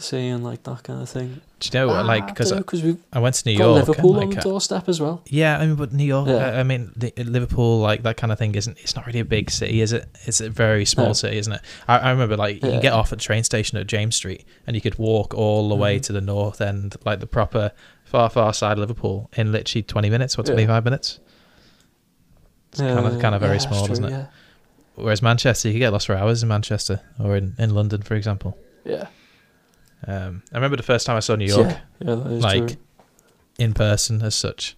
Seeing 0.02 0.44
like 0.44 0.64
that 0.64 0.84
kind 0.84 1.02
of 1.02 1.10
thing. 1.10 1.42
Do 1.60 1.68
you 1.68 1.74
know 1.78 1.88
what? 1.90 2.06
Like, 2.06 2.26
because 2.28 2.54
because 2.54 2.82
we've 2.82 2.98
I 3.12 3.20
went 3.20 3.36
to 3.36 3.50
New 3.50 3.58
York. 3.58 3.86
Liverpool 3.86 4.16
and, 4.18 4.24
on 4.24 4.30
the 4.30 4.40
doorstep 4.40 4.88
as 4.88 5.02
well. 5.02 5.22
Yeah, 5.26 5.60
I 5.60 5.66
mean, 5.66 5.76
but 5.76 5.92
New 5.92 6.06
York. 6.06 6.30
Yeah. 6.30 6.36
I, 6.38 6.60
I 6.62 6.64
mean, 6.64 6.94
the, 6.96 7.12
Liverpool, 7.18 7.80
like 7.80 8.04
that 8.04 8.16
kind 8.16 8.32
of 8.32 8.40
thing, 8.40 8.56
isn't. 8.56 8.78
It's 8.80 8.96
not 8.96 9.06
really 9.06 9.20
a 9.20 9.26
big 9.26 9.52
city, 9.52 9.82
is 9.82 9.92
it? 9.92 10.08
It's 10.26 10.40
a 10.40 10.50
very 10.50 10.86
small 10.86 11.08
No. 11.08 11.14
city, 11.14 11.38
isn't 11.38 11.52
it? 11.52 11.60
I, 11.86 11.98
I 11.98 12.12
remember, 12.12 12.38
like, 12.38 12.56
you 12.64 12.70
Yeah. 12.70 12.76
can 12.76 12.82
get 12.82 12.94
off 12.94 13.12
at 13.12 13.20
the 13.20 13.24
train 13.26 13.44
station 13.44 13.78
at 13.78 13.88
James 13.88 14.16
Street, 14.16 14.46
and 14.66 14.74
you 14.78 14.82
could 14.82 14.98
walk 14.98 15.34
all 15.34 15.68
the 15.68 15.76
way 15.76 16.00
Mhm. 16.00 16.04
to 16.04 16.14
the 16.14 16.22
north 16.22 16.62
end, 16.62 16.96
like 17.04 17.20
the 17.20 17.28
proper 17.28 17.74
far, 18.06 18.30
far 18.30 18.54
side 18.54 18.74
of 18.74 18.80
Liverpool, 18.80 19.30
in 19.36 19.52
literally 19.52 19.84
twenty 19.84 20.10
minutes 20.10 20.38
or 20.40 20.44
Yeah. 20.44 20.54
twenty 20.54 20.66
five 20.66 20.86
minutes. 20.86 21.20
It's 22.72 22.80
kind 22.80 23.06
of, 23.06 23.18
Uh, 23.18 23.20
kind 23.20 23.36
of 23.36 23.42
very 23.42 23.56
yeah, 23.56 23.68
small, 23.68 23.86
true, 23.86 23.94
isn't 23.94 24.06
it? 24.06 24.12
Yeah. 24.12 24.26
Whereas 24.96 25.22
Manchester, 25.22 25.68
you 25.68 25.74
could 25.74 25.80
get 25.80 25.92
lost 25.92 26.08
for 26.08 26.16
hours 26.16 26.42
in 26.42 26.48
Manchester 26.48 27.02
or 27.20 27.36
in, 27.36 27.56
in 27.58 27.74
London, 27.76 28.02
for 28.02 28.16
example. 28.16 28.58
Yeah. 28.86 29.08
Um, 30.08 30.44
I 30.52 30.56
remember 30.58 30.78
the 30.78 30.84
first 30.84 31.06
time 31.06 31.18
I 31.18 31.20
saw 31.20 31.36
New 31.36 31.46
York 31.46 31.68
Yeah, 31.70 31.80
yeah 32.00 32.14
like, 32.14 32.68
true. 32.68 32.78
in 33.58 33.74
person 33.74 34.22
as 34.22 34.36
such. 34.36 34.76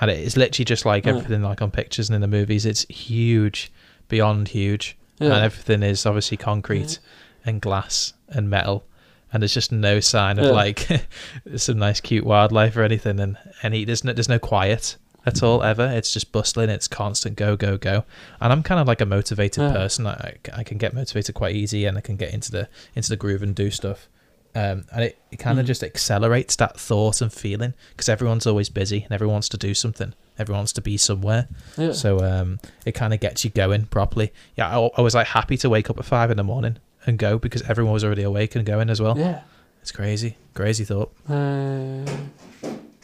And 0.00 0.10
it's 0.10 0.36
literally 0.36 0.64
just 0.64 0.84
like 0.86 1.04
Yeah. 1.04 1.16
everything 1.16 1.42
like 1.42 1.60
on 1.62 1.70
pictures 1.70 2.08
and 2.08 2.14
in 2.14 2.20
the 2.22 2.28
movies. 2.28 2.64
It's 2.64 2.82
huge, 2.88 3.72
beyond 4.08 4.48
huge. 4.48 4.96
And 5.20 5.32
everything 5.32 5.82
is 5.84 6.04
obviously 6.04 6.36
concrete 6.36 6.98
and 7.44 7.60
glass 7.60 8.12
and 8.28 8.50
metal. 8.50 8.84
And 9.32 9.40
there's 9.42 9.54
just 9.54 9.70
no 9.70 10.00
sign 10.00 10.38
of 10.40 10.46
like 10.54 10.88
some 11.56 11.78
nice 11.78 12.00
cute 12.00 12.24
wildlife 12.24 12.76
or 12.76 12.82
anything. 12.82 13.20
And 13.20 13.36
any 13.62 13.84
there's 13.84 14.02
no 14.02 14.12
there's 14.12 14.28
no 14.28 14.40
quiet 14.40 14.96
at 15.24 15.42
all 15.42 15.62
ever. 15.62 15.86
It's 15.86 16.12
just 16.12 16.32
bustling. 16.32 16.70
It's 16.70 16.88
constant 16.88 17.36
go 17.36 17.56
go 17.56 17.76
go. 17.78 18.04
And 18.40 18.52
I'm 18.52 18.62
kind 18.64 18.80
of 18.80 18.88
like 18.88 19.00
a 19.00 19.06
motivated 19.06 19.72
person. 19.72 20.06
I, 20.08 20.34
I 20.52 20.64
can 20.64 20.76
get 20.78 20.92
motivated 20.92 21.34
quite 21.36 21.54
easy, 21.54 21.84
and 21.84 21.96
I 21.96 22.00
can 22.00 22.16
get 22.16 22.34
into 22.34 22.50
the 22.50 22.68
into 22.96 23.08
the 23.08 23.16
groove 23.16 23.42
and 23.44 23.54
do 23.54 23.70
stuff. 23.70 24.08
Um, 24.54 24.84
and 24.92 25.04
it, 25.04 25.18
it 25.30 25.36
kind 25.38 25.58
of 25.58 25.64
Mm. 25.64 25.68
just 25.68 25.82
accelerates 25.82 26.56
that 26.56 26.78
thought 26.78 27.22
and 27.22 27.32
feeling 27.32 27.72
because 27.90 28.08
everyone's 28.10 28.46
always 28.46 28.68
busy 28.68 29.02
and 29.04 29.12
everyone 29.12 29.32
wants 29.34 29.48
to 29.50 29.56
do 29.56 29.72
something. 29.72 30.12
Everyone 30.38 30.58
wants 30.60 30.72
to 30.74 30.82
be 30.82 30.96
somewhere. 30.98 31.48
Yeah. 31.78 31.92
So 31.92 32.18
um, 32.20 32.58
it 32.84 32.92
kind 32.92 33.14
of 33.14 33.20
gets 33.20 33.44
you 33.44 33.50
going 33.50 33.86
properly. 33.86 34.30
Yeah, 34.56 34.68
I, 34.78 34.90
I 34.98 35.00
was 35.00 35.14
like 35.14 35.28
happy 35.28 35.56
to 35.58 35.70
wake 35.70 35.88
up 35.88 35.98
at 35.98 36.04
five 36.04 36.30
in 36.30 36.36
the 36.36 36.44
morning 36.44 36.76
and 37.06 37.18
go 37.18 37.38
because 37.38 37.62
everyone 37.62 37.94
was 37.94 38.04
already 38.04 38.22
awake 38.24 38.54
and 38.54 38.66
going 38.66 38.90
as 38.90 39.00
well. 39.00 39.16
yeah. 39.18 39.40
It's 39.80 39.90
crazy, 39.90 40.36
crazy 40.54 40.84
thought. 40.84 41.12
Uh, 41.28 42.04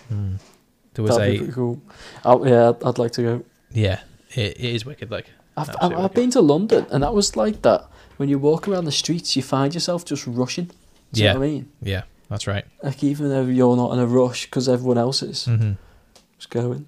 Hmm. 0.08 0.36
There 0.94 1.04
was 1.04 1.18
a 1.18 1.50
cool. 1.52 1.80
Oh, 2.24 2.44
yeah, 2.44 2.70
I'd, 2.70 2.82
I'd 2.84 2.98
like 2.98 3.12
to 3.12 3.22
go. 3.22 3.44
yeah, 3.72 4.00
it, 4.30 4.56
it 4.58 4.74
is 4.74 4.84
wicked. 4.84 5.10
Like 5.10 5.26
I've, 5.56 5.68
I've, 5.70 5.74
Absolutely 5.76 6.04
I've 6.04 6.14
been 6.14 6.30
to 6.30 6.40
London, 6.40 6.86
and 6.90 7.02
that 7.02 7.14
was 7.14 7.36
like 7.36 7.62
that. 7.62 7.86
When 8.16 8.28
you 8.28 8.38
walk 8.38 8.66
around 8.66 8.84
the 8.84 8.92
streets, 8.92 9.36
you 9.36 9.42
find 9.42 9.72
yourself 9.74 10.04
just 10.04 10.26
rushing. 10.26 10.70
Do 11.12 11.20
you 11.20 11.26
Yeah. 11.26 11.32
know 11.34 11.40
what 11.40 11.46
I 11.46 11.48
mean? 11.48 11.72
yeah, 11.82 12.02
that's 12.28 12.46
right. 12.46 12.64
Like, 12.82 13.02
even 13.02 13.28
though 13.28 13.44
you're 13.44 13.76
not 13.76 13.92
in 13.92 13.98
a 13.98 14.06
rush 14.06 14.46
because 14.46 14.68
everyone 14.68 14.98
else 14.98 15.22
is 15.22 15.46
mm-hmm. 15.46 15.72
just 16.38 16.50
going. 16.50 16.86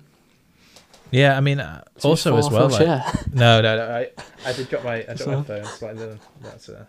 Yeah, 1.11 1.37
I 1.37 1.41
mean, 1.41 1.59
uh, 1.59 1.83
It's 1.97 2.05
a 2.05 2.09
bit 2.09 2.11
also 2.11 2.37
as 2.37 2.51
well. 2.51 2.69
Like, 2.69 2.83
yeah. 2.83 3.13
no, 3.33 3.61
no, 3.61 3.77
no. 3.77 3.95
I, 3.95 4.11
I 4.47 4.53
did 4.53 4.69
drop 4.69 4.85
my 4.85 5.05
I 5.09 5.15
dropped 5.15 5.27
my 5.27 5.43
phone 5.43 5.65
slightly. 5.65 6.19
That's 6.43 6.69
uh, 6.69 6.85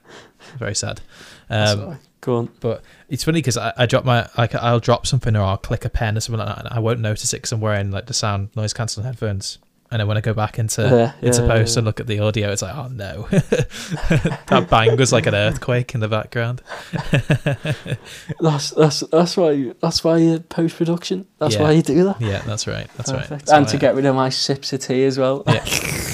very 0.58 0.76
sad. 0.76 1.02
Um. 1.50 1.98
Go 2.22 2.38
on. 2.38 2.50
But 2.60 2.84
it's 3.10 3.24
funny 3.24 3.40
because 3.40 3.58
I, 3.58 3.74
I 3.76 3.86
drop 3.88 4.06
my 4.06 4.30
like 4.38 4.54
I'll 4.54 4.80
drop 4.80 5.08
something 5.08 5.36
or 5.36 5.42
I'll 5.42 5.58
click 5.58 5.86
a 5.86 5.90
pen 5.90 6.16
or 6.16 6.20
something 6.20 6.38
like 6.38 6.56
that, 6.56 6.66
and 6.66 6.68
I 6.74 6.80
won't 6.80 7.00
notice 7.00 7.34
it 7.34 7.38
because 7.38 7.52
I'm 7.52 7.62
wearing 7.62 7.90
like 7.90 8.06
the 8.06 8.14
sound 8.14 8.56
noise 8.56 8.74
cancelling 8.74 9.08
headphones. 9.08 9.58
And 9.92 10.00
then 10.00 10.08
when 10.08 10.16
I 10.16 10.22
go 10.22 10.34
back 10.34 10.58
into 10.58 10.84
yeah, 10.84 11.28
into 11.28 11.42
yeah, 11.42 11.48
post 11.50 11.76
yeah. 11.76 11.80
and 11.80 11.86
look 11.86 12.00
at 12.00 12.08
the 12.08 12.20
audio, 12.20 12.50
it's 12.50 12.62
like, 12.62 12.74
oh 12.74 12.88
no, 12.88 13.24
that 13.30 14.68
bang 14.70 14.96
was 14.96 15.12
like 15.12 15.26
an 15.26 15.36
earthquake 15.36 15.94
in 15.94 16.00
the 16.00 16.08
background. 16.08 16.62
That's 18.40 18.72
that's 18.72 19.02
that's 19.12 19.36
why 19.38 19.52
you, 19.52 19.76
that's 19.82 20.04
why 20.04 20.18
you 20.18 20.40
post 20.40 20.78
production. 20.78 21.28
That's 21.40 21.58
why 21.58 21.72
you 21.72 21.82
do 21.82 22.06
that. 22.06 22.22
yeah, 22.22 22.42
that's 22.46 22.68
right. 22.68 22.88
That's 22.96 23.12
right. 23.12 23.28
That's 23.28 23.52
and 23.52 23.68
to 23.68 23.78
I- 23.78 23.80
get 23.80 23.96
rid 23.96 24.06
of 24.06 24.16
my 24.16 24.30
sips 24.30 24.72
of 24.74 24.80
tea 24.80 25.04
as 25.04 25.18
well. 25.18 25.44
Yeah. 25.48 25.64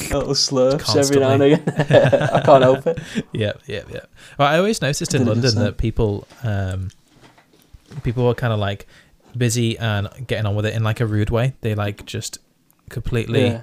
Little 0.08 0.34
slurps 0.34 0.96
every 0.96 1.20
now 1.20 1.32
and 1.32 1.44
again. 1.44 1.64
I 2.34 2.42
can't 2.42 2.64
help 2.64 2.88
it. 2.88 3.00
yeah, 3.34 3.54
yeah, 3.66 3.84
yeah. 3.90 4.06
Well, 4.40 4.48
I 4.48 4.58
always 4.58 4.82
noticed 4.82 5.14
in 5.14 5.26
London 5.26 5.38
understand. 5.38 5.68
that 5.68 5.78
people, 5.78 6.26
um, 6.44 6.90
people 8.04 8.26
were 8.26 8.34
kind 8.34 8.54
of 8.54 8.60
like 8.60 8.88
busy 9.38 9.78
and 9.78 10.08
getting 10.26 10.46
on 10.46 10.56
with 10.56 10.66
it 10.66 10.74
in 10.74 10.84
like 10.84 11.02
a 11.02 11.06
rude 11.06 11.30
way. 11.30 11.54
They 11.60 11.76
like 11.76 12.06
just 12.06 12.40
completely, 12.90 13.46
Yeah. 13.48 13.62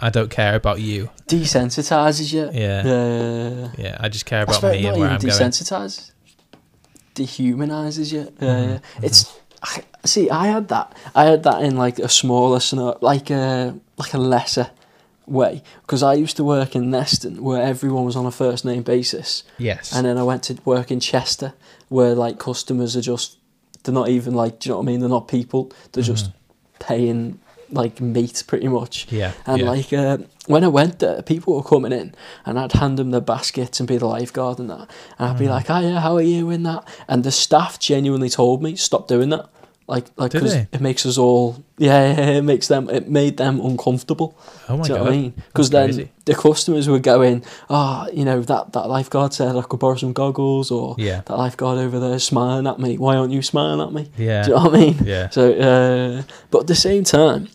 I 0.00 0.10
don't 0.10 0.30
care 0.30 0.54
about 0.54 0.80
you. 0.80 1.08
Desensitizes 1.26 2.32
you. 2.32 2.50
Yeah, 2.52 2.84
yeah. 2.86 3.68
Yeah. 3.78 3.96
I 3.98 4.08
just 4.10 4.26
care 4.26 4.42
about 4.42 4.62
me 4.62 4.82
not 4.82 4.92
and 4.92 5.00
where 5.00 5.10
I'm 5.10 5.18
going. 5.20 5.32
desensitizes. 5.32 6.10
dehumanizes 7.14 8.12
you. 8.12 8.32
Yeah, 8.40 8.48
Mhm, 8.48 8.68
yeah. 8.68 8.78
It's 9.02 9.32
I, 9.62 9.82
see, 10.04 10.28
I 10.30 10.46
had 10.48 10.68
that. 10.68 10.94
I 11.14 11.24
had 11.24 11.42
that 11.44 11.62
in 11.62 11.76
like 11.76 11.98
a 11.98 12.08
smaller, 12.08 12.60
like 13.00 13.30
a 13.30 13.74
like 13.96 14.12
a 14.14 14.18
lesser 14.18 14.70
way, 15.26 15.62
because 15.82 16.02
I 16.02 16.12
used 16.14 16.36
to 16.36 16.44
work 16.44 16.76
in 16.76 16.90
Neston 16.90 17.40
where 17.42 17.62
everyone 17.62 18.04
was 18.04 18.16
on 18.16 18.26
a 18.26 18.30
first 18.30 18.64
name 18.64 18.82
basis, 18.82 19.42
Yes. 19.58 19.92
and 19.94 20.06
then 20.06 20.18
I 20.18 20.22
went 20.22 20.42
to 20.44 20.56
work 20.64 20.90
in 20.90 21.00
Chester 21.00 21.54
where 21.88 22.14
like 22.14 22.38
customers 22.38 22.96
are 22.96 23.00
just 23.00 23.38
they're 23.82 23.94
not 23.94 24.08
even 24.08 24.34
like 24.34 24.58
do 24.60 24.68
you 24.68 24.72
know 24.72 24.76
what 24.78 24.82
I 24.84 24.86
mean? 24.86 25.00
They're 25.00 25.08
not 25.08 25.26
people. 25.26 25.72
They're 25.92 26.04
just 26.04 26.30
paying 26.78 27.38
like 27.70 28.00
meat 28.00 28.42
pretty 28.46 28.68
much. 28.68 29.06
yeah. 29.10 29.32
And 29.46 29.60
yeah. 29.62 29.70
like 29.70 29.92
uh, 29.92 30.18
when 30.46 30.64
I 30.64 30.68
went 30.68 30.98
there, 31.00 31.22
people 31.22 31.56
were 31.56 31.62
coming 31.62 31.92
in, 31.92 32.14
and 32.44 32.58
I'd 32.58 32.72
hand 32.72 32.98
them 32.98 33.10
their 33.10 33.20
baskets 33.20 33.80
and 33.80 33.88
be 33.88 33.96
the 33.98 34.06
lifeguard 34.06 34.58
and 34.58 34.70
that, 34.70 34.88
and 35.18 35.28
I'd 35.30 35.38
be 35.38 35.46
Mm. 35.46 35.50
like, 35.50 35.70
"Oh 35.70 35.80
yeah, 35.80 36.00
how 36.00 36.14
are 36.16 36.22
you?" 36.22 36.50
in 36.50 36.62
that, 36.64 36.84
and 37.08 37.24
the 37.24 37.32
staff 37.32 37.78
genuinely 37.78 38.28
told 38.30 38.62
me 38.62 38.76
stop 38.76 39.08
doing 39.08 39.30
that, 39.30 39.46
like 39.88 40.06
like 40.16 40.32
because 40.32 40.54
it 40.54 40.80
makes 40.80 41.04
us 41.06 41.18
all 41.18 41.56
yeah, 41.78 42.36
it 42.38 42.42
makes 42.42 42.68
them 42.68 42.88
it 42.90 43.08
made 43.08 43.36
them 43.36 43.60
uncomfortable. 43.60 44.36
oh 44.68 44.76
my 44.76 44.82
do 44.84 44.88
you 44.92 44.94
god. 44.94 44.98
know 44.98 45.04
what 45.04 45.12
I 45.12 45.16
mean? 45.16 45.32
Because 45.48 45.70
then 45.70 45.86
crazy. 45.88 46.10
the 46.24 46.34
customers 46.34 46.88
were 46.88 46.98
going, 47.00 47.44
"Oh, 47.68 48.08
you 48.12 48.24
know 48.24 48.40
that 48.42 48.72
that 48.72 48.88
lifeguard 48.88 49.32
said 49.34 49.56
I 49.56 49.62
could 49.62 49.80
borrow 49.80 49.96
some 49.96 50.12
goggles," 50.12 50.70
or 50.70 50.94
Yeah. 50.98 51.22
that 51.26 51.36
lifeguard 51.36 51.78
over 51.78 51.98
there 51.98 52.18
smiling 52.20 52.66
at 52.68 52.78
me. 52.78 52.96
Why 52.98 53.16
aren't 53.16 53.32
you 53.32 53.42
smiling 53.42 53.80
at 53.86 53.92
me? 53.92 54.08
Yeah. 54.16 54.42
Do 54.44 54.50
you 54.50 54.56
know 54.56 54.62
what 54.64 54.74
I 54.74 54.78
mean? 54.78 54.98
Yeah. 55.04 55.28
So, 55.30 55.52
uh, 55.52 56.22
but 56.50 56.60
at 56.62 56.66
the 56.68 56.74
same 56.74 57.02
time, 57.04 57.48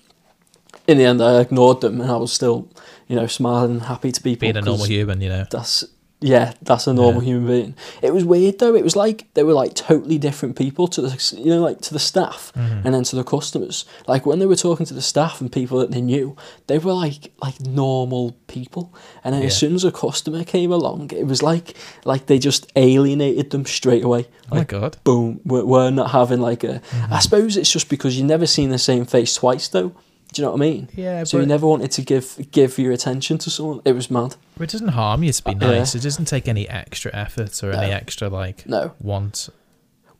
in 0.87 0.97
the 0.97 1.05
end, 1.05 1.21
I 1.21 1.39
ignored 1.41 1.81
them, 1.81 2.01
and 2.01 2.11
I 2.11 2.17
was 2.17 2.31
still, 2.33 2.67
you 3.07 3.15
know, 3.15 3.27
smiling 3.27 3.71
and 3.71 3.81
happy 3.83 4.11
to 4.11 4.23
be 4.23 4.35
Being 4.35 4.57
a 4.57 4.61
normal 4.61 4.85
human, 4.85 5.21
you 5.21 5.29
know. 5.29 5.45
That's 5.51 5.83
yeah, 6.23 6.53
that's 6.61 6.85
a 6.85 6.93
normal 6.93 7.23
Yeah. 7.23 7.29
human 7.29 7.47
being. 7.47 7.75
It 8.03 8.13
was 8.13 8.23
weird 8.23 8.59
though. 8.59 8.75
It 8.75 8.83
was 8.83 8.95
like 8.95 9.25
they 9.33 9.41
were 9.43 9.53
like 9.53 9.73
totally 9.73 10.19
different 10.19 10.55
people 10.55 10.87
to 10.89 11.01
the, 11.01 11.33
you 11.35 11.47
know, 11.47 11.61
like 11.63 11.81
to 11.81 11.93
the 11.93 11.99
staff 11.99 12.53
Mhm. 12.55 12.85
and 12.85 12.93
then 12.93 13.03
to 13.05 13.15
the 13.15 13.23
customers. 13.23 13.85
Like 14.07 14.23
when 14.27 14.37
they 14.37 14.45
were 14.45 14.55
talking 14.55 14.85
to 14.85 14.93
the 14.93 15.01
staff 15.01 15.41
and 15.41 15.51
people 15.51 15.79
that 15.79 15.89
they 15.89 15.99
knew, 15.99 16.35
they 16.67 16.77
were 16.77 16.93
like 16.93 17.31
like 17.41 17.59
normal 17.65 18.35
people. 18.45 18.93
And 19.23 19.33
then 19.33 19.41
as 19.41 19.57
soon 19.57 19.73
as 19.73 19.83
a 19.83 19.91
customer 19.91 20.43
came 20.43 20.71
along, 20.71 21.09
it 21.11 21.25
was 21.25 21.41
like 21.41 21.75
like 22.05 22.27
they 22.27 22.37
just 22.37 22.71
alienated 22.75 23.49
them 23.49 23.65
straight 23.65 24.03
away. 24.03 24.27
Oh 24.51 24.57
my 24.57 24.63
god. 24.63 24.97
boom, 25.03 25.39
we're, 25.43 25.65
we're 25.65 25.89
not 25.89 26.11
having 26.11 26.39
like 26.39 26.63
a. 26.63 26.81
I 27.09 27.19
suppose 27.19 27.57
it's 27.57 27.71
just 27.71 27.89
because 27.89 28.15
you 28.15 28.23
never 28.25 28.45
seen 28.45 28.69
the 28.69 28.77
same 28.77 29.05
face 29.05 29.33
twice, 29.33 29.67
though. 29.69 29.93
Do 30.33 30.41
you 30.41 30.45
know 30.45 30.51
what 30.53 30.61
I 30.61 30.69
mean? 30.69 30.87
Yeah, 30.95 31.23
So 31.25 31.39
you 31.39 31.45
never 31.45 31.67
wanted 31.67 31.91
to 31.91 32.01
give 32.01 32.47
give 32.51 32.77
your 32.79 32.93
attention 32.93 33.37
to 33.39 33.49
someone. 33.49 33.81
It 33.83 33.93
was 33.93 34.09
mad. 34.09 34.35
it 34.59 34.69
doesn't 34.69 34.89
harm 34.89 35.23
you 35.23 35.33
to 35.33 35.43
be 35.43 35.51
Uh, 35.51 35.55
yeah. 35.59 35.77
nice. 35.79 35.93
It 35.95 36.03
doesn't 36.03 36.25
take 36.25 36.47
any 36.47 36.69
extra 36.69 37.11
effort 37.13 37.61
or 37.63 37.71
any 37.73 37.91
extra 37.91 38.29
like 38.29 38.65
No. 38.67 38.91
want. 39.01 39.49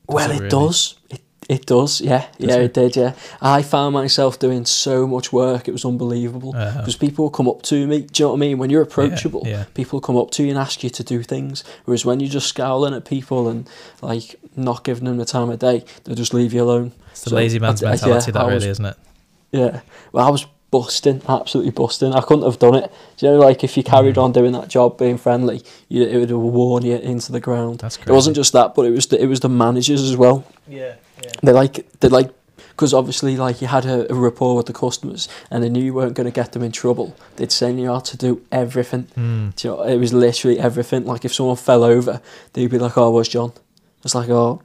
Well, 0.06 0.30
it 0.30 0.34
it 0.34 0.38
really? 0.40 0.48
does. 0.50 0.94
It 1.10 1.20
it 1.48 1.66
does. 1.66 2.00
Yeah, 2.00 2.26
Does 2.38 2.48
yeah, 2.50 2.56
it? 2.56 2.64
it 2.64 2.74
did. 2.74 2.96
Yeah, 2.96 3.12
I 3.40 3.62
found 3.62 3.94
myself 3.94 4.38
doing 4.38 4.64
so 4.64 5.06
much 5.08 5.32
work. 5.32 5.66
It 5.66 5.72
was 5.72 5.84
unbelievable 5.84 6.52
because 6.52 6.96
people 6.96 7.30
come 7.30 7.48
up 7.48 7.62
to 7.62 7.86
me. 7.86 8.02
Do 8.02 8.22
you 8.22 8.24
know 8.26 8.28
what 8.30 8.36
I 8.36 8.38
mean? 8.40 8.58
When 8.58 8.70
you're 8.70 8.82
approachable, 8.82 9.42
yeah. 9.46 9.64
people 9.74 10.00
come 10.00 10.16
up 10.16 10.30
to 10.32 10.42
you 10.44 10.50
and 10.50 10.58
ask 10.58 10.84
you 10.84 10.90
to 10.90 11.02
do 11.02 11.22
things. 11.22 11.64
Whereas 11.84 12.04
when 12.04 12.20
you're 12.20 12.30
just 12.30 12.46
scowling 12.48 12.94
at 12.94 13.04
people 13.04 13.48
and 13.48 13.68
like 14.02 14.36
not 14.56 14.84
giving 14.84 15.04
them 15.04 15.16
the 15.16 15.24
time 15.24 15.50
of 15.50 15.58
day, 15.58 15.84
they'll 16.04 16.14
just 16.14 16.32
leave 16.34 16.52
you 16.52 16.62
alone. 16.62 16.92
It's 17.10 17.22
the 17.22 17.30
So, 17.30 17.36
lazy 17.36 17.58
man's 17.58 17.82
I- 17.82 17.86
I- 17.86 17.94
yeah, 17.94 18.00
mentality, 18.00 18.30
that 18.32 18.40
I 18.40 18.44
really, 18.44 18.54
was- 18.56 18.66
isn't 18.66 18.86
it? 18.86 18.96
Yeah. 19.52 19.80
Well, 20.12 20.26
I 20.26 20.30
was 20.30 20.46
busting, 20.70 21.20
absolutely 21.28 21.70
busting. 21.70 22.14
I 22.14 22.22
couldn't 22.22 22.44
have 22.44 22.58
done 22.58 22.74
it. 22.76 22.90
Do 23.18 23.26
you 23.26 23.32
know, 23.32 23.38
like 23.38 23.62
if 23.62 23.76
you 23.76 23.82
carried 23.82 24.16
Mm. 24.16 24.22
on 24.24 24.32
doing 24.32 24.52
that 24.52 24.68
job, 24.68 24.96
being 24.98 25.18
friendly, 25.18 25.62
you, 25.88 26.02
it 26.04 26.16
would 26.18 26.30
have 26.30 26.38
worn 26.38 26.84
you 26.84 26.96
into 26.96 27.30
the 27.32 27.40
ground. 27.40 27.80
That's 27.80 27.96
crazy. 27.98 28.10
It 28.10 28.14
wasn't 28.14 28.36
just 28.36 28.52
that, 28.54 28.74
but 28.74 28.86
it 28.86 28.90
was 28.90 29.06
the, 29.06 29.22
it 29.22 29.26
was 29.26 29.40
the 29.40 29.50
managers 29.50 30.02
as 30.02 30.16
well. 30.16 30.44
Yeah, 30.66 30.94
yeah. 31.22 31.30
They 31.42 31.52
like 31.52 31.86
they 32.00 32.08
like 32.08 32.30
because 32.70 32.94
obviously 32.94 33.36
like 33.36 33.60
you 33.60 33.66
had 33.68 33.84
a, 33.84 34.10
a 34.10 34.14
rapport 34.14 34.56
with 34.56 34.64
the 34.64 34.72
customers 34.72 35.28
and 35.50 35.62
they 35.62 35.68
knew 35.68 35.84
you 35.84 35.92
weren't 35.92 36.14
going 36.14 36.24
to 36.24 36.32
get 36.32 36.52
them 36.52 36.62
in 36.62 36.72
trouble. 36.72 37.14
They'd 37.36 37.52
send 37.52 37.78
you 37.78 37.92
out 37.92 38.06
to 38.06 38.16
do 38.16 38.40
everything. 38.50 39.08
Mm. 39.14 39.54
Do 39.56 39.68
you 39.68 39.74
know, 39.74 39.82
it 39.82 39.98
was 39.98 40.14
literally 40.14 40.58
everything. 40.58 41.04
Like 41.04 41.26
if 41.26 41.34
someone 41.34 41.56
fell 41.56 41.84
over, 41.84 42.22
they'd 42.54 42.70
be 42.70 42.78
like, 42.78 42.96
"Oh, 42.96 43.10
where's 43.10 43.28
Jon?" 43.28 43.52
It's 44.04 44.14
like, 44.14 44.30
"Oh, 44.30 44.62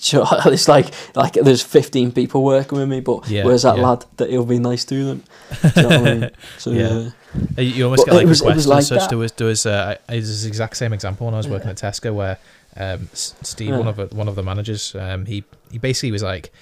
do 0.10 0.22
it's 0.46 0.68
like 0.68 0.86
like 1.14 1.34
there's 1.34 1.62
15 1.62 2.12
people 2.12 2.42
working 2.42 2.78
with 2.78 2.88
me, 2.88 3.00
but 3.00 3.28
Yeah, 3.28 3.44
where's 3.44 3.62
that 3.62 3.76
yeah. 3.76 3.82
lad 3.86 4.04
that 4.16 4.30
he'll 4.30 4.44
be 4.46 4.58
nice 4.58 4.84
to 4.86 5.04
them?" 5.04 5.22
You 5.76 5.82
know 5.82 5.88
I 5.90 6.02
mean? 6.14 6.30
So 6.58 6.70
Yeah. 6.70 6.88
yeah, 6.88 7.10
Uh, 7.58 7.62
You 7.62 7.84
almost 7.84 8.06
get 8.06 8.14
like 8.14 8.26
was- 8.26 8.40
requests 8.40 8.56
was 8.56 8.66
and 8.66 8.74
like 8.74 8.84
such. 8.84 8.98
that. 9.00 9.08
There 9.10 9.18
was 9.18 9.32
there 9.32 9.46
was 9.46 9.66
uh, 9.66 9.96
it 10.08 10.16
was 10.16 10.42
the 10.42 10.48
exact 10.48 10.76
same 10.76 10.92
example 10.92 11.26
when 11.26 11.34
I 11.34 11.38
was 11.38 11.48
working 11.48 11.68
Yeah. 11.68 11.72
at 11.72 11.76
Tesco 11.94 12.14
where 12.14 12.38
um, 12.76 13.08
Steve, 13.12 13.76
one 13.76 13.88
of 13.88 13.96
the, 13.96 14.06
one 14.14 14.28
of 14.28 14.36
the 14.36 14.42
managers, 14.42 14.94
um, 14.94 15.26
he 15.26 15.44
he 15.70 15.78
basically 15.78 16.12
was 16.12 16.22
like. 16.22 16.52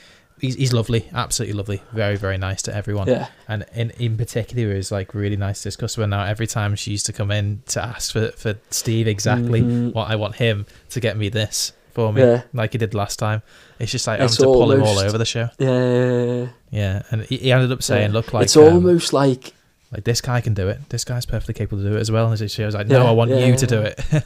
He's, 0.40 0.54
he's 0.54 0.72
lovely, 0.72 1.08
absolutely 1.12 1.54
lovely, 1.56 1.82
very 1.92 2.14
very 2.16 2.38
nice 2.38 2.62
to 2.62 2.72
everyone, 2.72 3.08
yeah, 3.08 3.26
and 3.48 3.66
in 3.74 3.90
in 3.98 4.16
particular 4.16 4.72
is 4.72 4.92
like 4.92 5.12
really 5.12 5.36
nice 5.36 5.62
to 5.62 5.64
this 5.66 5.74
customer. 5.74 6.06
Now 6.06 6.22
every 6.26 6.46
time 6.46 6.76
she 6.76 6.92
used 6.92 7.06
to 7.06 7.12
come 7.12 7.32
in 7.32 7.62
to 7.74 7.82
ask 7.84 8.12
for 8.12 8.28
for 8.42 8.54
Steve 8.70 9.08
exactly 9.08 9.62
Mhm. 9.62 9.92
what 9.94 10.08
I 10.08 10.14
want 10.14 10.36
him 10.36 10.64
to 10.90 11.00
get 11.00 11.16
me 11.16 11.28
this 11.28 11.72
for 11.98 12.12
me, 12.12 12.20
Yeah. 12.22 12.42
like 12.52 12.70
he 12.74 12.78
did 12.78 12.94
last 12.94 13.18
time. 13.18 13.42
It's 13.80 13.90
just 13.90 14.06
like 14.06 14.20
It's 14.20 14.36
having 14.36 14.52
to 14.52 14.58
pull 14.58 14.70
him 14.72 14.82
all 14.84 14.98
over 15.00 15.18
the 15.18 15.24
show. 15.34 15.48
yeah. 15.58 16.46
Yeah, 16.70 17.02
and 17.10 17.22
he, 17.22 17.38
he 17.38 17.50
ended 17.50 17.72
up 17.72 17.82
saying, 17.82 18.10
Yeah. 18.10 18.12
"Look, 18.18 18.32
like 18.32 18.44
it's 18.44 18.56
um, 18.56 18.72
almost 18.74 19.12
like 19.12 19.52
like 19.92 20.04
this 20.04 20.20
guy 20.20 20.40
can 20.40 20.54
do 20.54 20.68
it. 20.68 20.78
This 20.90 21.04
guy's 21.04 21.26
perfectly 21.26 21.54
capable 21.54 21.82
to 21.82 21.88
do 21.90 21.96
it 21.96 22.00
as 22.00 22.10
well." 22.12 22.30
And 22.30 22.50
she 22.50 22.62
was 22.62 22.74
like, 22.76 22.86
"No, 22.86 23.02
Yeah, 23.02 23.08
I 23.10 23.12
want 23.12 23.30
you 23.30 23.56
to 23.56 23.66
do 23.66 23.80
it." 23.82 23.98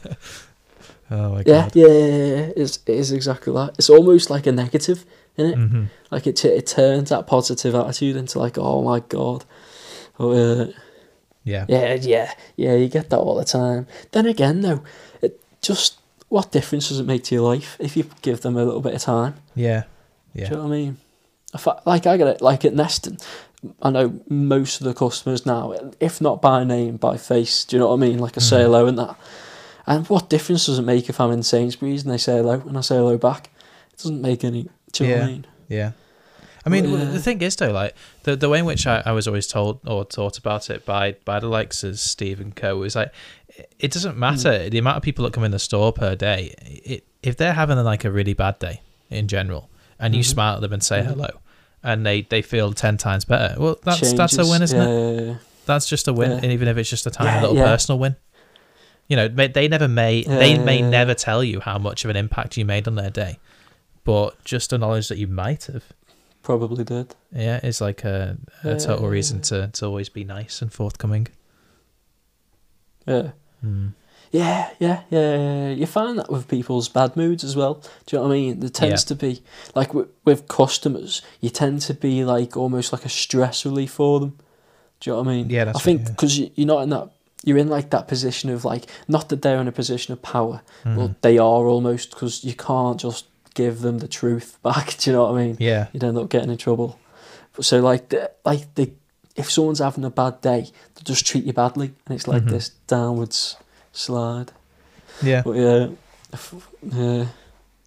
oh 1.10 1.30
my 1.32 1.38
yeah, 1.46 1.62
god. 1.62 1.76
yeah, 1.76 1.86
yeah, 1.86 2.26
yeah. 2.36 2.52
It's, 2.62 2.78
it 2.86 2.94
is 2.96 3.10
exactly 3.12 3.52
that. 3.54 3.70
It's 3.78 3.88
almost 3.90 4.28
like 4.28 4.46
a 4.46 4.52
negative, 4.52 5.04
isn't 5.38 5.52
it? 5.52 5.56
hmm 5.56 5.84
Like 6.10 6.26
it, 6.26 6.44
it 6.44 6.66
turns 6.66 7.08
that 7.08 7.26
positive 7.26 7.74
attitude 7.74 8.16
into 8.16 8.38
like, 8.38 8.58
oh 8.58 8.82
my 8.82 9.00
god. 9.00 9.44
Oh, 10.18 10.32
uh, 10.32 10.66
Yeah. 11.44 11.64
yeah, 11.68 11.94
yeah, 11.94 12.32
yeah. 12.56 12.74
You 12.74 12.88
get 12.88 13.08
that 13.10 13.18
all 13.18 13.36
the 13.36 13.44
time. 13.46 13.86
Then 14.12 14.26
again, 14.26 14.60
though, 14.60 14.82
it 15.22 15.40
just 15.62 15.98
what 16.32 16.50
difference 16.50 16.88
does 16.88 16.98
it 16.98 17.06
make 17.06 17.24
to 17.24 17.34
your 17.34 17.44
life 17.54 17.76
if 17.78 17.96
you 17.96 18.04
give 18.22 18.40
them 18.40 18.56
a 18.56 18.64
little 18.64 18.80
bit 18.80 18.94
of 18.94 19.02
time? 19.02 19.34
Yeah. 19.54 19.84
yeah. 20.34 20.48
Do 20.48 20.50
you 20.50 20.56
know 20.56 20.62
what 20.68 20.74
I 20.74 20.78
mean? 20.78 20.96
I, 21.54 21.80
like 21.84 22.06
I 22.06 22.16
get 22.16 22.26
it, 22.28 22.40
like 22.40 22.64
at 22.64 22.72
Neston, 22.74 23.18
I 23.82 23.90
know 23.90 24.20
most 24.28 24.80
of 24.80 24.86
the 24.86 24.94
customers 24.94 25.44
now, 25.44 25.74
if 26.00 26.20
not 26.20 26.40
by 26.40 26.64
name, 26.64 26.96
by 26.96 27.16
face. 27.18 27.64
Do 27.66 27.76
you 27.76 27.80
know 27.80 27.88
what 27.88 27.94
I 27.94 27.98
mean? 27.98 28.18
Like 28.18 28.36
I 28.38 28.40
say 28.40 28.56
Mhm. 28.60 28.62
hello 28.64 28.86
and 28.86 28.98
that. 28.98 29.16
And 29.86 30.06
what 30.08 30.30
difference 30.30 30.66
does 30.66 30.78
it 30.78 30.82
make 30.82 31.08
if 31.10 31.20
I'm 31.20 31.32
in 31.32 31.42
Sainsbury's 31.42 32.02
and 32.04 32.12
they 32.12 32.18
say 32.18 32.36
hello 32.38 32.62
and 32.66 32.78
I 32.78 32.80
say 32.80 32.96
hello 32.96 33.18
back? 33.18 33.50
It 33.92 33.98
doesn't 33.98 34.22
make 34.22 34.42
any. 34.42 34.68
Do 34.92 35.04
you 35.04 35.10
know 35.10 35.16
what 35.16 35.22
I 35.22 35.26
Yeah. 35.26 35.32
mean? 35.32 35.46
Yeah. 35.68 35.90
I 36.64 36.68
mean, 36.70 36.88
yeah. 36.88 37.04
the 37.06 37.18
thing 37.20 37.42
is 37.42 37.56
though, 37.56 37.72
like 37.72 37.94
the 38.22 38.36
the 38.36 38.48
way 38.48 38.60
in 38.60 38.64
which 38.64 38.86
I, 38.86 39.02
I 39.04 39.10
was 39.12 39.26
always 39.26 39.48
told 39.48 39.80
or 39.86 40.04
taught 40.04 40.38
about 40.38 40.70
it 40.70 40.86
by 40.86 41.16
by 41.24 41.40
the 41.40 41.48
likes 41.48 41.82
of 41.84 41.98
Steve 41.98 42.40
and 42.40 42.54
Co 42.54 42.82
is 42.84 42.94
like 42.94 43.12
it 43.78 43.90
doesn't 43.92 44.16
matter 44.16 44.68
the 44.70 44.78
amount 44.78 44.96
of 44.96 45.02
people 45.02 45.24
that 45.24 45.32
come 45.32 45.44
in 45.44 45.50
the 45.50 45.58
store 45.58 45.92
per 45.92 46.14
day. 46.14 46.54
It, 46.62 47.04
if 47.22 47.36
they're 47.36 47.52
having 47.52 47.78
like 47.78 48.04
a 48.04 48.10
really 48.10 48.32
bad 48.34 48.58
day 48.58 48.80
in 49.10 49.28
general, 49.28 49.68
and 49.98 50.14
you 50.14 50.22
Mhm. 50.22 50.26
smile 50.26 50.54
at 50.56 50.60
them 50.62 50.72
and 50.72 50.82
say 50.82 51.00
Mhm. 51.00 51.06
hello, 51.06 51.28
and 51.82 52.04
they 52.06 52.22
they 52.22 52.42
feel 52.42 52.72
ten 52.72 52.96
times 52.96 53.24
better, 53.24 53.54
well, 53.60 53.78
that's 53.84 54.12
that's 54.14 54.38
a 54.38 54.46
win, 54.46 54.62
isn't 54.62 54.78
yeah, 54.78 55.32
it? 55.32 55.36
That's 55.66 55.88
just 55.88 56.08
a 56.08 56.12
win, 56.12 56.30
Yeah. 56.32 56.36
and 56.42 56.46
even 56.46 56.66
if 56.68 56.76
it's 56.76 56.90
just 56.90 57.06
a 57.06 57.10
tiny 57.10 57.30
Yeah, 57.30 57.40
little 57.42 57.56
personal 57.56 57.98
win. 57.98 58.16
You 59.08 59.16
know, 59.16 59.28
they 59.28 59.68
never 59.68 59.88
may 59.88 60.22
they 60.22 60.56
may 60.58 60.80
never 60.80 61.12
tell 61.14 61.44
you 61.44 61.60
how 61.60 61.76
much 61.78 62.04
of 62.04 62.10
an 62.10 62.16
impact 62.16 62.56
you 62.56 62.64
made 62.64 62.88
on 62.88 62.94
their 62.94 63.10
day, 63.10 63.38
but 64.04 64.42
just 64.44 64.70
the 64.70 64.78
knowledge 64.78 65.08
that 65.08 65.18
you 65.18 65.26
might 65.26 65.64
have, 65.66 65.84
Probably 66.42 66.82
did. 66.82 67.14
yeah, 67.32 67.60
is 67.62 67.80
like 67.80 68.04
a, 68.04 68.38
a 68.64 68.76
total 68.78 69.08
reason 69.08 69.42
to, 69.42 69.68
to 69.68 69.86
always 69.86 70.08
be 70.08 70.24
nice 70.24 70.62
and 70.62 70.72
forthcoming. 70.72 71.28
Yeah. 73.06 73.32
Mm. 73.64 73.92
Yeah, 74.30 74.70
yeah, 74.78 75.02
yeah, 75.10 75.36
yeah. 75.36 75.68
You 75.74 75.84
find 75.86 76.18
that 76.18 76.30
with 76.30 76.48
people's 76.48 76.88
bad 76.88 77.16
moods 77.16 77.44
as 77.44 77.54
well. 77.54 77.74
Do 78.06 78.16
you 78.16 78.18
know 78.22 78.28
what 78.28 78.34
I 78.34 78.36
mean? 78.38 78.60
There 78.60 78.70
tends 78.70 79.02
Yeah. 79.04 79.08
to 79.08 79.14
be 79.14 79.42
like 79.74 79.92
with, 79.92 80.08
with 80.24 80.48
customers, 80.48 81.20
you 81.40 81.50
tend 81.50 81.82
to 81.82 81.94
be 81.94 82.24
like 82.24 82.56
almost 82.56 82.92
like 82.94 83.04
a 83.04 83.10
stress 83.10 83.66
relief 83.66 83.90
for 83.92 84.20
them. 84.20 84.38
Do 85.00 85.10
you 85.10 85.16
know 85.16 85.22
what 85.22 85.28
I 85.28 85.34
mean? 85.36 85.50
Yeah, 85.50 85.64
that's 85.64 85.78
I 85.78 85.82
think 85.82 86.00
right, 86.00 86.08
yeah. 86.08 86.12
because 86.12 86.38
you, 86.38 86.50
you're 86.54 86.66
not 86.66 86.82
in 86.82 86.90
that. 86.90 87.10
You're 87.44 87.58
in 87.58 87.68
like 87.68 87.90
that 87.90 88.06
position 88.08 88.48
of 88.50 88.64
like 88.64 88.86
not 89.08 89.28
that 89.28 89.42
they're 89.42 89.60
in 89.60 89.68
a 89.68 89.72
position 89.72 90.12
of 90.12 90.22
power, 90.22 90.62
Mhm. 90.84 90.96
but 90.96 91.22
they 91.22 91.36
are 91.38 91.66
almost 91.66 92.10
because 92.10 92.42
you 92.44 92.54
can't 92.54 92.98
just 93.00 93.26
give 93.54 93.80
them 93.80 93.98
the 93.98 94.08
truth 94.08 94.58
back. 94.62 94.96
Do 94.98 95.10
you 95.10 95.16
know 95.16 95.24
what 95.30 95.38
I 95.38 95.44
mean? 95.44 95.56
yeah, 95.60 95.88
You'd 95.92 96.04
end 96.04 96.16
up 96.16 96.30
getting 96.30 96.50
in 96.50 96.56
trouble. 96.56 96.98
But 97.54 97.66
so 97.66 97.80
like 97.80 98.08
the, 98.08 98.30
like 98.46 98.74
the 98.76 98.92
if 99.36 99.50
someone's 99.50 99.78
having 99.80 100.04
a 100.04 100.10
bad 100.10 100.40
day, 100.40 100.62
they 100.94 101.02
just 101.04 101.26
treat 101.26 101.44
you 101.44 101.52
badly, 101.52 101.92
and 102.06 102.14
it's 102.16 102.26
like 102.28 102.42
Mhm. 102.44 102.50
this 102.50 102.70
downwards 102.86 103.56
slide. 103.92 104.52
yeah, 105.22 105.42
But 105.42 105.52
yeah, 105.52 105.88
yeah, 106.82 107.22
it 107.22 107.28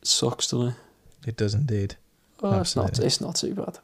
sucks, 0.07 0.47
doesn't 0.47 0.69
it? 0.69 0.75
it 1.27 1.37
does 1.37 1.53
indeed. 1.53 1.95
Oh, 2.43 2.59
it's 2.61 2.75
not. 2.75 2.99
It's 2.99 3.19
not 3.21 3.35
too 3.35 3.53
bad. 3.53 3.79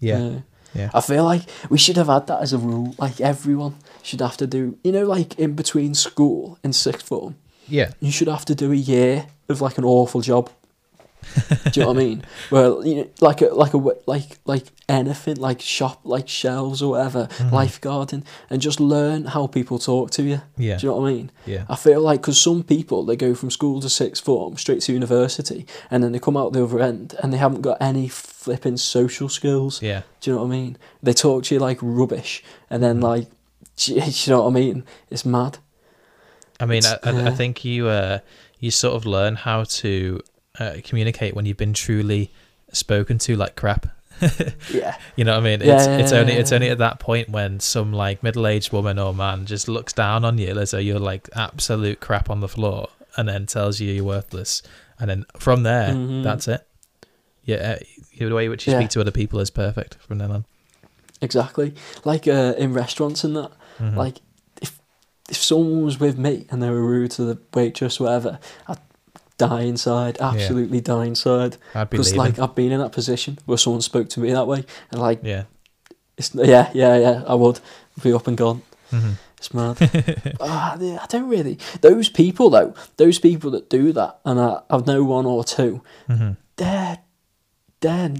Yeah, 0.00 0.40
yeah, 0.74 0.90
I 0.92 1.00
feel 1.00 1.24
like 1.24 1.42
we 1.70 1.78
should 1.78 1.96
have 1.96 2.08
had 2.08 2.26
that 2.26 2.40
as 2.40 2.52
a 2.52 2.58
rule. 2.58 2.94
Like 2.98 3.20
everyone 3.20 3.76
should 4.02 4.20
have 4.20 4.36
to 4.38 4.46
do. 4.46 4.76
You 4.82 4.90
know, 4.92 5.04
like 5.04 5.38
in 5.38 5.54
between 5.54 5.94
school 5.94 6.58
and 6.64 6.74
sixth 6.74 7.06
form, 7.06 7.36
yeah, 7.68 7.92
you 8.00 8.10
should 8.10 8.28
have 8.28 8.44
to 8.46 8.54
do 8.54 8.72
a 8.72 8.76
year 8.76 9.26
of 9.48 9.60
like 9.60 9.78
an 9.78 9.84
awful 9.84 10.20
job. 10.22 10.50
Do 11.72 11.80
you 11.80 11.82
know 11.82 11.88
what 11.92 11.96
I 11.96 12.00
mean? 12.04 12.24
Well, 12.50 12.86
you 12.86 12.94
know, 12.96 13.08
like 13.20 13.40
a 13.42 13.46
like 13.46 13.74
a 13.74 13.78
like 14.06 14.38
like 14.44 14.64
anything, 14.88 15.36
like 15.36 15.60
shop, 15.60 16.00
like 16.04 16.28
shelves 16.28 16.82
or 16.82 16.90
whatever, 16.92 17.28
Mhm. 17.38 17.50
lifeguarding, 17.50 18.24
and 18.50 18.60
just 18.60 18.80
learn 18.80 19.24
how 19.26 19.46
people 19.46 19.78
talk 19.78 20.10
to 20.12 20.22
you. 20.22 20.40
Yeah. 20.58 20.76
Do 20.76 20.86
you 20.86 20.92
know 20.92 20.98
what 21.00 21.08
I 21.08 21.12
mean? 21.14 21.30
Yeah. 21.46 21.64
I 21.68 21.76
feel 21.76 22.00
like 22.00 22.20
because 22.20 22.40
some 22.40 22.62
people 22.62 23.04
they 23.04 23.16
go 23.16 23.34
from 23.34 23.50
school 23.50 23.80
to 23.80 23.88
sixth 23.88 24.24
form 24.24 24.56
straight 24.56 24.82
to 24.82 24.92
university, 24.92 25.66
and 25.90 26.02
then 26.02 26.12
they 26.12 26.18
come 26.18 26.36
out 26.36 26.52
the 26.52 26.64
other 26.64 26.80
end 26.80 27.14
and 27.22 27.32
they 27.32 27.38
haven't 27.38 27.62
got 27.62 27.78
any 27.80 28.08
flipping 28.08 28.76
social 28.76 29.28
skills. 29.28 29.80
Yeah. 29.82 30.02
Do 30.20 30.30
you 30.30 30.36
know 30.36 30.42
what 30.42 30.48
I 30.54 30.58
mean? 30.58 30.76
They 31.02 31.12
talk 31.14 31.44
to 31.44 31.54
you 31.54 31.60
like 31.60 31.78
rubbish, 31.80 32.42
and 32.68 32.82
then 32.82 32.98
Mhm. 33.00 33.02
like, 33.04 33.26
do 33.76 33.94
you 33.94 34.00
do 34.02 34.10
you 34.10 34.30
know 34.32 34.42
what 34.42 34.48
I 34.50 34.52
mean? 34.54 34.84
It's 35.10 35.24
mad. 35.24 35.58
I 36.60 36.66
mean, 36.66 36.82
I, 36.84 36.98
I, 37.02 37.26
I 37.28 37.30
think 37.30 37.64
you 37.64 37.88
uh, 37.88 38.18
you 38.60 38.70
sort 38.70 38.94
of 38.94 39.04
learn 39.06 39.34
how 39.36 39.64
to 39.64 40.20
uh, 40.58 40.76
communicate 40.84 41.34
when 41.34 41.46
you've 41.46 41.56
been 41.56 41.72
truly 41.74 42.30
spoken 42.72 43.18
to 43.18 43.36
like 43.36 43.56
crap. 43.56 43.86
Yeah. 44.72 44.96
You 45.16 45.24
know 45.24 45.32
what 45.32 45.40
I 45.40 45.56
mean? 45.56 45.60
Yeah, 45.66 45.74
It's 45.76 45.86
yeah, 45.86 45.96
it's 45.98 46.12
yeah, 46.12 46.18
only 46.18 46.32
it's 46.34 46.52
only 46.52 46.68
at 46.68 46.78
that 46.78 47.00
point 47.00 47.28
when 47.30 47.58
some 47.60 47.92
like 47.92 48.22
middle 48.22 48.46
aged 48.46 48.72
woman 48.72 48.98
or 48.98 49.12
man 49.12 49.46
just 49.46 49.66
looks 49.68 49.92
down 49.92 50.24
on 50.24 50.38
you 50.38 50.48
as 50.58 50.70
though 50.70 50.78
you're 50.78 50.98
like 51.00 51.28
absolute 51.34 51.98
crap 52.00 52.30
on 52.30 52.40
the 52.40 52.48
floor, 52.48 52.88
and 53.16 53.28
then 53.28 53.46
tells 53.46 53.80
you 53.80 53.92
you're 53.92 54.04
worthless, 54.04 54.62
and 55.00 55.10
then 55.10 55.26
from 55.36 55.64
there, 55.64 55.90
Mhm. 55.94 56.22
that's 56.22 56.46
it. 56.46 56.64
Yeah, 57.44 57.78
uh, 57.80 57.84
the 58.18 58.32
way 58.32 58.44
in 58.44 58.50
which 58.52 58.66
you 58.68 58.74
speak 58.74 58.90
to 58.90 59.00
other 59.00 59.10
people 59.10 59.40
is 59.40 59.50
perfect 59.50 59.96
from 59.96 60.18
then 60.18 60.30
on. 60.30 60.44
Exactly. 61.20 61.74
Like 62.04 62.28
uh, 62.28 62.54
in 62.56 62.72
restaurants 62.72 63.24
and 63.24 63.34
that. 63.36 63.50
Mhm. 63.80 63.96
Like 63.96 64.18
if 64.60 64.78
if 65.28 65.36
someone 65.38 65.84
was 65.84 65.98
with 65.98 66.16
me 66.18 66.46
and 66.50 66.62
they 66.62 66.70
were 66.70 66.82
rude 66.84 67.10
to 67.12 67.24
the 67.24 67.38
waitress, 67.54 67.98
whatever, 67.98 68.38
I'd 68.68 68.78
die 69.48 69.62
inside. 69.72 70.14
Absolutely 70.20 70.80
die 70.80 71.06
inside. 71.06 71.56
Because 71.90 72.16
like 72.16 72.38
I've 72.38 72.54
been 72.54 72.72
in 72.72 72.80
that 72.80 72.92
position 72.92 73.38
where 73.46 73.58
someone 73.58 73.82
spoke 73.82 74.08
to 74.10 74.20
me 74.20 74.32
that 74.32 74.46
way, 74.46 74.64
and 74.90 75.00
like 75.00 75.20
yeah. 75.22 75.44
it's 76.18 76.34
yeah 76.34 76.70
yeah 76.74 76.96
yeah 76.96 77.22
I 77.26 77.34
would 77.34 77.60
be 78.02 78.12
up 78.12 78.26
and 78.28 78.36
gone. 78.36 78.62
Mhm. 78.90 79.14
It's 79.38 79.52
mad. 79.54 79.76
Yeah, 80.80 80.98
I 81.02 81.06
don't 81.08 81.28
really. 81.28 81.58
Those 81.80 82.08
people 82.08 82.50
though, 82.50 82.74
those 82.96 83.18
people 83.18 83.50
that 83.52 83.68
do 83.68 83.92
that, 83.92 84.18
and 84.24 84.38
I, 84.40 84.60
I 84.70 84.78
know 84.78 85.02
one 85.04 85.26
or 85.26 85.44
two. 85.44 85.82
Mhm. 86.08 86.36
They're 86.56 86.98
they're 87.82 88.14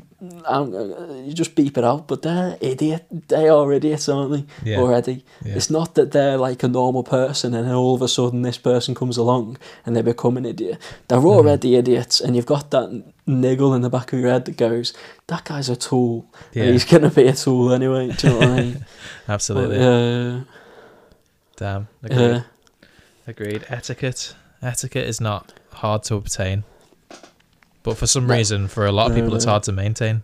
I'm, 0.46 0.74
uh, 0.74 1.14
you 1.24 1.32
just 1.32 1.54
beep 1.54 1.78
it 1.78 1.84
out, 1.84 2.06
but 2.06 2.22
they're 2.22 2.56
idiot. 2.60 3.06
They 3.28 3.48
are 3.48 3.72
idiots, 3.72 4.08
aren't 4.08 4.32
they? 4.32 4.70
Yeah. 4.70 4.78
Already. 4.80 5.24
Yeah. 5.44 5.54
It's 5.56 5.70
not 5.70 5.94
that 5.94 6.12
they're 6.12 6.36
like 6.36 6.62
a 6.62 6.68
normal 6.68 7.02
person, 7.02 7.54
and 7.54 7.66
then 7.66 7.74
all 7.74 7.94
of 7.94 8.02
a 8.02 8.08
sudden 8.08 8.42
this 8.42 8.58
person 8.58 8.94
comes 8.94 9.16
along 9.16 9.56
and 9.86 9.96
they 9.96 10.02
become 10.02 10.36
an 10.36 10.44
idiot. 10.44 10.78
They're 11.08 11.18
Mm-hmm. 11.18 11.26
already 11.26 11.76
idiots, 11.76 12.20
and 12.20 12.36
you've 12.36 12.46
got 12.46 12.70
that 12.72 13.02
niggle 13.26 13.74
in 13.74 13.82
the 13.82 13.90
back 13.90 14.12
of 14.12 14.18
your 14.20 14.30
head 14.30 14.44
that 14.44 14.56
goes, 14.56 14.92
"That 15.28 15.44
guy's 15.44 15.68
a 15.68 15.76
tool. 15.76 16.26
Yeah. 16.52 16.64
He's 16.72 16.84
gonna 16.84 17.10
be 17.10 17.26
a 17.28 17.32
tool 17.32 17.72
anyway." 17.72 18.12
Do 18.12 18.26
you 18.26 18.32
know 18.34 18.38
what 18.40 18.48
I 18.48 18.60
mean? 18.62 18.84
Absolutely. 19.28 19.78
Yeah. 19.78 20.40
Damn. 21.56 21.88
Agreed. 22.02 22.18
Yeah. 22.20 22.42
Agreed. 23.26 23.64
Etiquette. 23.68 24.34
Etiquette 24.62 25.06
is 25.06 25.20
not 25.20 25.52
hard 25.72 26.02
to 26.04 26.14
obtain, 26.16 26.64
but 27.82 27.96
for 27.96 28.06
some 28.06 28.26
No. 28.26 28.34
reason, 28.34 28.68
for 28.68 28.86
a 28.86 28.92
lot 28.92 29.10
of 29.10 29.16
No, 29.16 29.22
people, 29.22 29.36
it's 29.36 29.44
hard 29.44 29.62
to 29.64 29.72
maintain. 29.72 30.22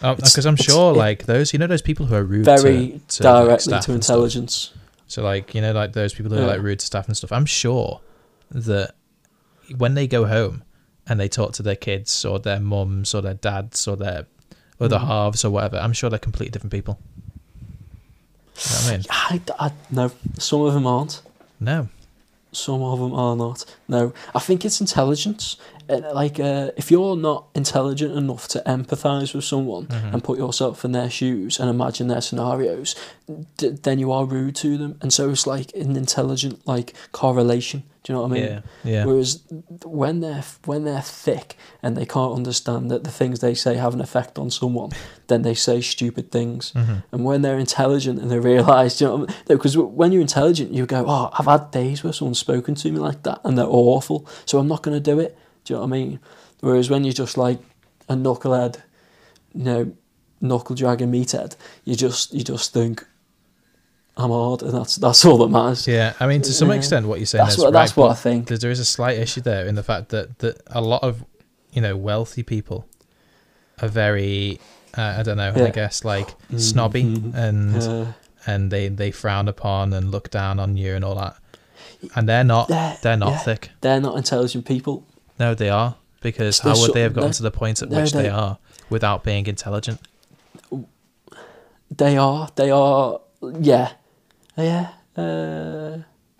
Because 0.00 0.44
I'm 0.46 0.54
it's- 0.54 0.66
sure, 0.66 0.92
like 0.94 1.24
those, 1.26 1.52
you 1.52 1.58
know, 1.58 1.66
those 1.66 1.82
people 1.82 2.06
who 2.06 2.14
are 2.14 2.22
rude 2.22 2.44
Very 2.44 3.00
to, 3.08 3.16
to 3.16 3.22
directly 3.22 3.58
staff 3.72 3.84
to 3.86 3.92
intelligence. 3.92 4.72
So, 5.08 5.22
like, 5.22 5.54
you 5.54 5.60
know, 5.62 5.72
like 5.72 5.92
those 5.94 6.12
people 6.12 6.32
who 6.36 6.42
are 6.42 6.46
like 6.46 6.60
rude 6.60 6.80
to 6.80 6.86
staff 6.86 7.06
and 7.06 7.16
stuff. 7.16 7.32
I'm 7.32 7.46
sure 7.46 8.00
that 8.50 8.94
when 9.78 9.94
they 9.94 10.06
go 10.06 10.26
home 10.26 10.64
and 11.08 11.18
they 11.18 11.28
talk 11.28 11.52
to 11.54 11.62
their 11.62 11.76
kids 11.76 12.24
or 12.24 12.38
their 12.38 12.60
mums 12.60 13.14
or 13.14 13.22
their 13.22 13.34
dads 13.34 13.86
or 13.88 13.96
their 13.96 14.26
other 14.80 14.98
Mhm. 14.98 15.06
halves 15.06 15.44
or 15.44 15.50
whatever, 15.50 15.78
I'm 15.78 15.92
sure 15.92 16.10
they're 16.10 16.18
completely 16.18 16.50
different 16.50 16.72
people. 16.72 16.98
You 18.56 18.70
know 18.70 18.76
what 18.76 18.86
I 18.86 18.90
mean? 18.96 19.04
I, 19.58 19.66
I, 19.66 19.72
no, 19.90 20.10
some 20.38 20.60
of 20.62 20.74
them 20.74 20.86
aren't. 20.86 21.22
No. 21.60 21.88
Some 22.52 22.82
of 22.82 22.98
them 22.98 23.12
are 23.14 23.36
not. 23.36 23.64
No, 23.88 24.12
I 24.34 24.38
think 24.40 24.64
it's 24.64 24.80
intelligence. 24.80 25.56
Like, 25.88 26.40
uh, 26.40 26.70
if 26.76 26.90
you're 26.90 27.16
not 27.16 27.46
intelligent 27.54 28.16
enough 28.16 28.48
to 28.48 28.62
empathise 28.66 29.32
with 29.34 29.44
someone 29.44 29.86
Mhm. 29.86 30.14
and 30.14 30.24
put 30.24 30.36
yourself 30.38 30.84
in 30.84 30.90
their 30.92 31.08
shoes 31.10 31.60
and 31.60 31.70
imagine 31.70 32.08
their 32.08 32.20
scenarios, 32.20 32.96
d- 33.56 33.68
then 33.82 34.00
you 34.00 34.10
are 34.10 34.24
rude 34.24 34.56
to 34.56 34.76
them. 34.76 34.96
And 35.00 35.12
so 35.12 35.30
it's 35.30 35.46
like 35.46 35.70
an 35.76 35.94
intelligent 35.96 36.66
like 36.66 36.94
correlation. 37.12 37.84
Do 38.02 38.12
you 38.12 38.18
know 38.18 38.22
what 38.22 38.30
I 38.30 38.34
mean? 38.34 38.44
Yeah. 38.44 38.60
Yeah. 38.84 39.04
Whereas 39.04 39.40
when 39.84 40.20
they're 40.20 40.44
when 40.64 40.84
they're 40.84 41.02
thick 41.02 41.56
and 41.82 41.96
they 41.96 42.06
can't 42.06 42.32
understand 42.34 42.88
that 42.90 43.02
the 43.02 43.10
things 43.10 43.40
they 43.40 43.54
say 43.54 43.74
have 43.74 43.94
an 43.94 44.00
effect 44.00 44.38
on 44.38 44.48
someone, 44.50 44.90
then 45.26 45.42
they 45.42 45.54
say 45.54 45.80
stupid 45.80 46.30
things. 46.30 46.72
Mhm. 46.74 47.02
And 47.12 47.24
when 47.24 47.42
they're 47.42 47.58
intelligent 47.58 48.20
and 48.20 48.30
they 48.30 48.38
realise, 48.38 49.00
you 49.00 49.08
know, 49.08 49.26
because 49.48 49.76
when 49.76 50.12
you're 50.12 50.22
intelligent, 50.22 50.72
you 50.72 50.86
go, 50.86 51.04
oh, 51.06 51.30
I've 51.36 51.46
had 51.46 51.72
days 51.72 52.04
where 52.04 52.12
someone's 52.12 52.38
spoken 52.38 52.74
to 52.76 52.92
me 52.92 52.98
like 53.00 53.22
that 53.24 53.40
and 53.44 53.58
they're 53.58 53.66
awful, 53.76 54.26
so 54.44 54.58
I'm 54.58 54.68
not 54.68 54.82
going 54.82 54.96
to 54.96 55.00
do 55.00 55.20
it. 55.20 55.36
Do 55.64 55.74
you 55.74 55.76
know 55.76 55.86
what 55.86 55.88
I 55.88 55.98
mean? 55.98 56.20
Whereas 56.60 56.88
when 56.90 57.04
you're 57.04 57.12
just 57.12 57.36
like 57.36 57.58
a 58.08 58.14
knucklehead, 58.14 58.76
you 59.54 59.64
know, 59.64 59.92
knuckle 60.40 60.74
dragging 60.76 61.10
meathead, 61.12 61.56
you 61.84 61.94
just 61.96 62.32
you 62.34 62.42
just 62.44 62.72
think, 62.72 63.04
I'm 64.16 64.30
hard, 64.30 64.62
and 64.62 64.72
that's 64.72 64.96
that's 64.96 65.24
all 65.24 65.38
that 65.38 65.48
matters. 65.48 65.86
Yeah, 65.86 66.14
I 66.20 66.26
mean, 66.26 66.40
to 66.42 66.52
some 66.52 66.68
Yeah. 66.70 66.76
extent, 66.76 67.06
what 67.06 67.18
you're 67.18 67.26
saying 67.26 67.44
That's 67.44 67.54
is 67.56 67.60
what 67.64 67.72
right, 67.74 67.80
that's 67.80 67.96
what 67.96 68.10
I 68.10 68.14
think. 68.14 68.48
there- 68.48 68.58
there 68.58 68.70
is 68.70 68.80
a 68.80 68.84
slight 68.84 69.18
issue 69.18 69.40
there 69.42 69.66
in 69.66 69.74
the 69.74 69.82
fact 69.82 70.08
that 70.10 70.38
that 70.38 70.60
a 70.68 70.80
lot 70.80 71.02
of 71.02 71.24
you 71.72 71.82
know 71.82 71.96
wealthy 71.96 72.42
people 72.42 72.86
are 73.82 73.88
very, 73.88 74.58
uh, 74.96 75.16
I 75.18 75.22
don't 75.22 75.36
know, 75.36 75.52
I 75.54 75.68
guess 75.70 76.02
like 76.04 76.34
snobby 76.56 77.04
Mhm. 77.04 77.34
and 77.34 78.14
and 78.46 78.70
they 78.70 78.88
they 78.88 79.10
frown 79.10 79.48
upon 79.48 79.92
and 79.92 80.10
look 80.10 80.30
down 80.30 80.58
on 80.60 80.76
you 80.78 80.94
and 80.94 81.04
all 81.04 81.16
that, 81.16 81.36
and 82.14 82.28
they're 82.28 82.44
not 82.44 82.68
they're, 82.68 82.96
they're 83.02 83.16
not 83.16 83.30
yeah, 83.30 83.38
thick. 83.38 83.70
They're 83.80 84.00
not 84.00 84.16
intelligent 84.16 84.66
people. 84.66 85.04
No, 85.38 85.54
they 85.54 85.68
are 85.70 85.96
because 86.20 86.60
They're 86.60 86.72
how 86.74 86.80
would 86.80 86.86
so- 86.88 86.92
they 86.92 87.02
have 87.02 87.14
gotten 87.14 87.32
to 87.32 87.42
the 87.42 87.50
point 87.50 87.82
at 87.82 87.88
which 87.88 88.12
they, 88.12 88.28
are 88.28 88.58
without 88.90 89.22
being 89.24 89.46
intelligent? 89.46 90.00
They 91.96 92.16
are. 92.16 92.48
They 92.56 92.70
are. 92.70 93.20
Yeah. 93.60 93.92
Yeah. 94.56 94.88
Uh, 95.16 95.98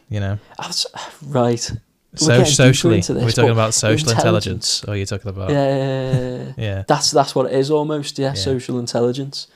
You 0.09 0.21
know, 0.21 0.39
was- 0.59 0.87
right. 1.23 1.71
So 2.15 2.45
socially, 2.45 2.97
into 2.97 3.13
we're 3.15 3.31
talking 3.31 3.51
about 3.51 3.75
social 3.75 4.09
intelligence- 4.11 4.81
intelligence. 4.81 4.85
Or 4.89 4.97
you're 4.97 5.07
talking 5.07 5.29
about 5.29 5.51
Yeah. 5.51 6.53
yeah. 6.57 6.85
That's 6.89 7.11
that's 7.11 7.35
what 7.35 7.47
it 7.47 7.53
is 7.53 7.71
almost. 7.71 8.19
Yeah, 8.19 8.29
Yeah. 8.29 8.35
social 8.35 8.79
intelligence. 8.79 9.49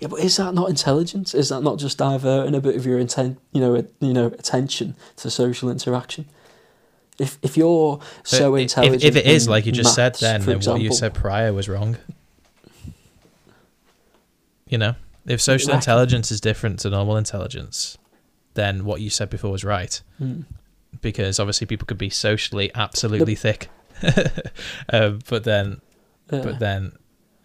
Yeah, 0.00 0.08
but 0.08 0.20
is 0.20 0.36
that 0.36 0.54
not 0.54 0.68
intelligence? 0.68 1.34
Is 1.34 1.48
that 1.48 1.62
not 1.62 1.78
just 1.78 1.98
diverting 1.98 2.54
a 2.54 2.60
bit 2.60 2.76
of 2.76 2.86
your 2.86 2.98
intent, 2.98 3.38
you 3.52 3.60
know, 3.60 3.84
you 4.00 4.12
know, 4.12 4.26
attention 4.26 4.94
to 5.16 5.30
social 5.30 5.70
interaction? 5.70 6.26
If 7.18 7.36
if 7.42 7.56
you're 7.56 7.98
so 8.22 8.52
But 8.52 8.60
intelligent, 8.60 9.02
If, 9.02 9.16
if 9.16 9.24
it 9.24 9.26
is 9.28 9.48
like 9.48 9.66
you 9.66 9.72
just 9.72 9.94
said, 9.94 10.12
maths, 10.12 10.20
then, 10.20 10.40
for 10.42 10.54
then 10.54 10.72
what 10.74 10.80
you 10.80 10.92
said 10.92 11.14
prior 11.14 11.52
was 11.52 11.68
wrong. 11.68 11.96
You 14.68 14.78
know, 14.78 14.94
if 15.26 15.40
social 15.40 15.72
intelligence 15.72 16.30
is 16.30 16.40
different 16.40 16.78
to 16.80 16.90
normal 16.90 17.16
intelligence, 17.16 17.98
then 18.54 18.84
what 18.84 19.00
you 19.00 19.10
said 19.10 19.30
before 19.30 19.50
was 19.50 19.64
right. 19.64 20.00
Mm. 20.20 20.44
Because 21.00 21.40
obviously, 21.40 21.66
people 21.66 21.86
could 21.86 21.98
be 21.98 22.10
socially 22.10 22.70
absolutely 22.74 23.34
thick, 23.34 23.68
um, 24.90 25.18
but 25.28 25.44
then, 25.44 25.80
Yeah. 26.30 26.42
but 26.42 26.58
then, 26.58 26.92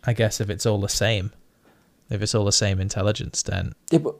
I 0.06 0.14
guess 0.14 0.39
if 0.39 0.49
it's 0.49 0.66
all 0.66 0.80
the 0.80 0.89
same, 0.89 1.32
if 2.14 2.22
it's 2.22 2.34
all 2.36 2.45
the 2.45 2.51
same 2.51 2.80
intelligence, 2.80 3.41
then 3.43 3.74
yeah, 3.91 3.99
but 3.99 4.16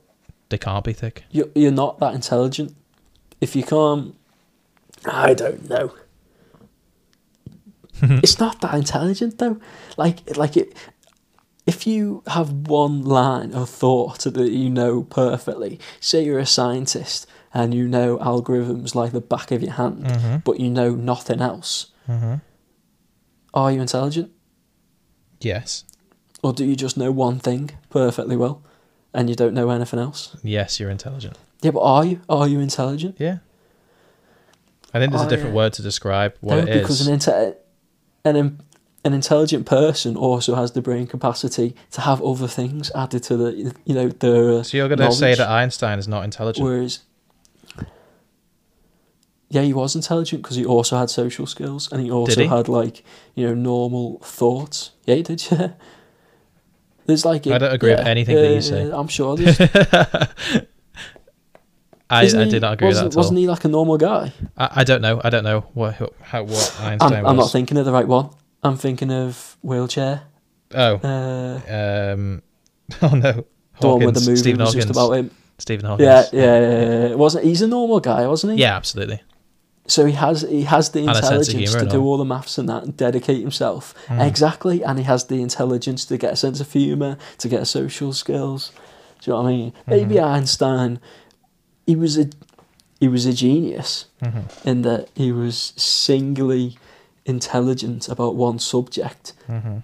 they 0.50 0.58
can't 0.58 0.84
be 0.84 0.94
thick. 0.94 1.24
you're 1.32 1.50
you're 1.56 1.72
not 1.72 2.00
that 2.00 2.14
intelligent. 2.14 2.76
If 3.42 3.56
you 3.56 3.64
can't, 3.64 4.16
I 5.06 5.34
don't 5.34 5.70
know. 5.70 5.94
it's 8.02 8.40
not 8.40 8.62
that 8.62 8.74
intelligent 8.74 9.38
though. 9.38 9.58
Like 9.98 10.36
like 10.38 10.58
it. 10.58 10.76
If 11.66 11.88
you 11.88 12.24
have 12.28 12.68
one 12.68 13.04
line 13.04 13.54
of 13.54 13.70
thought 13.70 14.20
that 14.20 14.52
you 14.52 14.70
know 14.70 15.04
perfectly, 15.04 15.80
say 16.02 16.26
you're 16.26 16.40
a 16.40 16.46
scientist 16.46 17.26
and 17.54 17.74
you 17.74 17.88
know 17.88 18.18
algorithms 18.18 18.96
like 18.96 19.14
the 19.14 19.22
back 19.22 19.52
of 19.52 19.62
your 19.64 19.72
hand, 19.74 20.04
Mm-hmm. 20.04 20.38
but 20.44 20.60
you 20.60 20.70
know 20.70 20.92
nothing 20.96 21.42
else, 21.42 21.88
Mm-hmm. 22.10 22.36
are 23.54 23.72
you 23.72 23.80
intelligent? 23.80 24.32
Yes, 25.40 25.86
Or 26.44 26.54
do 26.54 26.66
you 26.66 26.76
just 26.76 26.98
know 26.98 27.12
one 27.12 27.40
thing 27.40 27.72
perfectly 27.90 28.36
well 28.36 28.62
and 29.14 29.30
you 29.30 29.36
don't 29.36 29.54
know 29.54 29.70
anything 29.70 30.00
else? 30.00 30.36
yes, 30.44 30.80
you're 30.80 30.90
intelligent. 30.92 31.38
Yeah, 31.62 31.72
but 31.72 31.82
are 31.82 32.06
you? 32.06 32.22
Are 32.28 32.48
you 32.48 32.60
intelligent? 32.60 33.16
Yeah. 33.18 33.38
I 34.94 35.00
think 35.00 35.12
there's 35.12 35.26
a 35.26 35.30
different 35.30 35.56
word 35.56 35.74
to 35.74 35.82
describe 35.82 36.36
what 36.42 36.56
no, 36.56 36.62
it 36.64 36.70
is. 36.70 36.82
because 36.82 37.08
an, 37.08 37.18
inte- 37.18 37.56
an, 38.26 38.36
im- 38.36 38.60
an 39.04 39.14
intelligent 39.14 39.66
person 39.66 40.16
also 40.16 40.54
has 40.54 40.74
the 40.74 40.82
brain 40.82 41.08
capacity 41.08 41.76
to 41.92 42.02
have 42.02 42.22
other 42.22 42.48
things 42.48 42.92
added 42.94 43.24
to 43.24 43.38
the, 43.38 43.76
you 43.86 43.96
know, 43.96 44.10
the. 44.10 44.62
So 44.64 44.78
you're 44.78 44.90
going 44.90 45.00
to 45.00 45.12
say 45.12 45.34
that 45.34 45.50
Einstein 45.50 45.98
is 45.98 46.08
not 46.08 46.26
intelligent? 46.26 46.64
Whereas, 46.64 47.00
yeah, 49.50 49.62
he 49.62 49.74
was 49.74 49.96
intelligent 49.96 50.44
because 50.44 50.58
he 50.58 50.66
also 50.66 50.98
had 50.98 51.10
social 51.10 51.48
skills 51.48 51.92
and 51.92 52.02
he 52.04 52.12
also 52.12 52.42
he? 52.42 52.48
had 52.48 52.68
like 52.68 53.04
you 53.34 53.48
know 53.48 53.54
normal 53.54 54.20
thoughts. 54.20 54.92
Yeah, 55.06 55.16
he 55.16 55.24
did. 55.24 55.48
Yeah. 55.50 55.72
There's 57.06 57.26
like 57.26 57.46
I 57.48 57.58
don't 57.58 57.74
agree 57.74 57.92
with 57.92 58.00
anything 58.06 58.36
that 58.36 58.54
you 58.54 58.62
say. 58.62 58.90
I'm 58.92 59.08
sure. 59.08 59.36
There's, 59.38 59.60
I, 62.10 62.24
isn't 62.24 62.40
I 62.40 62.46
he- 62.46 62.60
not 62.60 62.74
agree 62.74 62.88
with 62.88 62.96
wasn't, 62.96 63.12
that 63.12 63.14
at 63.14 63.18
all. 63.18 63.20
Wasn't 63.24 63.40
he 63.40 63.48
like 63.48 63.66
a 63.66 63.68
normal 63.68 63.98
guy? 63.98 64.32
I, 64.58 64.70
I 64.78 64.84
don't 64.84 65.02
know. 65.02 65.20
I 65.24 65.30
don't 65.30 65.44
know 65.44 65.62
what 65.74 65.96
how 66.22 66.44
what 66.44 66.78
Einstein 66.82 67.14
I'm, 67.14 67.26
I'm 67.26 67.36
not 67.38 67.52
thinking 67.52 67.78
of 67.78 67.86
the 67.86 67.92
right 67.92 68.08
one. 68.08 68.30
I'm 68.64 68.78
thinking 68.78 69.12
of 69.12 69.58
wheelchair. 69.62 70.22
oh, 70.74 70.96
Uh, 71.04 72.14
um, 72.14 72.42
oh 73.02 73.10
no. 73.16 73.46
the 73.80 73.88
one 73.88 74.06
with 74.06 74.14
the 74.14 74.20
Hawkins, 74.22 74.28
movie 74.28 74.38
Stephen 74.40 74.60
was 74.62 74.70
Hawkins. 74.70 74.86
just 74.86 74.98
about 74.98 75.12
him. 75.14 75.32
Stephen 75.60 75.86
Hawkins. 75.86 76.06
Yeah, 76.06 76.24
yeah, 76.32 76.60
yeah, 76.60 76.70
yeah, 76.70 77.08
yeah. 77.10 77.16
Wasn't 77.16 77.44
he's 77.46 77.62
a 77.62 77.68
normal 77.68 78.00
guy, 78.00 78.28
wasn't 78.28 78.54
he? 78.54 78.60
Yeah, 78.62 78.76
absolutely. 78.76 79.22
So 79.86 80.06
he 80.06 80.14
has 80.14 80.42
he 80.44 80.64
has 80.64 80.90
the 80.92 81.02
And 81.02 81.10
a 81.10 81.16
sense 81.16 81.50
of 81.50 81.56
intelligence 81.56 81.76
to 81.76 81.86
do 81.90 82.02
all. 82.04 82.18
the 82.18 82.24
maths 82.26 82.58
and 82.58 82.70
that 82.70 82.84
and 82.84 82.96
dedicate 82.96 83.42
himself. 83.42 83.94
Mm. 84.08 84.26
Exactly, 84.26 84.82
and 84.84 84.98
he 84.98 85.04
has 85.04 85.26
the 85.26 85.42
intelligence 85.42 86.06
to 86.06 86.18
get 86.18 86.32
a 86.34 86.36
sense 86.38 86.62
of 86.62 86.72
humour, 86.72 87.18
to 87.40 87.50
get 87.50 87.68
social 87.68 88.14
skills. 88.14 88.72
Do 89.22 89.32
you 89.32 89.38
know 89.38 89.42
what 89.44 89.50
I 89.50 89.52
mean? 89.52 89.72
Mm-hmm. 89.72 89.92
Maybe 89.92 90.20
Einstein, 90.22 91.00
he 91.86 91.96
was 91.98 92.18
a 92.18 92.30
he 93.02 93.10
was 93.10 93.26
a 93.26 93.34
genius 93.34 94.06
Mhm. 94.22 94.44
in 94.66 94.82
that 94.84 95.10
he 95.16 95.34
was 95.34 95.74
singly 95.76 96.78
intelligent 97.26 98.08
about 98.08 98.36
one 98.36 98.60
subject, 98.60 99.34
Mhm. 99.50 99.84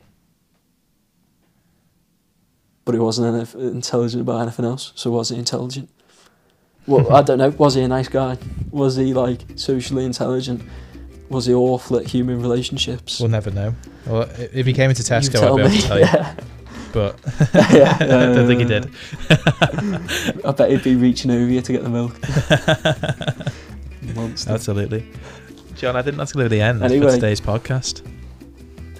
but 2.86 2.96
he 2.96 3.00
wasn't 3.00 3.54
intelligent 3.56 4.22
about 4.22 4.42
anything 4.42 4.66
else. 4.66 4.94
So 4.96 5.12
was 5.12 5.30
he 5.30 5.38
intelligent? 5.38 5.90
Well, 6.88 7.14
I 7.14 7.22
don't 7.22 7.38
know. 7.38 7.50
Was 7.52 7.76
he 7.76 7.82
a 7.82 7.88
nice 7.88 8.08
guy? 8.08 8.38
Was 8.72 8.96
he 8.96 9.14
like 9.14 9.42
socially 9.56 10.06
intelligent? 10.06 10.62
Was 11.30 11.46
he 11.46 11.54
awful 11.54 11.98
at 11.98 12.08
human 12.08 12.42
relationships? 12.42 13.20
We'll 13.20 13.30
never 13.30 13.52
know. 13.52 13.76
Well, 14.08 14.28
if 14.38 14.66
he 14.66 14.74
came 14.74 14.90
into 14.90 15.04
Tesco, 15.04 15.42
I'd 15.44 15.56
be 15.56 15.62
able 15.62 15.70
to 15.76 15.82
tell 15.82 16.00
you. 16.00 16.06
Yeah. 16.06 16.36
But 16.92 17.20
yeah, 17.72 17.98
I 18.00 18.06
don't 18.08 18.48
think 18.48 18.62
he 18.62 18.66
did. 18.66 18.90
I 20.44 20.52
bet 20.54 20.72
he'd 20.72 20.82
be 20.84 20.96
reaching 20.96 21.30
over 21.30 21.46
you 21.46 21.62
to 21.62 21.72
get 21.72 21.84
the 21.84 21.90
milk. 21.90 22.16
Monster. 24.16 24.52
Absolutely. 24.52 25.06
Jon, 25.76 25.96
I 25.96 26.02
think 26.02 26.18
that's 26.18 26.32
going 26.32 26.46
to 26.46 26.50
be 26.50 26.58
the 26.58 26.64
end 26.64 26.82
Anyway. 26.82 27.06
for 27.06 27.12
today's 27.14 27.40
podcast. 27.40 28.02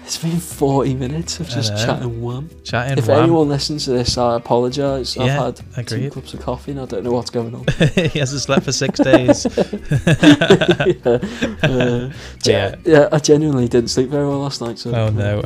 It's 0.10 0.18
been 0.18 0.40
40 0.40 0.96
minutes 0.96 1.40
of 1.40 1.48
just 1.48 1.72
chatting 1.86 2.20
one. 2.20 2.50
Chatting 2.64 2.98
If 2.98 3.08
wham. 3.08 3.26
anyone 3.26 3.48
listens 3.48 3.86
to 3.86 3.92
this, 3.92 4.18
I 4.18 4.38
apologise. 4.38 5.16
I've 5.16 5.28
Yeah, 5.28 5.46
had 5.46 5.56
two 5.58 5.64
agreed. 5.98 6.14
cups 6.14 6.34
of 6.34 6.40
coffee 6.40 6.72
and 6.72 6.80
I 6.82 6.86
don't 6.86 7.04
know 7.04 7.12
what's 7.12 7.30
going 7.30 7.54
on. 7.54 7.64
he 7.94 8.18
hasn't 8.18 8.42
slept 8.42 8.66
for 8.66 8.72
six 8.72 9.00
days. 9.00 9.46
yeah. 9.56 11.20
Uh, 11.62 12.10
Yeah. 12.44 12.76
yeah, 12.86 13.10
I 13.12 13.20
genuinely 13.20 13.68
didn't 13.68 13.90
sleep 13.92 14.10
very 14.10 14.28
well 14.28 14.40
last 14.40 14.62
night. 14.62 14.80
So 14.80 14.96
Oh 14.96 15.10
no. 15.12 15.44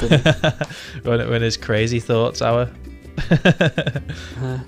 when, 1.03 1.29
when 1.29 1.41
his 1.41 1.57
crazy 1.57 1.99
thoughts 1.99 2.41
hour. 2.41 2.69
Uh, 3.29 3.35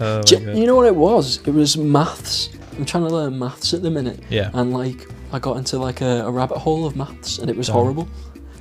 oh 0.02 0.18
my 0.18 0.22
Ge- 0.24 0.44
God. 0.46 0.58
you 0.58 0.66
know 0.68 0.76
what 0.76 0.88
it 0.88 0.96
was? 0.98 1.38
It 1.48 1.52
was 1.54 1.78
maths. 1.78 2.50
I'm 2.78 2.84
trying 2.84 3.08
to 3.08 3.14
learn 3.14 3.40
maths 3.40 3.74
at 3.74 3.82
the 3.82 3.90
minute, 3.92 4.20
Yeah. 4.30 4.52
and 4.56 4.74
like 4.74 5.08
I 5.32 5.40
got 5.40 5.56
into 5.56 5.80
like 5.80 6.02
a, 6.02 6.26
a 6.26 6.32
rabbit 6.32 6.58
hole 6.58 6.86
of 6.86 6.98
maths, 6.98 7.40
and 7.40 7.50
it 7.50 7.56
was 7.56 7.70
horrible. 7.70 8.10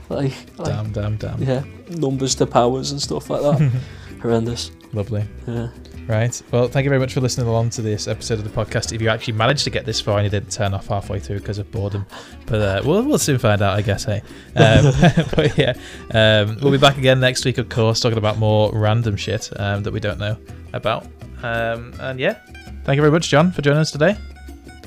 Like, 0.09 0.33
like 0.59 0.69
Damn, 0.69 0.93
damn, 0.93 1.17
damn. 1.17 1.43
yeah, 1.43 1.65
numbers 1.89 2.35
to 2.37 2.47
powers 2.47 2.91
and 2.91 3.01
stuff 3.01 3.31
like 3.31 3.43
that. 3.43 3.73
Horrendous. 4.23 4.71
Lovely. 4.93 5.25
Yeah. 5.47 5.69
Right. 6.07 6.43
Well, 6.51 6.69
thank 6.69 6.85
you 6.85 6.91
very 6.91 7.01
much 7.01 7.15
for 7.15 7.21
listening 7.23 7.47
along 7.47 7.71
to 7.71 7.83
this 7.83 8.07
episode 8.09 8.39
of 8.39 8.45
the 8.45 8.51
podcast. 8.51 8.93
If 8.93 9.01
you 9.01 9.09
actually 9.09 9.35
managed 9.35 9.65
to 9.65 9.71
get 9.71 9.87
this 9.87 10.01
far 10.03 10.19
and 10.19 10.25
you 10.25 10.31
didn't 10.31 10.53
turn 10.53 10.75
off 10.75 10.87
halfway 10.89 11.19
through 11.19 11.39
because 11.39 11.57
of 11.59 11.71
boredom, 11.71 12.05
but 12.47 12.61
uh, 12.61 12.83
we'll 12.85 13.03
we'll 13.03 13.19
soon 13.19 13.39
find 13.39 13.63
out, 13.63 13.77
I 13.77 13.81
guess. 13.83 14.05
Hey. 14.05 14.23
Um, 14.55 14.93
but 15.35 15.57
yeah, 15.57 15.73
um, 16.13 16.59
we'll 16.61 16.73
be 16.73 16.79
back 16.79 16.99
again 16.99 17.21
next 17.21 17.45
week, 17.47 17.57
of 17.59 17.71
course, 17.71 18.01
talking 18.01 18.19
about 18.19 18.37
more 18.39 18.71
random 18.75 19.17
shit 19.17 19.51
um, 19.59 19.83
that 19.83 19.93
we 19.93 20.01
don't 20.01 20.19
know 20.19 20.37
about. 20.75 21.07
Um, 21.43 21.95
and 22.01 22.21
yeah, 22.21 22.39
thank 22.85 22.97
you 22.97 23.03
very 23.03 23.11
much, 23.11 23.29
Jon, 23.31 23.51
for 23.51 23.63
joining 23.63 23.81
us 23.81 23.91
today. 23.91 24.17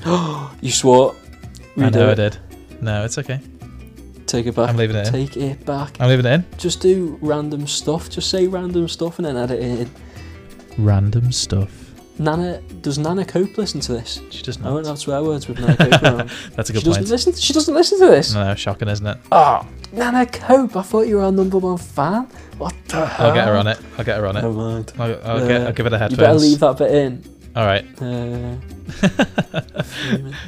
You 0.61 0.71
swore. 0.71 1.15
I 1.75 1.81
Redo 1.81 1.93
know 1.93 2.11
I 2.11 2.13
did. 2.13 2.37
No, 2.81 3.03
it's 3.05 3.17
okay. 3.17 3.39
Take 4.27 4.45
it 4.45 4.55
back. 4.55 4.69
I'm 4.69 4.77
leaving 4.77 4.95
it 4.97 5.07
in. 5.07 5.13
Take 5.13 5.37
it 5.37 5.65
back. 5.65 5.97
I'm 5.99 6.09
leaving 6.09 6.25
it 6.25 6.33
in. 6.33 6.45
Just 6.57 6.81
do 6.81 7.17
random 7.21 7.65
stuff. 7.65 8.09
Just 8.09 8.29
say 8.29 8.45
random 8.47 8.87
stuff 8.87 9.17
and 9.19 9.25
then 9.25 9.37
add 9.37 9.51
it 9.51 9.61
in. 9.61 9.89
Random 10.77 11.31
stuff. 11.31 11.71
Nana, 12.19 12.59
does 12.81 12.97
Nana 12.97 13.23
Cope 13.23 13.57
listen 13.57 13.79
to 13.81 13.93
this? 13.93 14.19
She 14.31 14.41
does 14.43 14.59
not. 14.59 14.69
I 14.69 14.73
won't 14.73 14.87
have 14.87 14.97
swear 14.99 15.21
words 15.23 15.47
with 15.47 15.59
Nana 15.59 15.77
Cope 15.77 16.01
around. 16.03 16.29
That's 16.55 16.69
a 16.69 16.73
she 16.73 16.79
good 16.79 16.85
doesn't 16.85 17.03
point. 17.03 17.09
listen. 17.09 17.33
She 17.33 17.53
doesn't 17.53 17.73
listen 17.73 17.99
to 17.99 18.07
this. 18.07 18.33
No, 18.33 18.43
no, 18.43 18.55
shocking, 18.55 18.87
isn't 18.89 19.05
it? 19.05 19.17
Oh, 19.31 19.65
Nana 19.93 20.25
Cope. 20.25 20.75
I 20.75 20.81
thought 20.81 21.07
you 21.07 21.17
were 21.17 21.23
our 21.23 21.31
number 21.31 21.57
one 21.59 21.77
fan. 21.77 22.23
What 22.57 22.73
the 22.87 23.05
hell? 23.05 23.27
I'll 23.27 23.33
get 23.35 23.47
her 23.47 23.55
on 23.55 23.67
it. 23.67 23.79
I'll 23.97 24.03
get 24.05 24.17
her 24.17 24.25
on 24.27 24.35
it. 24.35 24.41
Never 24.41 24.53
mind. 24.53 24.93
I'll, 24.97 25.19
I'll, 25.23 25.47
get, 25.47 25.61
Uh, 25.61 25.65
I'll 25.65 25.73
give 25.73 25.85
her 25.85 25.89
the 25.91 26.07
You 26.09 26.17
better 26.17 26.33
leave 26.33 26.59
that 26.59 26.77
bit 26.77 26.91
in. 26.91 27.23
All 27.55 27.65
right. 27.65 27.85
Uh. 28.01 28.55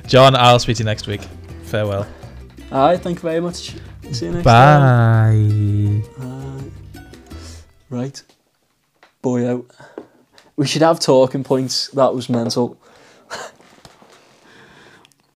Jon, 0.08 0.36
I'll 0.36 0.60
speak 0.60 0.78
to 0.78 0.82
you 0.84 0.86
next 0.86 1.08
week. 1.08 1.22
Farewell. 1.64 2.08
Alright, 2.72 3.02
thank 3.02 3.18
you 3.18 3.22
very 3.22 3.40
much. 3.40 3.76
See 4.12 4.28
you 4.28 4.32
next 4.32 4.46
time. 4.46 6.04
Bye. 6.16 6.30
Right. 7.90 8.22
Boy 9.22 9.50
out. 9.50 9.66
We 10.56 10.68
should 10.68 10.84
have 10.84 11.00
talking 11.00 11.44
points. 11.44 11.88
That 11.90 12.14
was 12.14 12.30
mental. 12.30 12.79